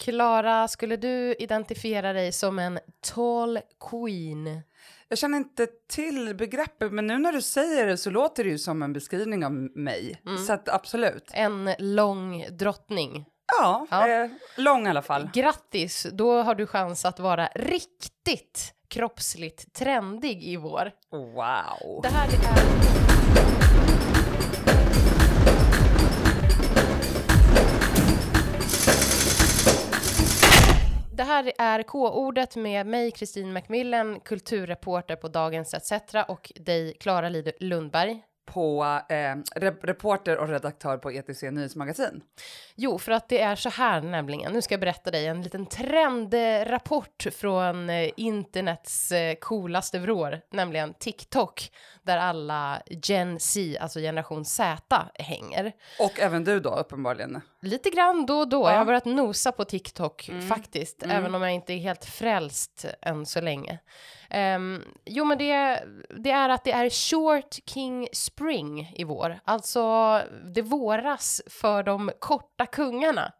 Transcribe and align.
Klara, 0.00 0.68
skulle 0.68 0.96
du 0.96 1.34
identifiera 1.38 2.12
dig 2.12 2.32
som 2.32 2.58
en 2.58 2.78
tall 3.14 3.60
queen? 3.90 4.62
Jag 5.08 5.18
känner 5.18 5.38
inte 5.38 5.66
till 5.88 6.34
begreppet, 6.34 6.92
men 6.92 7.06
nu 7.06 7.18
när 7.18 7.32
du 7.32 7.42
säger 7.42 7.86
det 7.86 7.96
så 7.96 8.10
låter 8.10 8.44
det 8.44 8.50
ju 8.50 8.58
som 8.58 8.82
en 8.82 8.92
beskrivning 8.92 9.44
av 9.44 9.52
mig. 9.52 10.20
Mm. 10.26 10.44
Så 10.44 10.52
att 10.52 10.68
absolut. 10.68 11.30
En 11.34 11.70
lång 11.78 12.44
drottning. 12.50 13.26
Ja, 13.60 13.86
Ja. 13.90 14.08
Eh, 14.08 14.30
lång 14.56 14.86
i 14.86 14.90
alla 14.90 15.02
fall. 15.02 15.30
Grattis, 15.34 16.06
då 16.12 16.42
har 16.42 16.54
du 16.54 16.66
chans 16.66 17.04
att 17.04 17.20
vara 17.20 17.48
riktigt 17.54 18.74
kroppsligt 18.88 19.74
trendig 19.74 20.44
i 20.44 20.56
vår. 20.56 20.90
Wow. 21.10 22.02
Det 22.02 22.08
här 22.08 22.28
är... 22.28 23.03
Det 31.16 31.22
här 31.22 31.52
är 31.58 31.82
K-ordet 31.82 32.56
med 32.56 32.86
mig, 32.86 33.10
Kristin 33.10 33.52
Macmillan, 33.52 34.20
kulturreporter 34.20 35.16
på 35.16 35.28
Dagens 35.28 35.74
ETC 35.74 36.14
och 36.28 36.52
dig, 36.54 36.94
Klara 37.00 37.28
Lundberg. 37.60 38.22
På 38.46 38.84
eh, 39.08 39.14
rep- 39.60 39.86
reporter 39.86 40.38
och 40.38 40.48
redaktör 40.48 40.98
på 40.98 41.10
ETC 41.10 41.42
Nyhetsmagasin. 41.42 42.20
Jo, 42.74 42.98
för 42.98 43.12
att 43.12 43.28
det 43.28 43.40
är 43.40 43.56
så 43.56 43.68
här 43.68 44.00
nämligen. 44.00 44.52
Nu 44.52 44.62
ska 44.62 44.74
jag 44.74 44.80
berätta 44.80 45.10
dig 45.10 45.26
en 45.26 45.42
liten 45.42 45.66
trendrapport 45.66 47.26
från 47.32 47.90
eh, 47.90 48.10
internets 48.16 49.12
eh, 49.12 49.34
coolaste 49.34 49.98
vrår, 49.98 50.40
nämligen 50.50 50.94
TikTok, 50.94 51.70
där 52.02 52.18
alla 52.18 52.82
Gen 52.86 53.40
Z, 53.40 53.80
alltså 53.80 53.98
generation 54.00 54.44
Z, 54.44 55.06
hänger. 55.14 55.72
Och 56.00 56.20
även 56.20 56.44
du 56.44 56.60
då 56.60 56.70
uppenbarligen. 56.70 57.40
Lite 57.64 57.90
grann 57.90 58.26
då 58.26 58.38
och 58.38 58.48
då. 58.48 58.62
Ja. 58.62 58.70
Jag 58.70 58.78
har 58.78 58.84
börjat 58.84 59.04
nosa 59.04 59.52
på 59.52 59.64
TikTok 59.64 60.28
Mm. 60.28 60.48
faktiskt, 60.48 61.02
Mm. 61.02 61.16
även 61.16 61.34
om 61.34 61.42
jag 61.42 61.52
inte 61.52 61.72
är 61.72 61.78
helt 61.78 62.04
frälst 62.04 62.84
än 63.02 63.26
så 63.26 63.40
länge. 63.40 63.78
Ehm, 64.30 64.82
jo, 65.04 65.24
men 65.24 65.38
det, 65.38 65.84
det 66.22 66.30
är 66.30 66.48
att 66.48 66.64
det 66.64 66.72
är 66.72 66.90
short 66.90 67.54
king 67.66 68.08
spring 68.12 68.92
i 68.96 69.04
vår. 69.04 69.38
Alltså, 69.44 70.20
det 70.54 70.62
våras 70.62 71.42
för 71.46 71.82
de 71.82 72.10
korta 72.18 72.66
kungarna. 72.66 73.32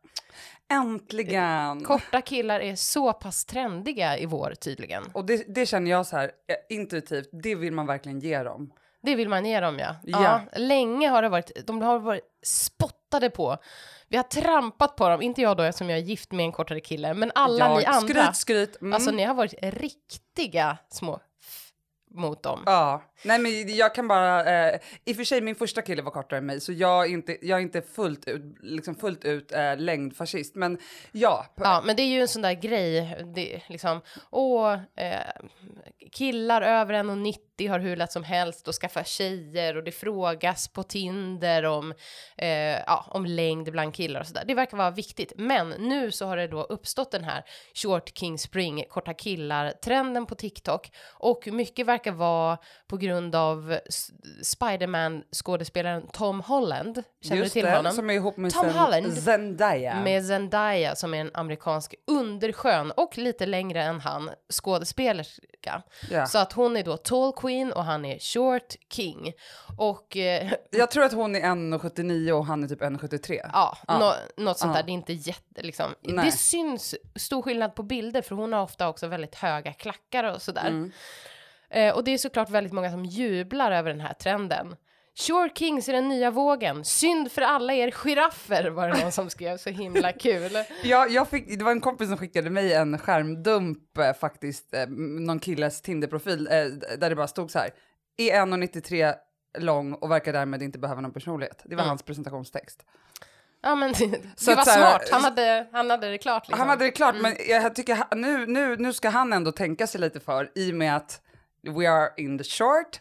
Äntligen! 0.72 1.84
Korta 1.84 2.20
killar 2.20 2.61
är 2.61 2.77
så 2.77 3.12
pass 3.12 3.44
trendiga 3.44 4.19
i 4.19 4.27
vår 4.27 4.55
tydligen. 4.55 5.05
Och 5.14 5.25
det, 5.25 5.55
det 5.55 5.66
känner 5.66 5.91
jag 5.91 6.06
så 6.06 6.16
här 6.16 6.25
eh, 6.25 6.77
intuitivt, 6.77 7.28
det 7.33 7.55
vill 7.55 7.72
man 7.72 7.86
verkligen 7.86 8.20
ge 8.20 8.42
dem. 8.42 8.72
Det 9.03 9.14
vill 9.14 9.28
man 9.28 9.47
ge 9.47 9.61
dem 9.61 9.78
ja. 9.78 9.97
Ja. 10.03 10.41
Länge 10.56 11.09
har 11.09 11.22
det 11.22 11.28
varit, 11.28 11.66
de 11.66 11.83
har 11.83 11.98
varit 11.98 12.25
spottade 12.47 13.31
på. 13.31 13.56
Vi 14.15 14.19
har 14.19 14.25
trampat 14.25 14.97
på 14.97 15.09
dem, 15.09 15.23
inte 15.23 15.43
jag 15.43 15.57
då 15.57 15.62
eftersom 15.62 15.91
jag 15.91 15.98
är 15.98 16.03
gift 16.03 16.33
med 16.33 16.45
en 16.45 16.53
kortare 16.53 16.81
kille, 16.81 17.15
men 17.15 17.33
alla 17.34 17.59
Ja, 17.59 17.79
ni 17.79 17.84
andra. 17.84 18.33
Skryt, 18.33 18.37
skryt. 18.37 18.81
Mm. 18.81 18.93
Alltså 18.93 19.11
ni 19.11 19.23
har 19.25 19.34
varit 19.34 19.55
riktiga 19.62 20.79
små 20.89 21.21
mot 22.11 22.43
dem. 22.43 22.62
Ja, 22.67 23.03
nej 23.23 23.39
men 23.39 23.77
jag 23.77 23.95
kan 23.95 24.09
bara, 24.09 24.45
eh, 24.45 24.81
i 25.05 25.12
och 25.12 25.17
för 25.17 25.25
sig 25.25 25.41
min 25.41 25.55
första 25.55 25.83
kille 25.83 26.03
var 26.03 26.11
kortare 26.11 26.39
än 26.39 26.47
mig 26.47 26.61
så 26.61 26.73
jag 26.73 27.05
är 27.05 27.11
inte, 27.11 27.47
jag 27.47 27.59
är 27.59 27.62
inte 27.62 27.83
fullt 27.83 28.29
ut, 28.29 28.43
liksom 28.61 28.95
fullt 28.95 29.25
ut 29.25 29.53
eh, 29.53 29.77
längdfascist 29.77 30.55
men 30.55 30.79
ja. 31.12 31.47
Ja, 31.56 31.83
men 31.87 31.97
det 31.97 32.03
är 32.03 32.09
ju 32.09 32.21
en 32.21 32.29
sån 32.29 32.43
där 32.43 32.53
grej, 32.53 33.17
det, 33.34 33.62
liksom, 33.69 34.01
åh, 34.31 34.73
eh, 34.97 35.21
killar 36.12 36.62
över 36.62 36.95
1,90 36.95 37.69
har 37.69 37.79
hur 37.79 37.97
lätt 37.97 38.12
som 38.12 38.25
helst 38.25 38.69
att 38.69 38.75
skaffa 38.75 39.05
tjejer 39.05 39.77
och 39.77 39.84
det 39.84 39.93
frågas 39.93 40.69
på 40.69 40.83
Tinder 40.83 41.65
om, 41.65 41.95
eh, 42.37 42.49
ja, 42.87 43.06
om 43.11 43.27
längd 43.27 43.73
bland 43.73 43.95
killar 43.95 44.21
och 44.21 44.27
sådär. 44.27 44.45
Det 44.47 44.55
verkar 44.55 44.77
vara 44.77 44.91
viktigt, 44.91 45.33
men 45.37 45.69
nu 45.69 46.11
så 46.11 46.27
har 46.27 46.37
det 46.37 46.49
då 46.49 46.62
uppstått 46.62 47.11
den 47.11 47.25
här 47.25 47.45
short 47.75 48.19
king 48.19 48.39
spring, 48.39 48.84
korta 48.89 49.15
killar-trenden 49.15 50.27
på 50.27 50.34
TikTok 50.34 50.91
och 51.12 51.47
mycket 51.47 51.87
verkar 51.87 52.12
vara 52.12 52.59
på 52.87 52.97
grund 52.97 53.14
av 53.34 53.79
S- 53.87 54.11
Spiderman-skådespelaren 54.43 56.09
Tom 56.12 56.41
Holland. 56.41 57.03
Känner 57.22 57.37
Just 57.43 57.55
du 57.55 57.61
till 57.61 57.71
det, 57.71 57.77
honom? 57.77 57.93
som 57.93 58.11
är 58.11 58.15
ihop 58.15 58.37
med 58.37 58.53
Tom 58.53 58.69
Holland. 58.71 59.12
Zendaya. 59.19 60.00
Med 60.00 60.27
Zendaya 60.27 60.97
som 60.97 61.15
är 61.15 61.21
en 61.21 61.31
amerikansk 61.34 61.94
underskön 62.06 62.91
och 62.91 63.19
lite 63.19 63.47
längre 63.47 63.83
än 63.83 64.00
han 64.00 64.31
skådespelerska. 64.53 65.83
ja. 66.11 66.27
Så 66.27 66.38
att 66.38 66.53
hon 66.53 66.77
är 66.77 66.83
då 66.84 66.97
tall 66.97 67.33
queen 67.33 67.72
och 67.72 67.84
han 67.84 68.05
är 68.05 68.19
short 68.19 68.75
king. 68.93 69.33
Och 69.78 70.17
eh, 70.17 70.53
Jag 70.71 70.91
tror 70.91 71.05
att 71.05 71.12
hon 71.12 71.37
är 71.37 71.41
1,79 71.41 72.31
och 72.31 72.47
han 72.47 72.65
är 72.65 72.69
typ 72.69 72.81
1,73. 72.83 73.41
ja, 73.53 73.78
Ja. 73.88 73.99
Nå, 73.99 74.15
något 74.44 74.59
sånt 74.59 74.71
Ja. 74.71 74.77
där. 74.77 74.87
Det 74.87 74.91
är 74.91 74.94
inte 74.94 75.12
jätte 75.12 75.62
liksom. 75.62 75.94
Nej. 76.03 76.25
Det 76.25 76.33
syns 76.33 76.94
stor 77.17 77.43
skillnad 77.43 77.75
på 77.75 77.83
bilder 77.83 78.22
för 78.22 78.34
hon 78.34 78.53
har 78.53 78.62
ofta 78.62 78.88
också 78.88 79.06
väldigt 79.06 79.34
höga 79.34 79.72
klackar 79.72 80.25
och 80.25 80.43
sådär. 80.43 80.67
Mm. 80.69 80.93
Eh, 81.70 81.94
och 81.94 82.04
det 82.04 82.10
är 82.14 82.19
såklart 82.19 82.50
väldigt 82.50 82.72
många 82.72 82.91
som 82.91 83.04
jublar 83.04 83.72
över 83.72 83.91
den 83.91 84.00
här 84.00 84.14
trenden. 84.14 84.76
Short 85.16 85.58
Kings 85.58 85.88
är 85.88 85.92
den 85.92 86.08
nya 86.08 86.30
vågen. 86.30 86.84
Synd 86.84 87.32
för 87.32 87.42
alla 87.42 87.75
er 87.75 87.91
giraffer 87.91 88.70
var 88.70 88.88
det 88.88 89.02
någon 89.02 89.12
som 89.12 89.30
skrev. 89.30 89.56
Så 89.56 89.70
himla 89.70 90.12
kul. 90.12 90.50
Ja, 90.82 91.06
jag 91.06 91.28
fick, 91.28 91.58
det 91.58 91.64
var 91.64 91.72
en 91.72 91.80
kompis 91.80 92.08
som 92.08 92.16
skickade 92.19 92.50
mig 92.50 92.72
en 92.75 92.98
skärmdump 92.98 93.98
eh, 93.98 94.12
faktiskt, 94.12 94.75
eh, 94.75 94.86
någon 95.26 95.38
killes 95.41 95.82
Tinderprofil 95.82 96.47
eh, 96.50 96.64
där 96.98 97.10
det 97.10 97.16
bara 97.16 97.26
stod 97.28 97.50
så 97.50 97.58
här, 97.58 97.70
är 98.16 98.32
1,93 98.46 99.14
lång 99.58 99.92
och 99.94 100.10
verkar 100.10 100.32
därmed 100.32 100.62
inte 100.62 100.78
behöva 100.78 101.00
någon 101.00 101.12
personlighet. 101.12 101.62
Det 101.64 101.75
var 101.76 101.82
Mm. 101.82 101.88
hans 101.88 102.02
presentationstext. 102.02 102.84
Ja 103.62 103.75
men 103.75 103.92
det, 103.92 104.20
Så 104.36 104.50
det 104.50 104.56
var 104.56 104.64
här- 104.64 104.78
smart, 104.78 105.08
han 105.12 105.25
hade, 105.25 105.66
han 105.72 105.91
hade 105.91 106.10
det 106.10 106.19
klart 106.19 106.48
liksom. 106.48 106.60
Han 106.60 106.69
hade 106.69 106.84
det 106.84 106.91
klart, 106.91 107.14
men 107.20 107.36
jag 107.48 107.75
tycker 107.75 108.14
nu, 108.14 108.46
nu, 108.46 108.76
nu 108.76 108.92
ska 108.92 109.08
han 109.08 109.32
ändå 109.32 109.52
tänka 109.52 109.86
sig 109.86 110.00
lite 110.00 110.20
för 110.20 110.50
i 110.54 110.70
och 110.72 110.76
med 110.76 110.96
att 110.96 111.20
we 111.66 111.91
are 111.91 112.10
in 112.16 112.38
the 112.38 112.44
short 112.44 113.00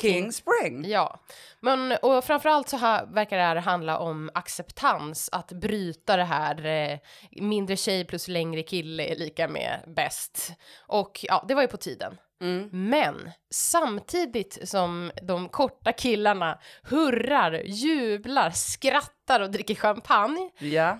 king 0.00 0.32
spring. 0.32 0.84
Ja, 0.88 1.20
men 1.60 1.92
och 2.02 2.24
framförallt 2.24 2.68
så 2.68 2.76
här, 2.76 3.06
verkar 3.06 3.36
det 3.36 3.42
här 3.42 3.56
handla 3.56 3.98
om 3.98 4.30
acceptans, 4.34 5.28
att 5.32 5.52
bryta 5.52 6.16
det 6.16 6.24
här 6.24 6.66
eh, 6.66 6.98
mindre 7.30 7.76
tjej 7.76 8.04
plus 8.04 8.28
längre 8.28 8.62
kille 8.62 9.02
är 9.06 9.16
lika 9.16 9.48
med 9.48 9.80
bäst. 9.96 10.52
Och 10.86 11.20
ja, 11.22 11.44
det 11.48 11.54
var 11.54 11.62
ju 11.62 11.68
på 11.68 11.76
tiden. 11.76 12.18
Mm. 12.40 12.68
Men 12.72 13.30
samtidigt 13.50 14.68
som 14.68 15.12
de 15.22 15.48
korta 15.48 15.92
killarna 15.92 16.58
hurrar, 16.82 17.62
jublar, 17.66 18.50
skrattar 18.50 19.40
och 19.40 19.50
dricker 19.50 19.74
champagne 19.74 20.50
Ja. 20.58 20.98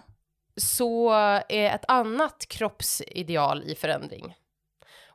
så 0.56 1.12
är 1.48 1.74
ett 1.74 1.84
annat 1.88 2.46
kroppsideal 2.48 3.62
i 3.62 3.74
förändring. 3.74 4.34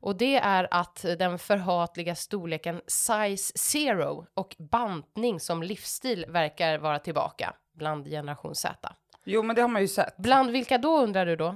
Och 0.02 0.18
det 0.18 0.36
är 0.36 0.68
att 0.72 1.06
den 1.20 1.40
förhatliga 1.40 2.16
storleken 2.16 2.82
size 2.88 3.58
zero 3.58 4.26
och 4.34 4.56
bantning 4.60 5.40
som 5.40 5.64
livsstil 5.64 6.26
verkar 6.28 6.78
vara 6.78 7.00
tillbaka 7.00 7.56
bland 7.74 8.06
generation 8.06 8.56
Z. 8.56 8.96
Jo, 9.26 9.44
men 9.44 9.56
det 9.56 9.62
har 9.62 9.70
man 9.70 9.82
ju 9.82 9.88
sett. 9.88 10.18
Bland 10.18 10.52
vilka 10.52 10.78
då 10.78 10.98
undrar 10.98 11.26
du 11.26 11.36
då? 11.36 11.56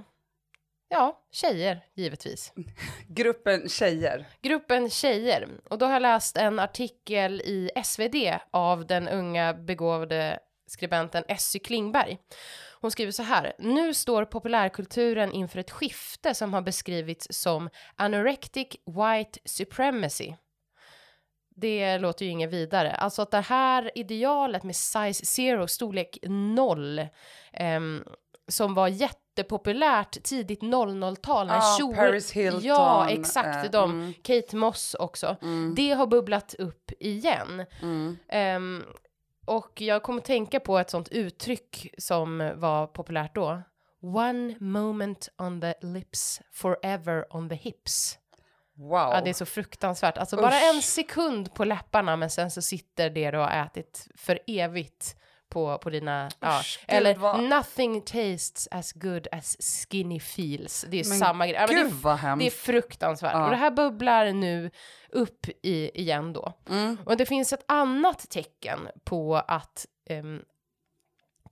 Ja, 0.89 1.21
tjejer 1.31 1.85
givetvis. 1.93 2.53
Gruppen 3.07 3.69
tjejer. 3.69 4.27
Gruppen 4.41 4.89
tjejer. 4.89 5.49
Och 5.69 5.77
då 5.77 5.85
har 5.85 5.93
jag 5.93 6.01
läst 6.01 6.37
en 6.37 6.59
artikel 6.59 7.41
i 7.41 7.71
SvD 7.83 8.15
av 8.51 8.87
den 8.87 9.07
unga 9.07 9.53
begåvade 9.53 10.39
skribenten 10.67 11.23
Essy 11.27 11.59
Klingberg. 11.59 12.17
Hon 12.83 12.91
skriver 12.91 13.11
så 13.11 13.23
här. 13.23 13.53
Nu 13.59 13.93
står 13.93 14.25
populärkulturen 14.25 15.31
inför 15.31 15.59
ett 15.59 15.71
skifte 15.71 16.35
som 16.35 16.53
har 16.53 16.61
beskrivits 16.61 17.27
som 17.29 17.69
anorectic 17.95 18.67
white 18.85 19.39
supremacy. 19.45 20.33
Det 21.55 21.97
låter 21.97 22.25
ju 22.25 22.31
inget 22.31 22.49
vidare. 22.53 22.91
Alltså 22.91 23.21
att 23.21 23.31
det 23.31 23.41
här 23.41 23.91
idealet 23.95 24.63
med 24.63 24.75
size 24.75 25.25
zero, 25.25 25.67
storlek 25.67 26.17
noll, 26.27 27.07
ehm, 27.53 28.03
som 28.47 28.73
var 28.73 28.87
jättepopulärt 28.87 30.23
tidigt 30.23 30.61
00-tal. 30.61 31.47
när 31.47 31.57
Ah, 31.57 31.77
kjol- 31.79 31.95
Paris 31.95 32.31
Hilton. 32.31 32.61
Ja, 32.63 33.09
exakt. 33.09 33.65
eh, 33.65 33.71
de. 33.71 33.91
mm, 33.91 34.13
Kate 34.23 34.55
Moss 34.55 34.95
också. 34.99 35.35
mm, 35.41 35.75
Det 35.75 35.91
har 35.91 36.07
bubblat 36.07 36.53
upp 36.53 36.91
igen. 36.99 37.65
mm. 37.81 38.17
Ehm, 38.29 38.83
och 39.45 39.81
jag 39.81 40.03
kommer 40.03 40.21
tänka 40.21 40.59
på 40.59 40.79
ett 40.79 40.89
sånt 40.89 41.09
uttryck 41.09 41.93
som 41.97 42.51
var 42.55 42.87
populärt 42.87 43.35
då. 43.35 43.61
One 44.01 44.55
moment 44.59 45.29
on 45.37 45.61
the 45.61 45.73
lips, 45.81 46.41
forever 46.51 47.35
on 47.35 47.49
the 47.49 47.55
hips. 47.55 48.17
Wow. 48.75 48.89
Ja, 48.91 49.21
det 49.23 49.29
är 49.29 49.33
så 49.33 49.45
fruktansvärt. 49.45 50.17
Alltså 50.17 50.37
bara 50.37 50.47
Usch. 50.47 50.75
en 50.75 50.81
sekund 50.81 51.53
på 51.53 51.65
läpparna, 51.65 52.15
men 52.15 52.29
sen 52.29 52.51
så 52.51 52.61
sitter 52.61 53.09
det 53.09 53.31
du 53.31 53.37
har 53.37 53.65
ätit 53.65 54.07
för 54.15 54.39
evigt 54.47 55.15
på, 55.53 55.77
på 55.77 55.89
dina... 55.89 56.29
Ja. 56.39 56.59
Usch, 56.59 56.79
gud, 56.87 56.97
Eller 56.97 57.15
vad- 57.15 57.43
nothing 57.43 58.01
tastes 58.01 58.67
as 58.71 58.93
good 58.93 59.27
as 59.31 59.57
skinny 59.59 60.19
feels. 60.19 60.85
Det 60.89 60.99
är 60.99 61.09
Men 61.09 61.17
samma 61.17 61.47
grej. 61.47 61.55
Ja, 61.55 61.67
men 61.67 61.75
det, 61.75 61.83
Gud 61.83 61.91
vad 61.91 62.39
det 62.39 62.45
är 62.45 62.49
fruktansvärt. 62.51 63.33
Ja. 63.33 63.43
Och 63.43 63.49
det 63.49 63.55
här 63.55 63.71
bubblar 63.71 64.31
nu 64.31 64.71
upp 65.09 65.47
i, 65.61 66.01
igen 66.01 66.33
då. 66.33 66.53
Mm. 66.69 66.97
Och 67.05 67.17
det 67.17 67.25
finns 67.25 67.53
ett 67.53 67.63
annat 67.67 68.29
tecken 68.29 68.79
på 69.03 69.35
att 69.35 69.85
ehm, 70.09 70.41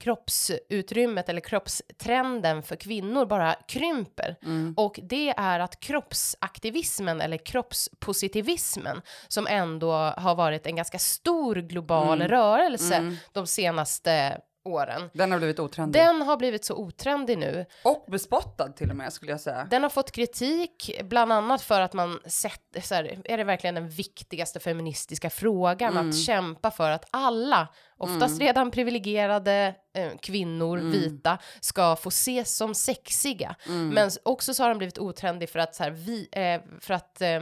kroppsutrymmet 0.01 1.29
eller 1.29 1.41
kroppstrenden 1.41 2.63
för 2.63 2.75
kvinnor 2.75 3.25
bara 3.25 3.55
krymper. 3.67 4.35
Och 4.75 4.99
det 5.03 5.29
är 5.37 5.59
att 5.59 5.79
kroppsaktivismen 5.79 7.21
eller 7.21 7.37
kroppspositivismen 7.37 9.01
som 9.27 9.47
ändå 9.47 9.91
har 9.93 10.35
varit 10.35 10.65
en 10.67 10.75
ganska 10.75 10.99
stor 10.99 11.55
global 11.55 12.21
rörelse 12.21 13.17
de 13.33 13.47
senaste 13.47 14.41
åren. 14.63 15.09
Den 15.13 15.31
har 15.31 15.39
blivit 15.39 15.59
otrendig. 15.59 16.01
Den 16.01 16.21
har 16.21 16.37
blivit 16.37 16.65
så 16.65 16.75
otrendig 16.75 17.37
nu. 17.37 17.65
Och 17.83 18.05
bespottad 18.07 18.69
till 18.69 18.89
och 18.89 18.95
med 18.95 19.13
skulle 19.13 19.31
jag 19.31 19.41
säga. 19.41 19.67
Den 19.71 19.83
har 19.83 19.89
fått 19.89 20.11
kritik, 20.11 20.91
bland 21.03 21.33
annat 21.33 21.61
för 21.61 21.81
att 21.81 21.93
man 21.93 22.19
sett, 22.25 22.61
så 22.83 22.95
här, 22.95 23.21
är 23.25 23.37
det 23.37 23.43
verkligen 23.43 23.75
den 23.75 23.89
viktigaste 23.89 24.59
feministiska 24.59 25.29
frågan 25.29 25.97
att 25.97 26.17
kämpa 26.25 26.71
för 26.71 26.91
att 26.91 27.05
alla, 27.11 27.67
oftast 27.97 28.39
redan 28.39 28.71
privilegierade 28.71 29.75
eh, 29.93 30.11
kvinnor, 30.21 30.77
vita, 30.77 31.37
ska 31.61 31.95
få 31.95 32.09
ses 32.09 32.57
som 32.57 32.75
sexiga. 32.75 33.55
Men 33.93 34.07
s- 34.07 34.19
också 34.23 34.53
så 34.53 34.63
har 34.63 34.67
den 34.69 34.77
blivit 34.77 34.97
otrendig 34.99 35.49
för 35.49 35.59
att, 35.59 35.75
så 35.75 35.83
här, 35.83 35.91
vi, 35.91 36.29
eh, 36.31 36.61
för 36.79 36.93
att 36.93 37.21
eh, 37.21 37.39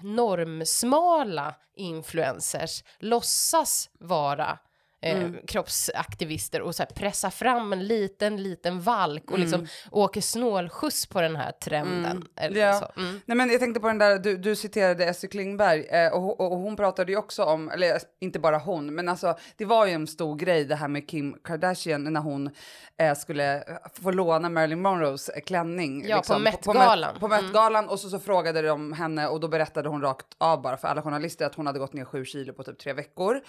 normsmala 0.00 1.54
influencers 1.76 2.84
låtsas 2.98 3.90
vara 3.98 4.58
eh, 5.02 5.30
kroppsaktivister 5.46 6.60
och 6.60 6.74
så 6.74 6.82
här 6.82 6.90
pressa 6.90 7.30
fram 7.30 7.72
en 7.72 7.86
liten, 7.86 8.42
liten 8.42 8.80
valk 8.80 9.30
och 9.30 9.38
liksom 9.38 9.66
åker 9.90 10.20
snålskjuts 10.20 11.06
på 11.06 11.20
den 11.20 11.36
här 11.36 11.52
trenden. 11.52 12.24
Eller 12.36 12.60
Ja. 12.60 12.92
Mm. 12.96 13.20
Nej 13.26 13.36
men 13.36 13.50
jag 13.50 13.60
tänkte 13.60 13.80
på 13.80 13.86
den 13.86 13.98
där, 13.98 14.18
du, 14.18 14.36
du 14.36 14.56
citerade 14.56 15.04
Essie 15.04 15.30
Klingberg 15.30 15.86
eh, 15.86 16.12
och, 16.12 16.40
och, 16.40 16.52
och 16.52 16.58
hon 16.58 16.76
pratade 16.76 17.12
ju 17.12 17.18
också 17.18 17.44
om, 17.44 17.70
eller 17.70 17.98
inte 18.20 18.38
bara 18.38 18.58
hon, 18.58 18.94
men 18.94 19.08
alltså 19.08 19.38
det 19.56 19.64
var 19.64 19.86
ju 19.86 19.92
en 19.92 20.06
stor 20.06 20.36
grej 20.36 20.64
det 20.64 20.76
här 20.76 20.88
med 20.88 21.08
Kim 21.08 21.36
Kardashian 21.44 22.12
när 22.12 22.20
hon 22.20 22.50
eh, 22.96 23.14
skulle 23.14 23.64
få 24.02 24.10
låna 24.10 24.48
Marilyn 24.48 24.82
Monroes 24.82 25.28
eh, 25.28 25.40
klänning. 25.40 26.08
Ja, 26.08 26.16
på 26.16 26.34
På, 26.34 26.38
Met-galan. 26.38 27.14
Met- 27.14 27.20
på 27.20 27.28
Met-galan 27.28 27.88
och 27.88 28.00
så, 28.00 28.08
så 28.08 28.18
frågade 28.18 28.62
de 28.62 28.92
henne 28.92 29.26
och 29.26 29.40
då 29.40 29.48
berättade 29.48 29.88
hon 29.88 30.02
rakt 30.02 30.26
av 30.38 30.62
bara 30.62 30.76
för 30.76 30.88
alla 30.88 31.02
journalister 31.02 31.46
att 31.46 31.54
hon 31.54 31.66
hade 31.66 31.78
gått 31.78 31.92
ner 31.92 32.04
sju 32.04 32.24
kilo 32.24 32.52
på 32.52 32.62
typ 32.62 32.78
tre 32.78 32.92
veckor. 32.92 33.40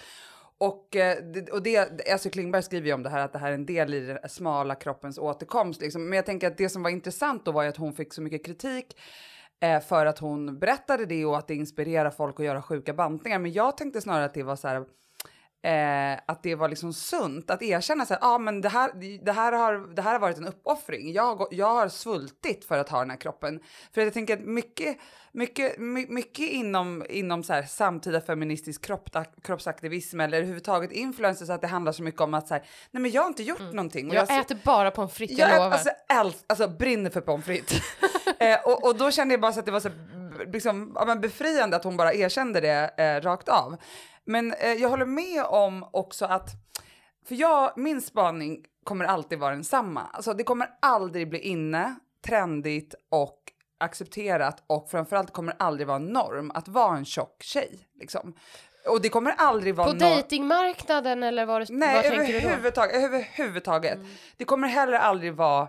Och, 0.66 0.96
eh, 0.96 1.16
det- 1.24 1.50
och 1.50 1.62
det, 1.62 2.10
alltså 2.12 2.30
Klingberg 2.30 2.62
skriver 2.62 2.86
ju 2.86 2.92
om 2.94 3.02
det 3.02 3.10
här, 3.10 3.20
att 3.24 3.32
det 3.32 3.38
här 3.38 3.50
är 3.50 3.54
en 3.54 3.66
del 3.66 3.94
i 3.94 4.00
den 4.00 4.18
smala 4.28 4.74
kroppens 4.74 5.18
återkomst. 5.18 5.80
Liksom. 5.80 6.08
Men 6.08 6.16
jag 6.16 6.26
tänker 6.26 6.46
att 6.46 6.56
det 6.56 6.68
som 6.68 6.82
var 6.82 6.90
intressant 6.90 7.44
då 7.44 7.52
var 7.52 7.62
ju 7.62 7.68
att 7.68 7.76
hon 7.76 7.92
fick 7.92 8.12
så 8.14 8.22
mycket 8.22 8.46
kritik 8.46 8.96
eh, 9.60 9.80
för 9.80 10.06
att 10.06 10.18
hon 10.18 10.58
berättade 10.58 11.06
det 11.06 11.24
och 11.24 11.38
att 11.38 11.48
det 11.48 11.54
inspirerar 11.54 12.10
folk 12.10 12.40
att 12.40 12.46
göra 12.46 12.62
sjuka 12.62 12.94
bantningar. 12.94 13.38
Men 13.38 13.52
jag 13.52 13.76
tänkte 13.76 14.00
snarare 14.00 14.24
att 14.24 14.34
det 14.34 14.42
var 14.42 14.56
så 14.56 14.68
här, 14.68 14.84
eh, 15.62 16.20
att 16.26 16.42
det 16.42 16.54
var 16.54 16.68
liksom 16.68 16.92
sunt 16.92 17.50
att 17.50 17.62
erkänna 17.62 18.06
så 18.06 18.14
här, 18.14 18.20
ah, 18.34 18.38
men 18.38 18.60
det 18.60 18.68
här, 18.68 18.90
det, 19.24 19.32
här 19.32 19.52
har, 19.52 19.94
det 19.94 20.02
här 20.02 20.12
har 20.12 20.18
varit 20.18 20.38
en 20.38 20.46
uppoffring. 20.46 21.12
Jag, 21.12 21.36
har 21.36 21.48
jag 21.50 21.74
har 21.74 21.88
svultit 21.88 22.64
för 22.64 22.78
att 22.78 22.88
ha 22.88 22.98
den 22.98 23.10
här 23.10 23.16
kroppen. 23.16 23.60
För 23.94 24.00
jag 24.00 24.12
tänker 24.12 24.34
att 24.34 24.40
mycket, 24.44 24.96
mycket, 25.32 25.78
my- 25.78 26.06
mycket 26.08 26.50
inom, 26.50 27.04
inom 27.08 27.42
så 27.42 27.52
här, 27.52 27.62
samtida 27.62 28.20
feministisk 28.20 28.84
kropp, 28.84 29.08
kroppsaktivism 29.42 30.20
eller 30.20 30.36
överhuvudtaget 30.38 30.92
influencers, 30.92 31.50
att 31.50 31.60
det 31.60 31.66
handlar 31.66 31.92
så 31.92 32.02
mycket 32.02 32.20
om 32.20 32.34
att 32.34 32.48
så 32.48 32.54
här, 32.54 32.62
nej 32.90 33.00
men 33.02 33.10
jag 33.10 33.22
har 33.22 33.28
inte 33.28 33.42
gjort 33.42 33.60
någonting. 33.72 34.08
Och 34.08 34.14
Jag 34.14 34.30
jag- 34.30 34.40
äter 34.40 34.58
bara 34.64 34.90
pommes 34.90 35.12
frites, 35.12 35.38
jag, 35.38 35.50
jag 35.50 35.56
lovar. 35.56 35.70
alltså, 35.70 35.90
älsk, 36.08 36.38
alltså 36.46 36.68
brinner 36.68 37.10
för 37.10 37.20
pommes 37.20 37.46
frites. 37.46 37.78
eh, 38.38 38.58
och, 38.64 38.84
och 38.84 38.96
då 38.96 39.10
kände 39.10 39.34
jag 39.34 39.40
bara 39.40 39.52
så 39.52 39.60
att 39.60 39.66
det 39.66 39.72
var 39.72 39.80
så 39.80 39.88
b- 39.88 40.44
liksom, 40.52 40.92
ja, 40.94 41.14
befriande 41.14 41.76
att 41.76 41.84
hon 41.84 41.96
bara 41.96 42.14
erkände 42.14 42.60
det 42.60 42.90
eh, 42.96 43.20
rakt 43.20 43.48
av. 43.48 43.76
Men 44.24 44.52
eh, 44.52 44.72
jag 44.72 44.88
håller 44.88 45.06
med 45.06 45.44
om 45.44 45.84
också 45.90 46.24
att, 46.24 46.48
för 47.28 47.34
jag, 47.34 47.72
min 47.76 48.02
spaning 48.02 48.64
kommer 48.84 49.04
alltid 49.04 49.38
vara 49.38 49.54
densamma. 49.54 50.02
Alltså 50.12 50.32
det 50.34 50.44
kommer 50.44 50.68
aldrig 50.82 51.28
bli 51.28 51.38
inne, 51.38 51.94
trendigt 52.26 52.94
och 53.10 53.38
accepterat 53.80 54.64
och 54.66 54.90
framförallt 54.90 55.32
kommer 55.32 55.52
det 55.52 55.58
aldrig 55.58 55.86
vara 55.86 55.98
norm 55.98 56.50
att 56.54 56.68
vara 56.68 56.96
en 56.96 57.04
tjock 57.04 57.42
tjej. 57.42 57.88
Liksom. 58.00 58.34
Och 58.88 59.00
det 59.02 59.08
kommer 59.08 59.34
aldrig 59.38 59.74
vara 59.74 59.86
På 59.86 59.98
dejtingmarknaden 59.98 61.22
eller 61.22 61.46
vad, 61.46 61.70
Nej, 61.70 61.94
vad 61.94 62.04
tänker 62.04 62.32
du 62.32 62.40
då? 62.40 62.46
överhuvudtaget. 62.46 63.04
överhuvudtaget. 63.04 63.98
Det 64.36 64.44
kommer 64.44 64.68
heller 64.68 64.92
aldrig 64.92 65.34
vara 65.34 65.68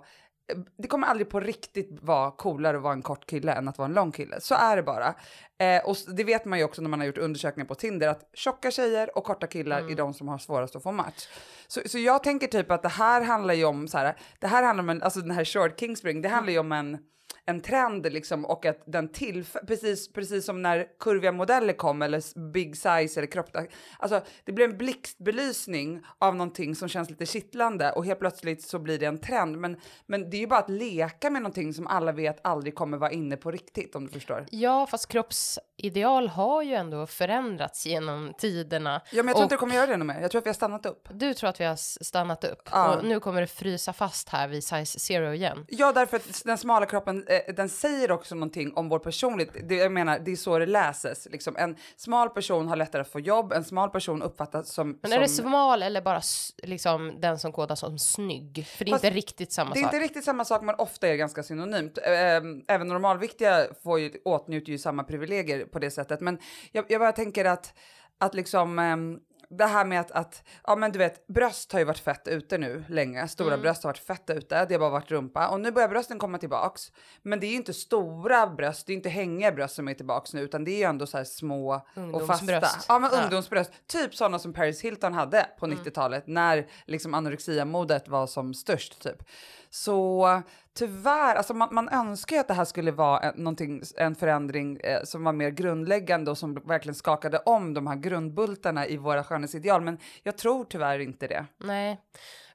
det 0.78 0.88
kommer 0.88 1.08
aldrig 1.08 1.30
på 1.30 1.40
riktigt 1.40 1.98
vara 2.02 2.32
coolare 2.32 2.78
att 2.78 2.84
vara 2.84 2.94
en 2.94 3.02
kort 3.02 3.26
kille 3.26 3.54
än 3.54 3.68
att 3.68 3.78
vara 3.78 3.88
en 3.88 3.94
lång 3.94 4.12
kille. 4.12 4.42
Så 4.42 4.56
är 4.56 4.76
det 4.76 4.84
bara. 4.84 5.16
Eh, 5.58 5.86
och 5.86 5.98
det 6.16 6.24
vet 6.24 6.46
man 6.46 6.60
ju 6.60 6.66
också 6.66 6.82
när 6.82 6.90
man 6.90 7.00
har 7.00 7.08
gjort 7.08 7.18
undersökningar 7.18 7.68
på 7.68 7.76
Tinder 7.76 8.08
att 8.08 8.30
tjocka 8.34 8.72
tjejer 8.72 9.18
och 9.18 9.24
korta 9.24 9.48
killar 9.48 9.92
är 9.92 9.96
de 9.96 10.14
som 10.14 10.28
har 10.28 10.38
svårast 10.38 10.76
att 10.76 10.84
få 10.84 10.92
match. 10.92 11.28
Så, 11.68 11.82
så 11.86 12.00
jag 12.00 12.24
tänker 12.24 12.48
typ 12.48 12.72
att 12.72 12.82
det 12.82 12.90
här 12.90 13.22
handlar 13.22 13.54
ju 13.54 13.66
om 13.66 13.88
så 13.88 13.98
här, 13.98 14.16
det 14.40 14.48
här 14.48 14.64
handlar 14.64 14.84
om 14.84 14.90
en, 14.90 15.02
alltså 15.02 15.20
den 15.20 15.32
här 15.32 15.46
short 15.46 15.80
Kingspring, 15.80 16.22
det 16.22 16.30
handlar 16.30 16.54
ju 16.54 16.60
om 16.60 16.72
en 16.72 16.98
en 17.46 17.62
trend 17.62 18.14
liksom 18.14 18.46
och 18.46 18.66
att 18.66 18.84
den 18.86 19.08
tillför, 19.08 19.60
precis, 19.60 20.14
precis 20.14 20.46
som 20.46 20.62
när 20.62 20.88
kurviga 21.00 21.32
modeller 21.32 21.74
kom 21.74 22.02
eller 22.02 22.52
big 22.52 22.76
size 22.76 23.20
eller 23.20 23.26
kropp, 23.26 23.58
alltså 24.00 24.22
det 24.44 24.52
blir 24.52 24.66
en 24.66 24.78
blixtbelysning 24.78 26.02
av 26.20 26.36
någonting 26.36 26.76
som 26.76 26.90
känns 26.90 27.10
lite 27.10 27.26
kittlande 27.26 27.92
och 27.92 28.06
helt 28.06 28.20
plötsligt 28.20 28.64
så 28.64 28.80
blir 28.80 29.00
det 29.00 29.06
en 29.06 29.18
trend. 29.18 29.58
Men, 29.58 29.78
men 30.06 30.30
det 30.30 30.38
är 30.38 30.42
ju 30.42 30.48
bara 30.48 30.60
att 30.60 30.70
leka 30.70 31.30
med 31.30 31.42
någonting 31.42 31.74
som 31.74 31.88
alla 31.88 32.12
vet 32.12 32.40
aldrig 32.44 32.76
kommer 32.76 32.98
vara 32.98 33.12
inne 33.12 33.38
på 33.38 33.52
riktigt 33.52 33.96
om 33.96 34.06
du 34.06 34.12
förstår. 34.12 34.46
Ja, 34.52 34.88
fast 34.88 35.08
kropps 35.08 35.60
kroppsideal 35.88 36.28
har 36.28 36.64
ju 36.64 36.74
ändå 36.74 37.08
förändrats 37.08 37.86
genom 37.86 38.34
tiderna. 38.38 39.02
Ja, 39.12 39.24
men 39.24 39.28
jag 39.28 39.36
tror 39.36 39.36
Och- 39.36 39.44
inte 39.44 39.56
det 39.56 39.60
kommer 39.60 39.76
göra 39.76 39.88
det 39.88 39.94
ännu 39.94 40.06
mer. 40.06 40.22
Jag 40.22 40.32
tror 40.32 40.40
att 40.40 40.46
vi 40.46 40.50
har 40.50 40.54
stannat 40.54 40.86
upp. 40.86 41.08
Du 41.12 41.34
tror 41.34 41.50
att 41.50 41.60
vi 41.60 41.66
har 41.66 41.76
stannat 42.04 42.44
upp 42.44 42.70
Ja. 42.72 42.96
och 42.96 43.06
nu 43.06 43.20
kommer 43.20 43.42
det 43.42 43.48
frysa 43.48 43.94
fast 43.94 44.30
här 44.30 44.48
vid 44.48 44.64
size 44.64 45.00
zero 45.00 45.34
igen. 45.34 45.66
Ja, 45.70 45.92
därför 45.92 46.18
att 46.18 46.42
den 46.46 46.58
smala 46.58 46.86
kroppen, 46.86 47.26
eh, 47.28 47.54
den 47.56 47.70
säger 47.70 48.12
också 48.12 48.36
någonting 48.36 48.74
om 48.76 48.90
vår 48.90 49.00
personlighet. 49.00 49.56
Det, 49.70 49.76
jag 49.76 49.92
menar, 49.92 50.20
det 50.20 50.32
är 50.32 50.36
så 50.36 50.60
det 50.60 50.66
läses. 50.66 51.28
Liksom. 51.32 51.56
En 51.58 51.76
smal 51.98 52.30
person 52.30 52.68
har 52.68 52.76
lättare 52.76 53.02
att 53.02 53.12
få 53.12 53.20
jobb, 53.20 53.54
en 53.54 53.64
smal 53.64 53.90
person 53.90 54.22
uppfattas 54.22 54.70
som... 54.74 54.88
Men 55.02 55.12
som 55.12 55.18
är 55.18 55.22
det 55.22 55.28
smal 55.28 55.84
eller 55.84 56.02
bara 56.02 56.22
liksom 56.64 57.20
den 57.22 57.40
som 57.40 57.52
kodas 57.52 57.80
som 57.80 58.00
snygg? 58.00 58.66
För 58.68 58.86
det 58.86 58.90
är 58.90 58.94
Fast 58.94 59.04
inte 59.04 59.16
riktigt 59.18 59.52
samma 59.52 59.74
Det 59.74 59.80
är 59.80 59.84
sak. 59.84 59.94
inte 59.94 60.06
riktigt 60.06 60.24
samma 60.24 60.46
sak, 60.46 60.62
men 60.62 60.76
ofta 60.78 61.08
är 61.08 61.12
det 61.12 61.18
ganska 61.18 61.44
synonymt. 61.44 61.98
Ehm, 61.98 62.62
Även 62.68 62.88
normalviktiga 62.88 63.66
får 63.84 64.00
ju, 64.00 64.12
åtnjuter 64.26 64.72
ju 64.72 64.78
samma 64.78 65.04
privilegier 65.04 65.66
på 65.74 65.80
det 65.80 65.92
sättet. 65.92 66.22
Men 66.22 66.38
jag, 66.72 66.86
jag 66.90 67.02
bara 67.02 67.12
tänker 67.12 67.46
att, 67.46 67.74
att 68.18 68.36
liksom, 68.36 68.80
ehm, 68.80 69.20
det 69.50 69.66
här 69.66 69.86
med 69.86 70.00
att, 70.00 70.12
att, 70.12 70.44
ja 70.64 70.76
men 70.76 70.92
du 70.92 71.00
vet, 71.00 71.28
bröst 71.28 71.72
har 71.72 71.80
ju 71.80 71.86
varit 71.86 72.00
fett 72.00 72.28
ute 72.28 72.58
nu 72.58 72.84
länge. 72.90 73.28
Stora 73.28 73.48
Mm. 73.54 73.62
bröst 73.62 73.84
har 73.84 73.90
varit 73.90 73.98
fett 73.98 74.30
ute, 74.30 74.66
det 74.66 74.74
har 74.74 74.80
bara 74.80 74.90
varit 74.90 75.12
rumpa. 75.12 75.48
Och 75.48 75.60
nu 75.60 75.72
börjar 75.72 75.90
brösten 75.90 76.20
komma 76.20 76.38
tillbaks. 76.38 76.92
Men 77.22 77.40
det 77.40 77.46
är 77.46 77.50
ju 77.50 77.56
inte 77.56 77.74
stora 77.74 78.48
bröst, 78.48 78.88
det 78.88 78.94
är 78.94 78.96
inte 78.96 79.10
hängiga 79.10 79.52
bröst 79.52 79.76
som 79.76 79.88
är 79.88 79.94
tillbaks 79.94 80.34
nu, 80.34 80.42
utan 80.42 80.64
det 80.64 80.72
är 80.72 80.78
ju 80.78 80.84
ändå 80.84 81.06
så 81.08 81.18
här 81.18 81.24
små 81.24 81.82
och 82.14 82.28
fasta. 82.28 82.46
Ja 82.88 83.00
men 83.00 83.10
Ja. 83.14 83.24
ungdomsbröst. 83.24 83.72
Typ 83.88 84.16
sådana 84.16 84.40
som 84.40 84.54
Paris 84.54 84.82
Hilton 84.82 85.14
hade 85.14 85.48
på 85.60 85.66
Mm. 85.66 85.78
90-talet 85.78 86.28
när 86.28 86.68
liksom 86.86 87.14
anorexia-modet 87.14 88.08
var 88.08 88.28
som 88.28 88.54
störst 88.54 89.00
typ. 89.04 89.24
Så 89.70 90.42
tyvärr, 90.74 91.36
alltså 91.36 91.54
man, 91.54 91.70
man 91.72 91.90
önskar 91.90 92.36
ju 92.36 92.40
att 92.40 92.48
det 92.48 92.54
här 92.54 92.66
skulle 92.66 92.92
vara 92.92 93.20
en, 93.20 93.58
en 93.98 94.16
förändring 94.16 94.78
eh, 94.78 95.04
som 95.04 95.24
var 95.24 95.34
mer 95.34 95.50
grundläggande 95.50 96.32
och 96.32 96.38
som 96.38 96.54
verkligen 96.54 96.96
skakade 96.96 97.38
om 97.38 97.74
de 97.74 97.88
här 97.88 97.96
grundbultarna 97.96 98.88
i 98.88 98.98
våra 98.98 99.24
skönhetsideal. 99.24 99.82
Men 99.82 99.98
jag 100.24 100.38
tror 100.38 100.66
tyvärr 100.66 101.00
inte 101.00 101.28
det. 101.28 101.46
Nej, 101.58 101.98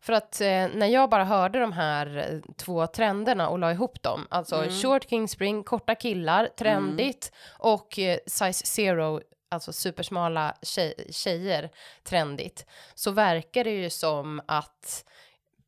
för 0.00 0.12
att 0.12 0.40
eh, 0.40 0.46
när 0.46 0.86
jag 0.86 1.10
bara 1.10 1.24
hörde 1.24 1.60
de 1.60 1.72
här 1.72 2.16
eh, 2.32 2.52
två 2.56 2.86
trenderna 2.86 3.48
och 3.48 3.58
la 3.58 3.72
ihop 3.72 4.02
dem, 4.02 4.26
alltså 4.30 4.56
Mm. 4.56 4.70
short 4.70 5.08
king 5.10 5.28
spring, 5.28 5.62
korta 5.62 5.94
killar, 5.94 6.48
trendigt 6.58 7.32
och 7.58 7.98
eh, 7.98 8.18
size 8.26 8.66
zero, 8.66 9.20
alltså 9.50 9.72
supersmala 9.72 10.54
tjej, 10.62 10.94
tjejer, 11.10 11.70
trendigt, 12.04 12.66
så 12.94 13.10
verkar 13.10 13.64
det 13.64 13.70
ju 13.70 13.90
som 13.90 14.40
att 14.46 15.04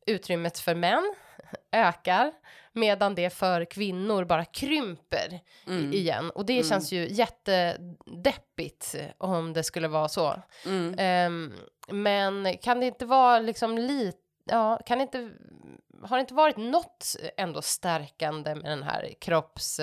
utrymmet 0.05 0.59
för 0.59 0.75
män 0.75 1.13
ökar 1.71 2.31
medan 2.73 3.15
det 3.15 3.29
för 3.29 3.65
kvinnor 3.65 4.23
bara 4.25 4.45
krymper 4.45 5.39
Mm. 5.67 5.93
igen. 5.93 6.29
Och 6.31 6.45
det 6.45 6.63
känns 6.69 6.91
ju 6.91 7.07
jättedeppigt 7.09 8.95
eh, 8.97 9.05
om 9.17 9.53
det 9.53 9.63
skulle 9.63 9.87
vara 9.87 10.07
så. 10.07 10.41
Mm. 10.65 10.95
Ehm, 10.97 11.53
men 11.87 12.57
kan 12.57 12.79
det 12.79 12.85
inte 12.85 13.05
vara 13.05 13.39
liksom 13.39 13.77
lite, 13.77 14.17
ja, 14.45 14.79
kan 14.85 14.97
det 14.97 15.01
inte, 15.01 15.31
har 16.03 16.17
det 16.17 16.21
inte 16.21 16.33
varit 16.33 16.57
något 16.57 17.15
ändå 17.37 17.61
stärkande 17.61 18.55
med 18.55 18.71
den 18.71 18.83
här 18.83 19.13
kropps, 19.21 19.79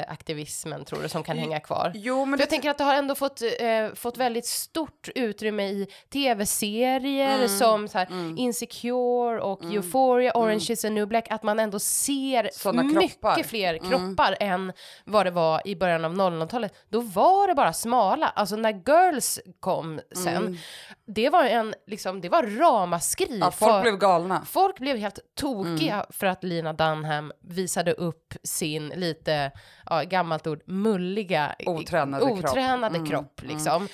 aktivismen 0.00 0.84
tror 0.84 1.02
du 1.02 1.08
som 1.08 1.22
kan 1.22 1.38
hänga 1.38 1.60
kvar? 1.60 1.92
Jo, 1.94 2.24
men 2.24 2.38
För 2.38 2.42
jag 2.42 2.50
tänker 2.50 2.70
att 2.70 2.78
det 2.78 2.84
har 2.84 2.94
ändå 2.94 3.14
fått, 3.14 3.42
eh, 3.42 3.94
fått 3.94 4.16
väldigt 4.16 4.46
stort 4.46 5.08
utrymme 5.14 5.62
i 5.68 5.86
tv-serier 6.12 7.36
Mm, 7.36 7.48
som 7.48 7.88
så 7.88 7.98
här, 7.98 8.08
Insecure 8.38 9.40
och 9.40 9.64
Euphoria, 9.64 10.32
Orange 10.34 10.66
is 10.70 10.84
a 10.84 10.88
new 10.88 11.08
black, 11.08 11.26
att 11.30 11.42
man 11.42 11.58
ändå 11.58 11.78
ser 11.78 12.50
Såna 12.52 12.82
mycket 12.82 13.10
kroppar. 13.12 13.34
Mm. 13.34 13.44
fler 13.44 13.78
kroppar 13.78 14.36
än 14.40 14.72
vad 15.04 15.26
det 15.26 15.30
var 15.30 15.62
i 15.68 15.76
början 15.76 16.04
av 16.04 16.12
00-talet. 16.14 16.74
Då 16.88 17.00
var 17.00 17.48
det 17.48 17.54
bara 17.54 17.72
smala, 17.72 18.28
alltså 18.28 18.56
när 18.56 18.72
Girls 18.72 19.40
kom 19.60 20.00
sen, 20.24 20.58
det 21.06 21.30
var 21.30 21.44
en, 21.44 21.74
liksom, 21.86 22.20
det 22.20 22.28
var 22.28 22.42
ramaskri. 22.42 23.26
Mm. 23.26 23.38
ja, 23.38 23.50
folk 23.50 23.72
för- 23.72 23.82
blev 23.82 23.96
galna. 23.98 24.44
Folk 24.44 24.78
blev 24.78 24.96
helt 24.96 25.18
tokiga 25.34 25.94
Mm. 25.94 26.06
för 26.10 26.26
att 26.26 26.44
Lina 26.44 26.72
Dunham 26.72 27.32
visade 27.40 27.92
upp 27.92 28.34
sin 28.42 28.88
lite, 28.88 29.50
ja, 29.90 30.02
gammalt 30.02 30.46
ord, 30.46 30.62
mulliga, 30.66 31.54
Otränade 31.66 32.26
kropp. 32.26 32.38
otränade 32.44 32.96
Mm, 32.96 33.08
kropp 33.10 33.40
liksom. 33.42 33.88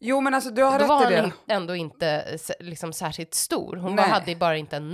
Jo, 0.00 0.20
men 0.20 0.34
alltså 0.34 0.50
du 0.50 0.62
har 0.62 0.78
Då 0.78 0.86
var 0.86 1.00
rätt 1.00 1.10
i 1.10 1.14
hon 1.20 1.22
det. 1.22 1.52
in, 1.52 1.56
ändå 1.56 1.76
inte 1.76 2.38
liksom 2.60 2.92
särskilt 2.92 3.34
stor. 3.34 3.76
Hon 3.76 3.94
Nej. 3.96 4.08
hade 4.10 4.36
bara 4.36 4.56
inte 4.56 4.76
en 4.76 4.88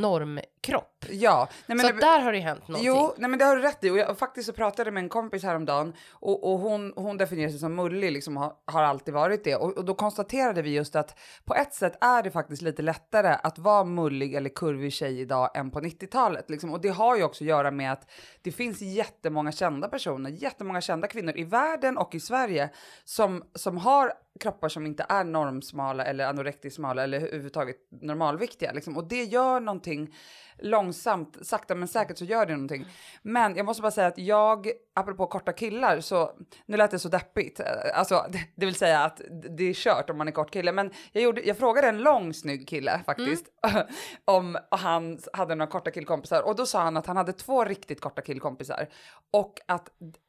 normkropp. 0.69 1.05
Ja, 1.11 1.49
nej, 1.67 1.77
men 1.77 1.87
Så 1.87 1.93
det, 1.93 2.01
där 2.01 2.21
har 2.21 2.33
det 2.33 2.39
hänt 2.39 2.69
någonting. 2.69 2.87
Jo, 2.87 3.15
nej 3.17 3.31
men 3.31 3.39
det 3.39 3.45
har 3.45 3.57
du 3.57 3.63
rätt 3.63 3.85
i. 3.85 3.91
Och 3.91 3.99
jag 3.99 4.19
faktiskt 4.19 4.47
så 4.47 4.53
pratade 4.53 4.91
med 4.91 5.03
en 5.03 5.09
kompis 5.09 5.43
häromdagen 5.43 5.93
och, 6.11 6.53
och 6.53 6.59
hon, 6.59 6.93
hon 6.97 7.17
definierar 7.17 7.51
sig 7.51 7.59
som 7.59 7.75
mullig, 7.75 8.13
liksom 8.13 8.37
har, 8.37 8.53
har 8.67 8.83
alltid 8.83 9.15
varit 9.15 9.45
det. 9.45 9.57
Och, 9.57 9.79
och 9.79 9.85
då 9.85 9.95
konstaterade 9.95 10.63
vi 10.63 10.71
just 10.71 10.97
att 10.97 11.19
på 11.45 11.55
ett 11.55 11.75
sätt 11.75 11.99
är 12.01 12.23
det 12.23 12.31
faktiskt 12.31 12.63
lite 12.63 12.83
lättare 12.83 13.37
att 13.43 13.59
vara 13.59 13.85
mullig 13.85 14.35
eller 14.35 14.51
kurvig 14.51 14.93
tjej 14.93 15.21
idag 15.21 15.51
än 15.55 15.71
på 15.71 15.81
90-talet. 15.81 16.51
Liksom. 16.51 16.73
Och 16.73 16.81
det 16.81 16.89
har 16.89 17.17
ju 17.17 17.23
också 17.23 17.45
att 17.45 17.49
göra 17.49 17.71
med 17.71 17.93
att 17.93 18.11
det 18.43 18.53
finns 18.53 18.81
jättemånga 18.81 19.53
kända 19.53 19.89
personer, 19.89 20.31
jättemånga 20.31 20.81
kända 20.81 21.07
kvinnor 21.07 21.37
i 21.37 21.45
världen 21.45 21.99
och 21.99 22.15
i 22.15 22.21
Sverige 22.21 22.71
som, 23.05 23.45
som 23.55 23.79
har 23.79 24.13
kroppar 24.41 24.69
som 24.69 24.87
inte 24.87 25.07
är 25.09 25.25
normsmala 25.25 26.05
eller 26.05 26.27
anorektiskt 26.27 26.77
smala 26.77 27.03
eller 27.03 27.19
överhuvudtaget 27.19 27.77
normalviktiga. 27.91 28.73
Liksom. 28.73 28.97
Och 28.97 29.09
det 29.09 29.25
gör 29.25 29.61
någonting 29.61 30.15
långsamt, 30.59 31.47
sakta 31.47 31.75
men 31.75 31.89
säkert 31.89 32.19
så 32.19 32.25
gör 32.25 32.47
det 32.47 32.53
någonting. 32.53 32.87
Men 33.23 33.57
jag 33.57 33.67
måste 33.67 33.83
bara 33.83 33.91
säga 33.91 34.07
att 34.07 34.19
jag, 34.19 34.69
apropå 34.95 35.27
korta 35.27 35.53
killar, 35.53 36.01
så 36.01 36.33
nu 36.67 36.77
lät 36.77 36.91
det 36.91 36.99
så 36.99 37.09
deppigt. 37.09 37.61
Eh, 37.61 37.67
Alltså, 37.95 38.27
det, 38.29 38.39
det 38.57 38.67
vill 38.67 38.75
säga 38.75 39.01
att 39.05 39.21
det 39.57 39.65
är 39.65 39.75
kört 39.75 40.11
om 40.11 40.19
man 40.19 40.29
är 40.29 40.33
kort 40.33 40.51
kille. 40.51 40.73
Men 40.73 40.91
jag, 41.13 41.23
gjorde, 41.23 41.41
jag 41.41 41.59
frågade 41.59 41.89
en 41.89 41.99
lång 41.99 42.35
snygg 42.35 42.69
kille 42.69 43.01
faktiskt 43.07 43.47
om 44.25 44.59
han 44.71 45.19
hade 45.33 45.55
några 45.55 45.71
korta 45.71 45.91
killkompisar 45.91 46.43
och 46.43 46.57
då 46.57 46.67
sa 46.67 46.83
han 46.83 46.97
att 46.97 47.07
han 47.07 47.17
hade 47.17 47.33
två 47.33 47.65
riktigt 47.65 48.01
korta 48.01 48.23
killkompisar 48.23 48.89
och 49.33 49.61
att 49.67 49.89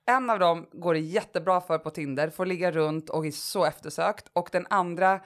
en 0.09 0.29
av 0.29 0.39
dem 0.39 0.67
går 0.71 0.93
det 0.93 0.99
jättebra 0.99 1.61
för 1.61 1.77
på 1.77 1.89
Tinder, 1.89 2.29
får 2.29 2.45
ligga 2.45 2.71
runt 2.71 3.09
och 3.09 3.25
är 3.25 3.31
så 3.31 3.65
eftersökt 3.65 4.29
och 4.33 4.49
den 4.51 4.67
andra 4.69 5.19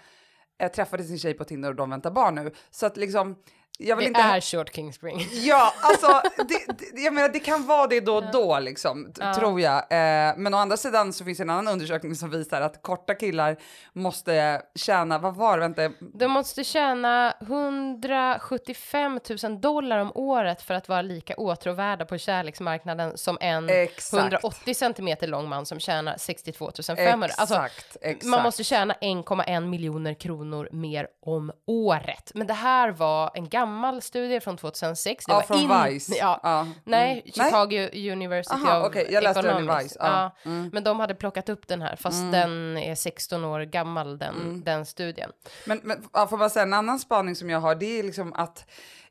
eh, 0.60 0.72
träffade 0.72 1.03
sin 1.03 1.20
tjej 1.20 1.34
på 1.34 1.44
Tinder 1.44 1.70
och 1.70 1.75
de 1.75 1.89
väntar 1.89 2.12
barn 2.12 2.36
nu. 2.36 2.51
Så 2.70 2.86
att 2.86 2.98
liksom, 2.98 3.36
jag 3.82 3.96
vill 3.96 4.04
det 4.04 4.08
inte... 4.08 4.22
är 4.22 4.42
Short 4.42 4.76
King 4.76 4.94
Spring. 4.94 5.28
Ja, 5.32 5.74
alltså 5.82 6.08
det, 6.38 6.66
det, 6.94 7.02
jag 7.02 7.14
menar 7.14 7.30
det 7.30 7.40
kan 7.40 7.66
vara 7.66 7.88
det 7.88 8.00
då 8.00 8.16
och 8.16 8.32
då 8.32 8.60
liksom, 8.60 9.14
t- 9.14 9.34
tror 9.34 9.62
jag. 9.62 9.78
Eh, 9.78 10.34
men 10.38 10.54
å 10.54 10.58
andra 10.58 10.78
sidan 10.78 11.14
så 11.14 11.26
finns 11.26 11.38
det 11.38 11.44
en 11.44 11.50
annan 11.50 11.68
undersökning 11.68 12.16
som 12.16 12.30
visar 12.30 12.62
att 12.62 12.82
korta 12.82 13.16
killar 13.16 13.58
måste 13.94 14.62
tjäna, 14.76 15.20
vad 15.20 15.36
var 15.36 15.58
det, 15.58 15.62
vänta, 15.62 15.90
De 16.14 16.28
måste 16.32 16.64
tjäna 16.64 17.34
175 17.42 19.20
000 19.44 19.62
dollar 19.62 20.00
om 20.00 20.12
året 20.16 20.62
för 20.62 20.74
att 20.74 20.90
vara 20.90 21.02
lika 21.02 21.36
åtråvärda 21.36 22.06
på 22.06 22.18
kärleksmarknaden 22.18 23.18
som 23.18 23.38
en 23.42 23.70
Exakt. 23.70 24.24
180 24.24 24.74
centimeter 24.74 25.28
lång 25.28 25.50
man 25.50 25.66
som 25.66 25.80
tjänar 25.80 26.16
62 26.18 26.72
500. 26.98 27.28
Alltså, 27.38 27.56
Exakt, 27.56 27.98
exakt. 28.02 28.26
man 28.26 28.44
måste 28.44 28.64
tjäna 28.64 28.94
1,1 28.94 29.66
miljoner 29.66 30.14
kronor 30.14 30.70
mer 30.72 31.08
om 31.22 31.52
året. 31.68 32.32
Men 32.36 32.48
det 32.48 32.54
här 32.54 32.92
var 32.92 33.32
en 33.34 33.50
gammal 33.50 33.69
studie 34.02 34.40
från 34.40 34.58
2006. 34.58 35.26
Det 35.26 35.32
Ja, 35.32 35.36
var 35.36 35.42
från 35.42 35.84
Vice. 35.94 36.16
Ja, 36.20 36.40
Ja. 36.44 36.68
Nej, 36.84 37.12
Mm. 37.12 37.32
Chicago 37.50 37.90
University 38.12 38.56
Aha, 38.66 38.80
of 38.80 38.86
okej, 38.88 39.08
jag 39.10 39.24
läste 39.24 39.42
den 39.42 39.52
i 39.52 39.64
Economics. 39.64 39.86
Vice, 39.86 39.96
ja. 40.00 40.32
Ja, 40.44 40.52
Mm. 40.52 40.70
Men 40.74 40.84
de 40.84 41.00
hade 41.00 41.16
plockat 41.16 41.50
upp 41.50 41.68
den 41.68 41.82
här, 41.82 41.96
fast 41.96 42.32
den 42.32 42.78
är 42.78 42.96
16 42.96 43.46
år 43.46 43.60
gammal, 43.62 44.18
den, 44.18 44.36
Mm. 44.36 44.64
den 44.64 44.86
studien. 44.86 45.32
Men, 45.66 45.80
men 45.84 46.04
ja, 46.14 46.28
får 46.28 46.38
bara 46.38 46.50
säga 46.50 46.64
en 46.64 46.74
annan 46.74 47.00
spaning 47.00 47.36
som 47.36 47.50
jag 47.50 47.60
har, 47.60 47.76
det 47.76 48.00
är 48.00 48.04
liksom 48.04 48.34
att 48.34 48.66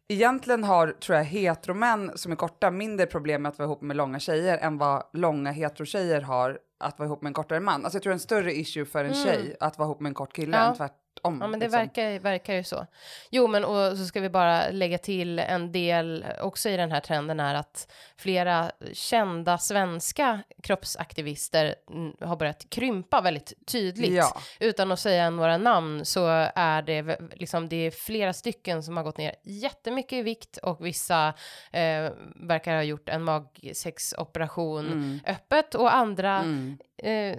egentligen 0.09 0.65
har, 0.65 0.89
tror 0.93 1.17
jag, 1.19 1.25
heteromän 1.25 2.13
som 2.15 2.33
är 2.33 2.37
korta 2.37 2.71
mindre 2.71 3.07
problem 3.07 3.43
med 3.43 3.51
att 3.51 3.59
vara 3.59 3.67
ihop 3.67 3.83
med 3.83 3.97
långa 3.97 4.19
tjejer 4.21 4.59
än 4.59 4.79
vad 4.79 5.03
långa 5.13 5.51
heterotjejer 5.53 6.21
har 6.21 6.59
att 6.81 6.99
vara 6.99 7.07
ihop 7.07 7.23
med 7.23 7.31
en 7.31 7.35
kortare 7.35 7.61
man. 7.61 7.85
Alltså 7.85 7.97
jag 7.97 8.03
tror 8.03 8.13
en 8.13 8.19
större 8.21 8.53
issue 8.57 8.85
för 8.85 9.05
en 9.05 9.15
tjej 9.15 9.57
att 9.61 9.79
vara 9.79 9.87
ihop 9.87 10.01
med 10.01 10.11
en 10.11 10.15
kort 10.15 10.33
kille 10.33 10.57
Ja. 10.57 10.63
än 10.65 10.77
tvärtom. 10.77 10.99
Ja, 11.23 11.31
men 11.31 11.51
det 11.53 11.59
liksom. 11.59 11.81
verkar, 11.81 12.19
verkar 12.19 12.55
ju 12.55 12.65
så. 12.65 12.87
Jo, 13.31 13.47
men 13.47 13.65
och 13.65 13.97
så 13.99 14.05
ska 14.05 14.21
vi 14.21 14.29
bara 14.31 14.71
lägga 14.71 14.99
till 14.99 15.39
en 15.39 15.73
del 15.73 16.25
också 16.41 16.69
i 16.69 16.77
den 16.77 16.93
här 16.93 17.01
trenden 17.01 17.41
är 17.41 17.55
att 17.55 17.93
flera 18.17 18.71
kända 18.93 19.59
svenska 19.59 20.43
kroppsaktivister 20.63 21.75
har 22.21 22.37
börjat 22.37 22.71
krympa 22.71 23.21
väldigt 23.21 23.53
tydligt. 23.67 24.15
Ja. 24.15 24.41
Utan 24.61 24.93
att 24.93 25.01
säga 25.01 25.31
några 25.31 25.59
namn 25.59 26.05
så 26.05 26.27
är 26.55 26.83
det 26.83 27.19
liksom 27.35 27.69
det 27.69 27.77
är 27.77 27.91
flera 27.91 28.33
stycken 28.33 28.83
som 28.83 28.97
har 28.97 29.05
gått 29.05 29.19
ner 29.19 29.35
jättemycket 29.45 30.13
i 30.13 30.23
vikt 30.23 30.57
och 30.57 30.87
vissa 30.87 31.29
eh, 31.73 32.11
verkar 32.37 32.75
ha 32.75 32.83
gjort 32.83 33.09
en 33.09 33.23
magsexoperation 33.25 34.87
Mm. 34.87 35.21
öppet 35.27 35.75
och 35.75 35.95
andra 35.95 36.39
Mm. 36.39 36.79
eh, 37.03 37.39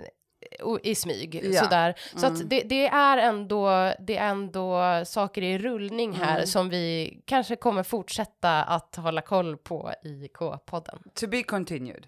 i 0.83 0.95
smyg 0.95 1.35
Ja. 1.35 1.41
Mm. 1.41 1.53
sådär. 1.63 1.95
Så 2.15 2.25
att 2.25 2.49
det, 2.49 2.61
det 2.61 2.87
är 2.87 3.17
ändå, 3.17 3.93
det 3.99 4.17
är 4.17 4.29
ändå 4.29 4.81
saker 5.05 5.41
i 5.41 5.57
rullning 5.57 6.13
här 6.13 6.35
Mm. 6.35 6.47
som 6.47 6.69
vi 6.69 7.19
kanske 7.25 7.55
kommer 7.55 7.83
fortsätta 7.83 8.63
att 8.63 8.95
hålla 8.95 9.21
koll 9.21 9.57
på 9.57 9.91
i 10.03 10.27
K-podden. 10.33 10.99
To 11.13 11.27
be 11.27 11.43
continued. 11.43 12.07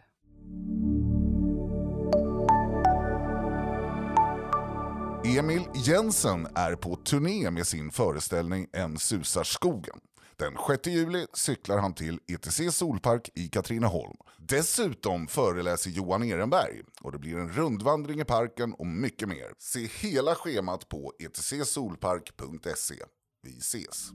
Emil 5.37 5.61
Jensen 5.75 6.47
är 6.55 6.75
på 6.75 6.95
turné 6.95 7.51
med 7.51 7.67
sin 7.67 7.91
föreställning 7.91 8.67
En 8.73 8.97
susar 8.97 9.43
skogen. 9.43 9.99
Den 10.41 10.57
6 10.67 10.87
juli 10.87 11.25
cyklar 11.33 11.77
han 11.77 11.93
till 11.93 12.19
ETC 12.27 12.61
Solpark 12.71 13.29
i 13.35 13.47
Katrineholm. 13.47 14.17
Dessutom 14.37 15.27
föreläser 15.27 15.89
Johan 15.89 16.23
Ehrenberg 16.23 16.81
och 17.01 17.11
det 17.11 17.17
blir 17.17 17.37
en 17.37 17.49
rundvandring 17.49 18.19
i 18.19 18.25
parken 18.25 18.73
och 18.73 18.87
mycket 18.87 19.27
mer. 19.27 19.53
Se 19.57 19.87
hela 20.01 20.35
schemat 20.35 20.89
på 20.89 21.13
etcsolpark.se. 21.19 22.95
Vi 23.43 23.57
ses! 23.57 24.11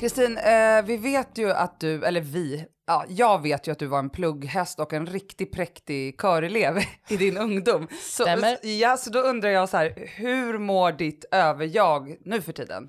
Kristin, 0.00 0.38
eh, 0.38 0.84
vi 0.84 0.96
vet 0.96 1.38
ju 1.38 1.50
att 1.50 1.80
du, 1.80 2.04
eller 2.04 2.20
vi, 2.20 2.66
ja, 2.86 3.04
jag 3.08 3.42
vet 3.42 3.68
ju 3.68 3.72
att 3.72 3.78
du 3.78 3.86
var 3.86 3.98
en 3.98 4.10
plugghäst 4.10 4.80
och 4.80 4.92
en 4.92 5.06
riktigt 5.06 5.52
präktig 5.52 6.20
körelev 6.20 6.78
i 7.08 7.16
din 7.16 7.36
ungdom. 7.36 7.88
Så, 8.02 8.22
Stämmer. 8.22 8.66
ja, 8.66 8.96
så 8.96 9.10
då 9.10 9.18
undrar 9.18 9.50
jag 9.50 9.68
så 9.68 9.76
här, 9.76 9.94
hur 10.16 10.58
mår 10.58 10.92
ditt 10.92 11.24
överjag 11.30 12.16
nu 12.24 12.42
för 12.42 12.52
tiden? 12.52 12.86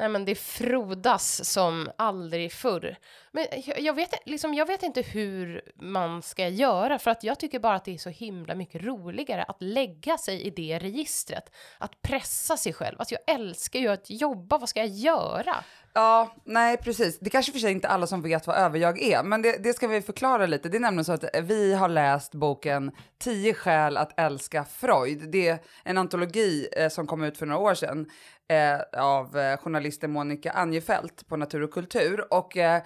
Nej 0.00 0.08
men 0.08 0.24
det 0.24 0.34
frodas 0.34 1.50
som 1.52 1.90
aldrig 1.96 2.52
förr. 2.52 2.96
Men 3.32 3.46
jag, 3.64 3.80
jag, 3.80 3.94
vet, 3.94 4.14
liksom, 4.26 4.54
jag 4.54 4.66
vet 4.66 4.82
inte 4.82 5.02
hur 5.02 5.62
man 5.76 6.22
ska 6.22 6.48
göra 6.48 6.98
för 6.98 7.10
att 7.10 7.24
jag 7.24 7.38
tycker 7.38 7.58
bara 7.58 7.74
att 7.74 7.84
det 7.84 7.94
är 7.94 7.98
så 7.98 8.10
himla 8.10 8.54
mycket 8.54 8.82
roligare 8.82 9.42
att 9.42 9.62
lägga 9.62 10.18
sig 10.18 10.42
i 10.42 10.50
det 10.50 10.78
registret. 10.78 11.52
Att 11.78 12.02
pressa 12.02 12.56
sig 12.56 12.72
själv. 12.72 12.96
Alltså 12.98 13.14
jag 13.14 13.34
älskar 13.34 13.80
ju 13.80 13.88
att 13.88 14.10
jobba, 14.10 14.58
vad 14.58 14.68
ska 14.68 14.80
jag 14.80 14.88
göra? 14.88 15.56
Ja, 15.92 16.34
nej 16.44 16.76
precis. 16.76 17.18
Det 17.18 17.30
kanske 17.30 17.52
för 17.52 17.58
sig 17.58 17.72
inte 17.72 17.88
alla 17.88 18.06
som 18.06 18.22
vet 18.22 18.46
vad 18.46 18.56
överjag 18.56 19.02
är, 19.02 19.22
men 19.22 19.42
det, 19.42 19.64
det 19.64 19.72
ska 19.72 19.88
vi 19.88 20.02
förklara 20.02 20.46
lite. 20.46 20.68
Det 20.68 20.76
är 20.76 20.80
nämligen 20.80 21.04
så 21.04 21.12
att 21.12 21.24
vi 21.42 21.74
har 21.74 21.88
läst 21.88 22.34
boken 22.34 22.92
10 23.18 23.54
skäl 23.54 23.96
att 23.96 24.20
älska 24.20 24.64
Freud. 24.64 25.30
Det 25.30 25.48
är 25.48 25.58
en 25.84 25.98
antologi 25.98 26.68
eh, 26.76 26.88
som 26.88 27.06
kom 27.06 27.24
ut 27.24 27.38
för 27.38 27.46
några 27.46 27.60
år 27.60 27.74
sedan 27.74 28.10
eh, 28.50 29.02
av 29.02 29.38
eh, 29.38 29.56
journalisten 29.56 30.10
Monica 30.10 30.50
Anjefelt 30.50 31.28
på 31.28 31.36
Natur 31.36 31.62
och 31.62 31.70
kultur. 31.70 32.34
Och 32.34 32.56
eh, 32.56 32.82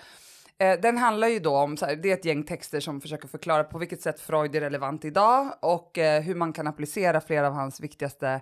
Eh, 0.59 0.81
den 0.81 0.99
handlar 0.99 1.29
ju 1.29 1.39
då 1.39 1.57
om, 1.57 1.77
så 1.77 1.87
här, 1.87 1.97
det 1.97 2.11
är 2.11 2.15
ett 2.15 2.25
gäng 2.25 2.43
texter 2.43 2.81
som 2.81 3.01
försöker 3.01 3.29
förklara 3.29 3.65
på 3.65 3.79
vilket 3.79 4.01
sätt 4.01 4.21
Freud 4.21 4.57
är 4.57 4.61
relevant 4.61 5.05
idag 5.05 5.55
och 5.61 5.99
eh, 5.99 6.23
hur 6.23 6.35
man 6.35 6.53
kan 6.53 6.67
applicera 6.67 7.21
flera 7.21 7.47
av 7.47 7.53
hans 7.53 7.81
viktigaste 7.81 8.41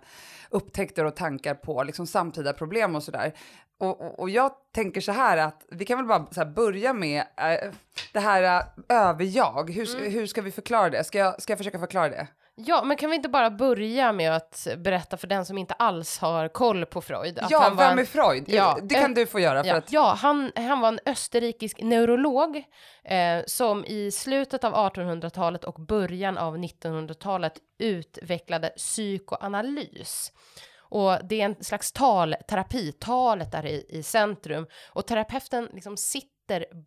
upptäckter 0.50 1.04
och 1.04 1.16
tankar 1.16 1.54
på 1.54 1.82
liksom, 1.82 2.06
samtida 2.06 2.52
problem 2.52 2.96
och 2.96 3.02
sådär. 3.02 3.32
Och, 3.78 4.00
och, 4.00 4.20
och 4.20 4.30
jag 4.30 4.52
tänker 4.74 5.00
så 5.00 5.12
här 5.12 5.36
att 5.36 5.66
vi 5.70 5.84
kan 5.84 5.98
väl 5.98 6.06
bara 6.06 6.26
här, 6.36 6.46
börja 6.46 6.92
med 6.92 7.20
eh, 7.20 7.70
det 8.12 8.20
här 8.20 8.42
eh, 8.42 8.62
överjag. 8.88 9.70
Hur, 9.70 10.10
hur 10.10 10.26
ska 10.26 10.42
vi 10.42 10.50
förklara 10.50 10.90
det? 10.90 11.04
Ska 11.04 11.18
jag, 11.18 11.42
ska 11.42 11.52
jag 11.52 11.58
försöka 11.58 11.78
förklara 11.78 12.08
det? 12.08 12.28
Ja, 12.54 12.84
men 12.84 12.96
kan 12.96 13.10
vi 13.10 13.16
inte 13.16 13.28
bara 13.28 13.50
börja 13.50 14.12
med 14.12 14.36
att 14.36 14.66
berätta 14.76 15.16
för 15.16 15.26
den 15.26 15.44
som 15.44 15.58
inte 15.58 15.74
alls 15.74 16.18
har 16.18 16.48
koll 16.48 16.86
på 16.86 17.00
Freud? 17.00 17.38
Att 17.38 17.50
ja, 17.50 17.60
han 17.62 17.76
var 17.76 17.88
vem 17.88 17.98
är 17.98 18.04
Freud? 18.04 18.44
Ja, 18.46 18.78
det 18.82 18.94
kan 18.94 19.10
eh, 19.10 19.14
du 19.14 19.26
få 19.26 19.40
göra 19.40 19.62
för 19.62 19.70
Ja, 19.70 19.76
att... 19.76 19.92
ja 19.92 20.16
han, 20.18 20.52
han 20.56 20.80
var 20.80 20.88
en 20.88 21.00
österrikisk 21.06 21.82
neurolog 21.82 22.56
eh, 23.04 23.42
som 23.46 23.84
i 23.84 24.10
slutet 24.10 24.64
av 24.64 24.74
1800-talet 24.74 25.64
och 25.64 25.74
början 25.74 26.38
av 26.38 26.56
1900-talet 26.56 27.52
utvecklade 27.78 28.68
psykoanalys. 28.68 30.32
Och 30.78 31.18
det 31.24 31.40
är 31.40 31.44
en 31.44 31.64
slags 31.64 31.92
talterapi, 31.92 32.92
talet 32.92 33.54
är 33.54 33.66
i, 33.66 33.86
i 33.88 34.02
centrum. 34.02 34.66
Och 34.92 35.06
terapeuten 35.06 35.68
liksom 35.72 35.96
sitter 35.96 36.31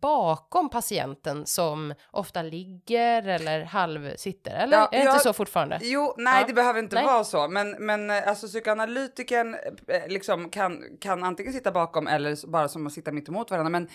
bakom 0.00 0.68
patienten 0.70 1.46
som 1.46 1.94
ofta 2.10 2.42
ligger 2.42 3.28
eller 3.28 3.64
halvsitter. 3.64 4.50
Eller 4.50 4.76
Ja, 4.76 4.88
är 4.92 4.98
det 4.98 5.04
ja, 5.04 5.10
inte 5.12 5.22
så 5.22 5.32
fortfarande? 5.32 5.78
Jo, 5.82 6.14
nej 6.18 6.40
Ja. 6.40 6.46
det 6.46 6.52
behöver 6.54 6.80
inte 6.80 6.96
Nej. 6.96 7.04
vara 7.04 7.24
så, 7.24 7.48
men, 7.48 7.70
men 7.70 8.10
eh, 8.10 8.28
alltså 8.28 8.46
psykoanalytikern 8.46 9.54
eh, 9.88 10.08
liksom 10.08 10.50
kan, 10.50 10.82
kan 11.00 11.24
antingen 11.24 11.52
sitta 11.52 11.72
bakom 11.72 12.06
eller 12.06 12.46
bara 12.46 12.68
som 12.68 12.86
att 12.86 12.92
sitta 12.92 13.12
mitt 13.12 13.28
emot 13.28 13.50
varandra. 13.50 13.70
Men, 13.70 13.88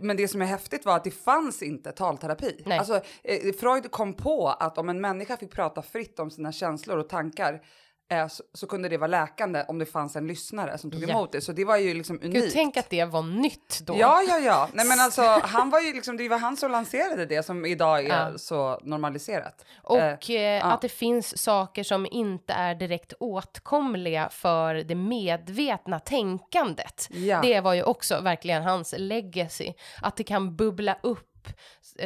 men 0.00 0.16
det 0.16 0.28
som 0.28 0.42
är 0.42 0.46
häftigt 0.46 0.84
var 0.86 0.96
att 0.96 1.04
det 1.04 1.10
fanns 1.10 1.62
inte 1.62 1.92
talterapi. 1.92 2.62
Nej. 2.66 2.78
Alltså, 2.78 3.00
eh, 3.24 3.52
Freud 3.60 3.90
kom 3.90 4.14
på 4.14 4.48
att 4.48 4.78
om 4.78 4.88
en 4.88 5.00
människa 5.00 5.36
fick 5.36 5.52
prata 5.54 5.82
fritt 5.82 6.18
om 6.18 6.30
sina 6.30 6.52
känslor 6.52 6.98
och 6.98 7.08
tankar 7.08 7.60
så, 8.30 8.42
så 8.54 8.66
kunde 8.66 8.88
det 8.88 8.96
vara 8.96 9.06
läkande 9.08 9.64
om 9.68 9.78
det 9.78 9.86
fanns 9.86 10.16
en 10.16 10.26
lyssnare 10.26 10.78
som 10.78 10.90
tog 10.90 11.02
Ja. 11.02 11.08
emot 11.10 11.32
det. 11.32 11.40
Så 11.40 11.52
det 11.52 11.64
var 11.64 11.76
ju 11.76 11.94
liksom 11.94 12.20
unikt. 12.22 12.34
Gud, 12.44 12.52
tänk 12.52 12.76
att 12.76 12.90
det 12.90 13.04
var 13.04 13.22
nytt 13.22 13.80
då. 13.86 13.96
Ja, 13.98 14.22
ja, 14.28 14.38
ja. 14.38 14.68
Nej, 14.72 14.86
men 14.86 15.00
alltså, 15.04 15.22
han 15.42 15.70
var 15.70 15.80
ju 15.80 15.92
liksom, 15.92 16.16
det 16.16 16.28
var 16.28 16.38
han 16.38 16.56
som 16.56 16.70
lanserade 16.70 17.26
det 17.26 17.42
som 17.42 17.66
idag 17.66 18.04
är 18.04 18.08
Ja. 18.08 18.38
så 18.38 18.80
normaliserat. 18.82 19.64
Och 19.82 19.98
Eh, 20.30 20.56
eh, 20.58 20.66
att 20.66 20.80
det 20.82 20.88
finns 20.88 21.38
saker 21.42 21.82
som 21.82 22.06
inte 22.10 22.52
är 22.52 22.74
direkt 22.74 23.12
åtkomliga 23.20 24.28
för 24.32 24.74
det 24.74 24.94
medvetna 24.94 26.00
tänkandet. 26.00 27.08
Ja. 27.10 27.40
Det 27.42 27.60
var 27.60 27.74
ju 27.74 27.82
också 27.82 28.20
verkligen 28.20 28.62
hans 28.62 28.94
legacy. 28.98 29.72
Att 30.02 30.16
det 30.16 30.24
kan 30.24 30.56
bubbla 30.56 30.96
upp 31.02 31.24
eh, 31.46 31.52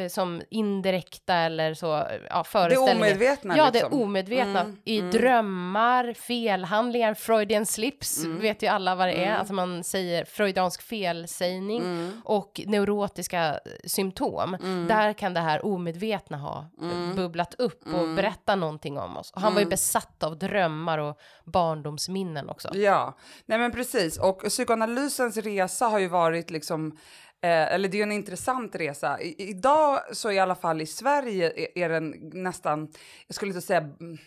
som 0.09 0.41
indirekta 0.49 1.35
eller 1.35 1.73
så, 1.73 2.07
ja, 2.29 2.43
föreställningar. 2.43 2.95
omedvetna, 2.95 3.57
Ja, 3.57 3.69
liksom. 3.73 3.89
det 3.91 4.03
omedvetna. 4.03 4.59
Mm, 4.59 4.77
I 4.85 5.01
drömmar, 5.01 6.13
felhandlingar, 6.13 7.13
Freudian 7.13 7.65
slips, 7.65 8.23
Mm. 8.23 8.39
vet 8.39 8.63
ju 8.63 8.67
alla 8.67 8.95
vad 8.95 9.07
det 9.07 9.13
är. 9.25 9.35
Alltså 9.35 9.53
man 9.53 9.83
säger 9.83 10.25
freudiansk 10.25 10.81
felsägning 10.81 11.81
Mm. 11.81 12.21
och 12.25 12.61
neurotiska 12.65 13.59
symptom. 13.85 14.57
Där 14.89 15.13
kan 15.13 15.33
det 15.33 15.39
här 15.39 15.65
omedvetna 15.65 16.37
ha 16.37 16.65
eh, 16.81 17.15
bubblat 17.15 17.53
upp 17.57 17.87
och 17.87 18.15
berätta 18.15 18.55
någonting 18.55 18.97
om 18.99 19.17
oss. 19.17 19.31
Och 19.31 19.41
han 19.41 19.53
var 19.53 19.61
ju 19.61 19.67
besatt 19.67 20.23
av 20.23 20.37
drömmar 20.37 20.97
och 20.97 21.17
barndomsminnen 21.45 22.49
också. 22.49 22.69
Ja, 22.73 23.17
nej 23.45 23.57
men 23.59 23.71
precis. 23.71 24.17
Och 24.19 24.39
psykoanalysens 24.43 25.37
resa 25.37 25.85
har 25.85 25.99
ju 25.99 26.07
varit 26.07 26.51
liksom, 26.51 26.97
eh, 27.43 27.73
eller 27.73 27.89
det 27.89 27.95
är 27.95 27.99
ju 27.99 28.03
en 28.03 28.11
intressant 28.11 28.75
resa. 28.75 29.21
I, 29.21 29.35
idag 29.49 29.99
så 30.11 30.31
i 30.31 30.39
alla 30.39 30.55
fall 30.55 30.81
i 30.81 30.85
Sverige 30.85 31.53
är, 31.55 31.77
är 31.77 31.89
den 31.89 32.31
nästan, 32.33 32.87
jag 33.27 33.35
skulle 33.35 33.49
inte 33.49 33.61
säga, 33.61 33.79
mm, 33.79 34.17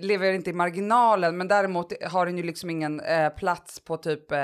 lever 0.00 0.32
inte 0.32 0.50
i 0.50 0.52
marginalen, 0.52 1.36
men 1.36 1.48
däremot 1.48 1.92
har 2.02 2.26
den 2.26 2.36
ju 2.36 2.42
liksom 2.42 2.70
ingen 2.70 3.00
eh, 3.00 3.28
plats 3.28 3.80
på 3.80 3.96
typ 3.96 4.32
eh, 4.32 4.38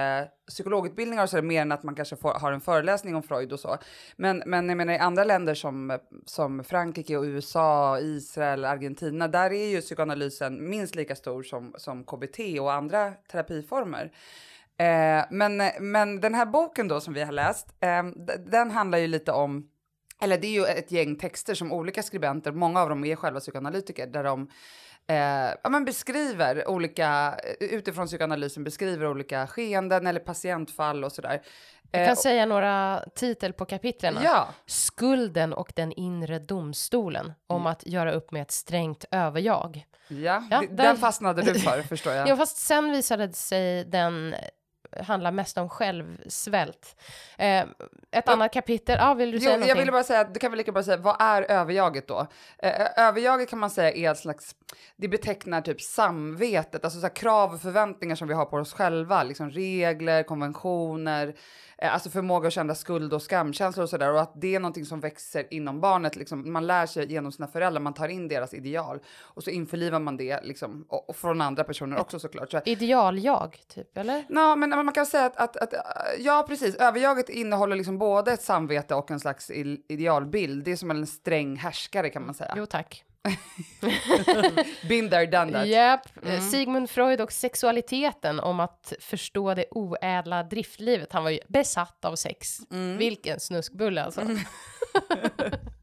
psykologutbildningar 0.48 1.22
och 1.22 1.30
så, 1.30 1.42
mer 1.42 1.62
än 1.62 1.72
att 1.72 1.82
man 1.82 1.94
kanske 1.94 2.16
får, 2.16 2.30
har 2.30 2.52
en 2.52 2.60
föreläsning 2.60 3.14
om 3.14 3.22
Freud 3.22 3.52
och 3.52 3.60
så. 3.60 3.78
Men, 4.16 4.42
men 4.46 4.68
jag 4.68 4.76
menar 4.76 4.92
i 4.92 4.98
andra 4.98 5.24
länder 5.24 5.54
som, 5.54 5.98
som 6.24 6.64
Frankrike 6.64 7.16
och 7.16 7.24
USA, 7.24 7.98
Israel, 8.00 8.64
Argentina, 8.64 9.28
där 9.28 9.52
är 9.52 9.66
ju 9.66 9.80
psykoanalysen 9.80 10.70
minst 10.70 10.94
lika 10.94 11.16
stor 11.16 11.42
som, 11.42 11.74
som 11.78 12.04
KBT 12.04 12.60
och 12.60 12.72
andra 12.72 13.12
terapiformer. 13.30 14.12
Eh, 14.78 15.24
men, 15.30 15.62
men 15.80 16.20
den 16.20 16.34
här 16.34 16.46
boken 16.46 16.88
då 16.88 17.00
som 17.00 17.14
vi 17.14 17.22
har 17.22 17.32
läst, 17.32 17.66
eh, 17.80 18.02
den 18.38 18.70
handlar 18.70 18.98
ju 18.98 19.06
lite 19.06 19.32
om 19.32 19.68
eller 20.20 20.38
det 20.38 20.46
är 20.46 20.52
ju 20.52 20.64
ett 20.64 20.92
gäng 20.92 21.16
texter 21.16 21.54
som 21.54 21.72
olika 21.72 22.02
skribenter, 22.02 22.52
många 22.52 22.80
av 22.82 22.88
dem 22.88 23.04
är 23.04 23.16
själva 23.16 23.40
psykoanalytiker, 23.40 24.06
där 24.06 24.24
de 24.24 24.50
eh, 25.06 25.54
ja, 25.62 25.68
men 25.70 25.84
beskriver 25.84 26.68
olika, 26.68 27.34
utifrån 27.60 28.06
psykoanalysen 28.06 28.64
beskriver 28.64 29.06
olika 29.06 29.46
skeenden 29.46 30.06
eller 30.06 30.20
patientfall 30.20 31.04
och 31.04 31.12
sådär. 31.12 31.42
Jag 31.90 32.02
Eh, 32.02 32.06
kan 32.06 32.16
säga 32.16 32.46
några 32.46 33.04
titel 33.14 33.52
på 33.52 33.64
kapitlen. 33.64 34.18
ja, 34.22 34.48
Skulden 34.66 35.52
och 35.52 35.72
den 35.76 35.92
inre 35.92 36.38
domstolen 36.38 37.32
om 37.46 37.66
att 37.66 37.86
göra 37.86 38.12
upp 38.12 38.30
med 38.32 38.42
ett 38.42 38.50
strängt 38.50 39.04
överjag. 39.10 39.84
ja, 40.08 40.42
Ja, 40.50 40.60
d- 40.60 40.66
där- 40.70 40.84
den 40.84 40.96
fastnade 40.96 41.42
du 41.42 41.60
för 41.60 41.82
förstår 41.82 42.12
jag. 42.12 42.28
Ja, 42.28 42.36
fast 42.36 42.56
sen 42.56 42.90
visade 42.92 43.32
sig 43.32 43.84
den 43.84 44.34
handla 45.00 45.30
mest 45.30 45.58
om 45.58 45.68
självsvält. 45.68 46.96
Eh, 47.38 47.64
ett 48.10 48.28
annat 48.28 48.52
kapitel, 48.52 48.96
ja, 49.00 49.14
vill 49.14 49.30
du 49.30 49.38
säga 49.40 49.50
Jo, 49.50 49.52
någonting? 49.52 49.68
jag 49.68 49.76
ville 49.76 49.92
bara 49.92 50.02
säga, 50.04 50.24
du 50.24 50.40
kan 50.40 50.50
väl 50.50 50.58
lika 50.58 50.72
bra 50.72 50.82
säga, 50.82 50.96
vad 50.96 51.16
är 51.20 51.42
överjaget 51.42 52.08
då? 52.08 52.26
Eh, 52.58 52.86
överjaget 52.96 53.50
kan 53.50 53.58
man 53.58 53.70
säga 53.70 53.92
är 53.92 54.10
ett 54.12 54.18
slags, 54.18 54.54
det 54.96 55.08
betecknar 55.08 55.60
typ 55.60 55.80
samvetet, 55.80 56.84
alltså 56.84 57.00
så 57.00 57.08
krav 57.08 57.54
och 57.54 57.60
förväntningar 57.60 58.16
som 58.16 58.28
vi 58.28 58.34
har 58.34 58.44
på 58.44 58.56
oss 58.56 58.72
själva, 58.72 59.22
liksom 59.22 59.50
regler, 59.50 60.22
konventioner, 60.22 61.34
eh, 61.78 61.94
alltså 61.94 62.10
förmåga 62.10 62.46
att 62.48 62.52
känna 62.54 62.74
skuld 62.74 63.14
och 63.14 63.22
skamkänslor 63.22 63.82
och 63.82 63.90
sådär 63.90 64.12
och 64.12 64.20
att 64.20 64.32
det 64.40 64.54
är 64.54 64.60
någonting 64.60 64.84
som 64.84 65.00
växer 65.00 65.46
inom 65.54 65.80
barnet, 65.80 66.16
liksom, 66.16 66.52
man 66.52 66.66
lär 66.66 66.86
sig 66.86 67.12
genom 67.12 67.32
sina 67.32 67.48
föräldrar, 67.48 67.80
man 67.80 67.94
tar 67.94 68.08
in 68.08 68.28
deras 68.28 68.54
ideal 68.54 69.00
och 69.20 69.44
så 69.44 69.50
införlivar 69.50 69.98
man 69.98 70.16
det 70.16 70.40
liksom, 70.42 70.86
och, 70.88 71.08
och 71.08 71.16
från 71.16 71.40
andra 71.40 71.64
personer 71.64 72.00
också 72.00 72.18
såklart. 72.18 72.50
Så 72.50 72.60
Ideal-jag, 72.64 73.58
typ, 73.74 73.98
eller? 73.98 74.24
Ja, 74.28 74.56
men 74.56 74.72
man 74.84 74.94
kan 74.94 75.06
säga 75.06 75.26
att, 75.26 75.36
att, 75.36 75.56
att 75.56 75.72
äh, 75.72 75.80
ja, 76.18 76.44
precis. 76.48 76.74
Överjaget 76.74 77.28
innehåller 77.28 77.76
liksom 77.76 77.98
både 77.98 78.32
ett 78.32 78.42
samvete 78.42 78.94
och 78.94 79.10
en 79.10 79.20
slags 79.20 79.50
idealbild. 79.50 80.64
Det 80.64 80.72
är 80.72 80.76
som 80.76 80.90
en 80.90 81.06
sträng 81.06 81.56
härskare 81.56 82.10
kan 82.10 82.26
man 82.26 82.34
säga. 82.34 82.54
Jo, 82.56 82.66
tack. 82.66 83.04
Been 84.88 85.10
there, 85.10 85.26
done 85.26 85.52
that. 85.52 85.66
Mm. 86.22 86.34
eh, 86.34 86.40
Sigmund 86.40 86.90
Freud 86.90 87.20
och 87.20 87.32
sexualiteten 87.32 88.40
om 88.40 88.60
att 88.60 88.92
förstå 89.00 89.54
det 89.54 89.64
oädla 89.70 90.42
driftlivet. 90.42 91.12
Han 91.12 91.22
var 91.22 91.30
ju 91.30 91.40
besatt 91.48 92.04
av 92.04 92.16
sex. 92.16 92.58
Mm. 92.70 92.96
Vilken 92.98 93.40
snuskbulle 93.40 94.02
alltså. 94.04 94.20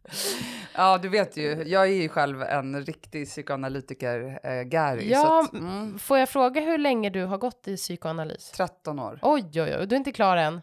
Ja, 0.78 0.98
du 0.98 1.10
vet 1.10 1.38
ju, 1.38 1.64
jag 1.66 1.84
är 1.84 1.94
ju 1.94 2.10
själv 2.10 2.42
en 2.42 2.86
riktig 2.86 3.28
psykoanalytiker, 3.28 4.40
äh, 4.44 4.62
Gary. 4.64 5.10
Ja, 5.10 5.44
att, 5.44 5.54
mm, 5.54 6.00
Får 6.00 6.18
jag 6.18 6.30
fråga 6.30 6.62
hur 6.62 6.78
länge 6.78 7.10
du 7.10 7.26
har 7.26 7.38
gått 7.38 7.68
i 7.68 7.78
psykoanalys? 7.78 8.52
13 8.52 9.00
år. 9.00 9.20
Oj, 9.22 9.44
oj, 9.54 9.62
oj, 9.62 9.88
du 9.88 9.96
är 9.96 9.98
inte 9.98 10.12
klar 10.12 10.38
än. 10.38 10.62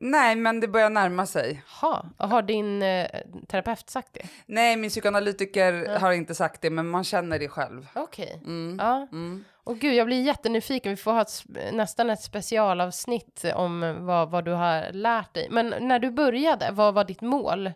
Nej, 0.00 0.36
men 0.36 0.60
det 0.60 0.68
börjar 0.68 0.90
närma 0.90 1.26
sig. 1.26 1.62
Ha, 1.80 2.06
har 2.16 2.42
din 2.42 2.82
eh, 2.82 3.06
terapeut 3.48 3.90
sagt 3.90 4.08
det? 4.12 4.26
Nej, 4.46 4.76
min 4.76 4.90
psykoanalytiker 4.90 5.98
har 5.98 6.12
inte 6.12 6.34
sagt 6.34 6.60
det, 6.60 6.70
men 6.70 6.88
man 6.88 7.04
känner 7.04 7.38
det 7.38 7.48
själv. 7.48 7.86
Okej. 7.94 8.40
Mm. 8.44 8.76
Ja. 8.80 9.08
Mm. 9.12 9.44
Och 9.64 9.78
gud, 9.78 9.94
jag 9.94 10.06
blir 10.06 10.22
jättenyfiken. 10.22 10.90
Vi 10.90 10.96
får 10.96 11.12
ha 11.12 11.22
ett, 11.22 11.44
nästan 11.72 12.10
ett 12.10 12.22
specialavsnitt 12.22 13.44
om 13.54 13.96
vad, 14.06 14.30
vad 14.30 14.44
du 14.44 14.50
har 14.50 14.92
lärt 14.92 15.34
dig. 15.34 15.48
Men 15.50 15.74
när 15.80 15.98
du 15.98 16.10
började, 16.10 16.70
vad 16.70 16.94
var 16.94 17.04
ditt 17.04 17.20
mål? 17.20 17.70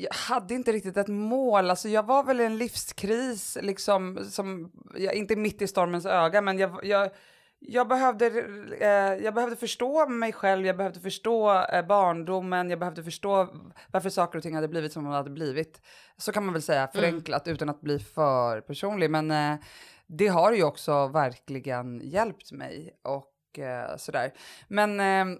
jag 0.00 0.14
hade 0.14 0.54
inte 0.54 0.72
riktigt 0.72 0.96
ett 0.96 1.08
mål. 1.08 1.70
Alltså 1.70 1.88
jag 1.88 2.06
var 2.06 2.24
väl 2.24 2.40
i 2.40 2.44
en 2.44 2.58
livskris, 2.58 3.58
liksom, 3.62 4.26
som, 4.30 4.72
jag, 4.96 5.14
inte 5.14 5.36
mitt 5.36 5.62
i 5.62 5.68
stormens 5.68 6.06
öga, 6.06 6.40
men 6.42 6.58
jag, 6.58 6.84
jag, 6.84 7.10
jag, 7.60 7.88
behövde, 7.88 8.26
eh, 8.80 9.24
jag 9.24 9.34
behövde 9.34 9.56
förstå 9.56 10.08
mig 10.08 10.32
själv, 10.32 10.66
jag 10.66 10.76
behövde 10.76 11.00
förstå 11.00 11.64
eh, 11.64 11.86
barndomen, 11.86 12.70
jag 12.70 12.78
behövde 12.78 13.04
förstå 13.04 13.48
varför 13.92 14.10
saker 14.10 14.36
och 14.36 14.42
ting 14.42 14.54
hade 14.54 14.68
blivit 14.68 14.92
som 14.92 15.04
de 15.04 15.12
hade 15.12 15.30
blivit. 15.30 15.82
Så 16.16 16.32
kan 16.32 16.44
man 16.44 16.52
väl 16.52 16.62
säga, 16.62 16.88
förenklat, 16.88 17.48
utan 17.48 17.68
att 17.68 17.80
bli 17.80 17.98
för 17.98 18.60
personlig. 18.60 19.10
Men 19.10 19.30
eh, 19.30 19.54
det 20.06 20.26
har 20.26 20.52
ju 20.52 20.64
också 20.64 21.06
verkligen 21.06 22.00
hjälpt 22.04 22.52
mig. 22.52 22.98
Och 23.02 23.26
eh, 23.60 23.96
sådär. 23.96 24.32
Men 24.68 25.00
eh, 25.00 25.38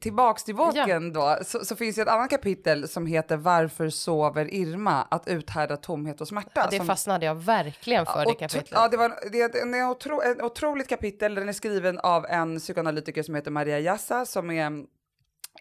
tillbaks 0.00 0.44
till 0.44 0.54
boken 0.54 1.12
då, 1.12 1.38
så, 1.42 1.64
så 1.64 1.76
finns 1.76 1.96
det 1.96 2.02
ett 2.02 2.08
annat 2.08 2.30
kapitel 2.30 2.88
som 2.88 3.06
heter 3.06 3.36
Varför 3.36 3.88
sover 3.88 4.54
Irma? 4.54 5.06
Att 5.10 5.28
uthärda 5.28 5.76
tomhet 5.76 6.20
och 6.20 6.28
smärta. 6.28 6.50
Ja, 6.54 6.66
det 6.70 6.76
som, 6.76 6.86
fastnade 6.86 7.26
jag 7.26 7.34
verkligen 7.34 8.06
för, 8.06 8.24
det 8.24 8.34
kapitlet. 8.34 8.68
Ja, 8.72 8.88
det, 8.88 8.96
var, 8.96 9.30
det 9.32 9.40
är 9.40 9.62
en 9.62 9.74
otro, 9.90 10.22
ett 10.22 10.42
otroligt 10.42 10.88
kapitel. 10.88 11.34
Den 11.34 11.48
är 11.48 11.52
skriven 11.52 11.98
av 11.98 12.26
en 12.26 12.58
psykoanalytiker 12.58 13.22
som 13.22 13.34
heter 13.34 13.50
Maria 13.50 13.78
Jassa 13.78 14.26
som 14.26 14.50
är 14.50 14.84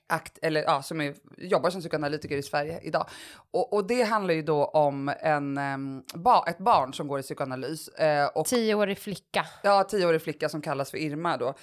akt, 0.07 0.39
eller, 0.41 0.63
ja, 0.63 0.81
som 0.81 1.01
är, 1.01 1.13
jobbar 1.37 1.69
som 1.69 1.81
psykoanalytiker 1.81 2.37
i 2.37 2.43
Sverige 2.43 2.79
idag. 2.83 3.09
Och, 3.51 3.73
och 3.73 3.87
det 3.87 4.03
handlar 4.03 4.33
ju 4.33 4.41
då 4.41 4.65
om 4.65 5.13
en, 5.19 5.57
em, 5.57 6.03
ba, 6.13 6.45
ett 6.47 6.57
barn 6.57 6.93
som 6.93 7.07
går 7.07 7.19
i 7.19 7.23
psykoanalys. 7.23 7.87
Eh, 7.87 8.27
och 8.27 8.45
Tioårig 8.45 8.97
flicka. 8.97 9.45
Ja, 9.63 9.83
tioårig 9.83 10.21
flicka 10.21 10.49
som 10.49 10.61
kallas 10.61 10.91
för 10.91 10.97
Irma 10.97 11.37
då. 11.37 11.53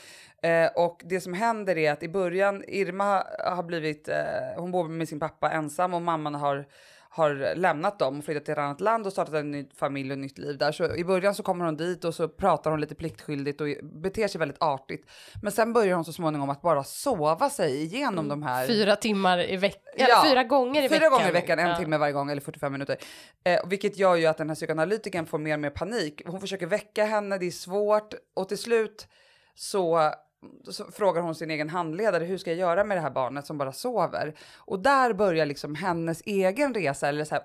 Eh, 0.48 0.70
och 0.74 1.02
det 1.04 1.20
som 1.20 1.34
händer 1.34 1.78
är 1.78 1.92
att 1.92 2.02
i 2.02 2.08
början, 2.08 2.64
Irma 2.68 3.24
har 3.44 3.62
blivit, 3.62 4.08
eh, 4.08 4.16
hon 4.56 4.70
bor 4.70 4.88
med 4.88 5.08
sin 5.08 5.20
pappa 5.20 5.50
ensam 5.50 5.94
och 5.94 6.02
mamman 6.02 6.34
har, 6.34 6.66
har 7.16 7.55
lämnat 7.57 7.98
dem 7.98 8.18
och 8.18 8.24
flyttat 8.24 8.44
till 8.44 8.52
ett 8.52 8.59
annat 8.59 8.81
land 8.81 9.07
och 9.07 9.12
startat 9.12 9.35
en 9.35 9.50
ny 9.50 9.68
familj 9.76 10.12
och 10.12 10.18
nytt 10.18 10.38
liv 10.38 10.59
där. 10.59 10.72
Så 10.72 10.94
i 10.94 11.05
början 11.05 11.35
så 11.35 11.42
kommer 11.42 11.64
hon 11.64 11.76
dit 11.76 12.05
och 12.05 12.14
så 12.14 12.29
pratar 12.29 12.70
hon 12.70 12.81
lite 12.81 12.94
pliktskyldigt 12.94 13.61
och 13.61 13.66
beter 13.83 14.29
sig 14.29 14.38
väldigt 14.38 14.62
artigt. 14.62 15.07
Men 15.42 15.52
sen 15.52 15.72
börjar 15.72 15.94
hon 15.94 16.05
så 16.05 16.12
småningom 16.12 16.50
att 16.50 16.62
bara 16.62 16.85
sova 16.85 17.50
sig 17.50 17.83
igenom 17.83 18.29
de 18.29 18.42
här... 18.42 18.66
Fyra 18.66 18.96
timmar 18.96 19.50
i 19.50 19.57
veckan, 19.57 19.83
Ja, 20.09 20.24
fyra 20.31 20.44
gånger 20.44 20.83
i 20.83 20.88
Fyra 20.88 20.98
veckan. 20.98 21.11
gånger 21.12 21.29
i 21.29 21.33
veckan, 21.33 21.59
en 21.59 21.68
Ja. 21.70 21.76
timme 21.76 21.96
varje 21.98 22.12
gång 22.12 22.31
eller 22.31 22.40
45 22.42 22.72
minuter. 22.72 22.96
Eh, 23.44 23.61
vilket 23.68 23.96
gör 23.98 24.14
ju 24.16 24.26
att 24.26 24.38
den 24.38 24.48
här 24.48 24.55
psykoanalytikern 24.55 25.26
får 25.26 25.38
mer 25.38 25.55
och 25.55 25.61
mer 25.61 25.70
panik. 25.70 26.22
Hon 26.26 26.40
försöker 26.40 26.66
väcka 26.66 27.05
henne, 27.05 27.38
det 27.38 27.46
är 27.46 27.50
svårt 27.50 28.14
och 28.35 28.48
till 28.48 28.59
slut 28.59 29.09
så, 29.55 30.12
så 30.70 30.85
frågar 30.85 31.22
hon 31.22 31.35
sin 31.35 31.50
egen 31.50 31.68
handledare 31.70 32.24
hur 32.24 32.38
ska 32.38 32.50
jag 32.50 32.59
göra 32.59 32.85
med 32.85 32.96
det 32.96 33.00
här 33.00 33.11
barnet 33.11 33.46
som 33.46 33.59
bara 33.59 33.72
sover? 33.72 34.35
Och 34.56 34.78
där 34.78 35.12
börjar 35.12 35.46
liksom 35.46 35.74
hennes 35.74 36.22
egen 36.26 36.74
resa 36.74 37.09
eller 37.09 37.24
så 37.24 37.35
här, 37.35 37.44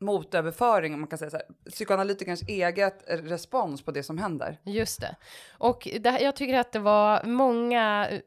motöverföring, 0.00 0.94
om 0.94 1.00
man 1.00 1.08
kan 1.08 1.18
säga 1.18 1.30
så 1.30 1.36
här, 1.36 1.46
psykoanalytikerns 1.70 2.42
eget 2.42 3.04
respons 3.06 3.82
på 3.82 3.90
det 3.90 4.02
som 4.02 4.18
händer. 4.18 4.58
Just 4.64 5.00
det. 5.00 5.16
Och 5.58 5.88
det, 6.00 6.20
jag 6.20 6.36
tycker 6.36 6.58
att 6.58 6.72
det 6.72 6.78
var 6.78 7.24
många 7.24 8.08
eh, 8.10 8.20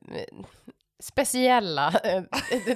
speciella 1.04 1.94
eh, 2.04 2.24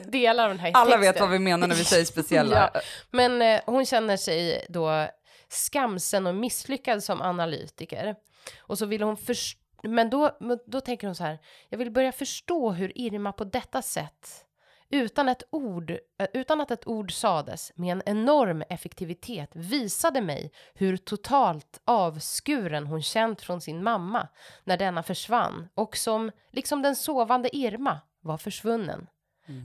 delar 0.07 0.43
av 0.43 0.49
den 0.49 0.59
här 0.59 0.71
Alla 0.73 0.85
texten. 0.85 1.01
vet 1.01 1.19
vad 1.19 1.29
vi 1.29 1.39
menar 1.39 1.67
när 1.67 1.75
vi 1.75 1.83
säger 1.83 2.05
speciella. 2.05 2.55
Ja, 2.73 2.81
men 3.11 3.41
eh, 3.41 3.61
hon 3.65 3.85
känner 3.85 4.17
sig 4.17 4.65
då 4.69 5.07
skamsen 5.49 6.27
och 6.27 6.35
misslyckad 6.35 7.03
som 7.03 7.21
analytiker. 7.21 8.15
Och 8.59 8.77
så 8.77 8.85
vill 8.85 9.01
hon 9.01 9.17
förstå, 9.17 9.59
men 9.89 10.09
då, 10.09 10.37
då 10.65 10.81
tänker 10.81 11.07
hon 11.07 11.15
så 11.15 11.23
här, 11.23 11.39
jag 11.69 11.77
vill 11.77 11.91
börja 11.91 12.11
förstå 12.11 12.71
hur 12.71 12.97
Irma 12.97 13.31
på 13.31 13.43
detta 13.43 13.81
sätt 13.81 14.45
utan, 14.89 15.29
ett 15.29 15.43
ord, 15.49 15.91
eh, 15.91 16.27
utan 16.33 16.61
att 16.61 16.71
ett 16.71 16.87
ord 16.87 17.13
sades 17.13 17.71
med 17.75 17.91
en 17.91 18.01
enorm 18.05 18.63
effektivitet 18.69 19.49
visade 19.53 20.21
mig 20.21 20.51
hur 20.73 20.97
totalt 20.97 21.81
avskuren 21.85 22.87
hon 22.87 23.01
känt 23.01 23.41
från 23.41 23.61
sin 23.61 23.83
mamma 23.83 24.27
när 24.63 24.77
denna 24.77 25.03
försvann 25.03 25.67
och 25.75 25.97
som, 25.97 26.31
liksom 26.51 26.81
den 26.81 26.95
sovande 26.95 27.55
Irma, 27.55 27.99
var 28.21 28.37
försvunnen. 28.37 29.07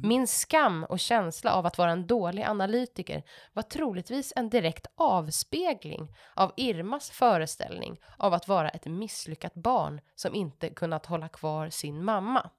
Min 0.03 0.27
skam 0.27 0.85
och 0.85 1.01
känsla 1.01 1.53
av 1.53 1.67
att 1.67 1.79
vara 1.79 1.91
en 1.91 2.07
dålig 2.07 2.43
analytiker 2.43 3.23
var 3.53 3.63
troligtvis 3.63 4.33
en 4.37 4.51
direkt 4.51 4.87
avspegling 4.97 6.09
av 6.35 6.53
Irmas 6.57 7.11
föreställning 7.11 8.01
av 8.17 8.35
att 8.35 8.49
vara 8.49 8.69
ett 8.69 8.87
misslyckat 8.87 9.55
barn 9.55 10.01
som 10.15 10.35
inte 10.35 10.69
kunnat 10.69 11.07
hålla 11.07 11.29
kvar 11.29 11.71
sin 11.71 12.05
mamma. 12.05 12.51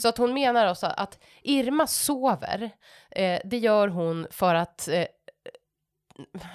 Så 0.00 0.08
att 0.08 0.18
hon 0.18 0.34
menar 0.34 0.70
också 0.70 0.86
att 0.86 1.18
Irma 1.42 1.86
sover, 1.86 2.70
eh, 3.10 3.40
det 3.44 3.58
gör 3.58 3.88
hon 3.88 4.26
för 4.30 4.54
att 4.54 4.88
eh, 4.88 5.04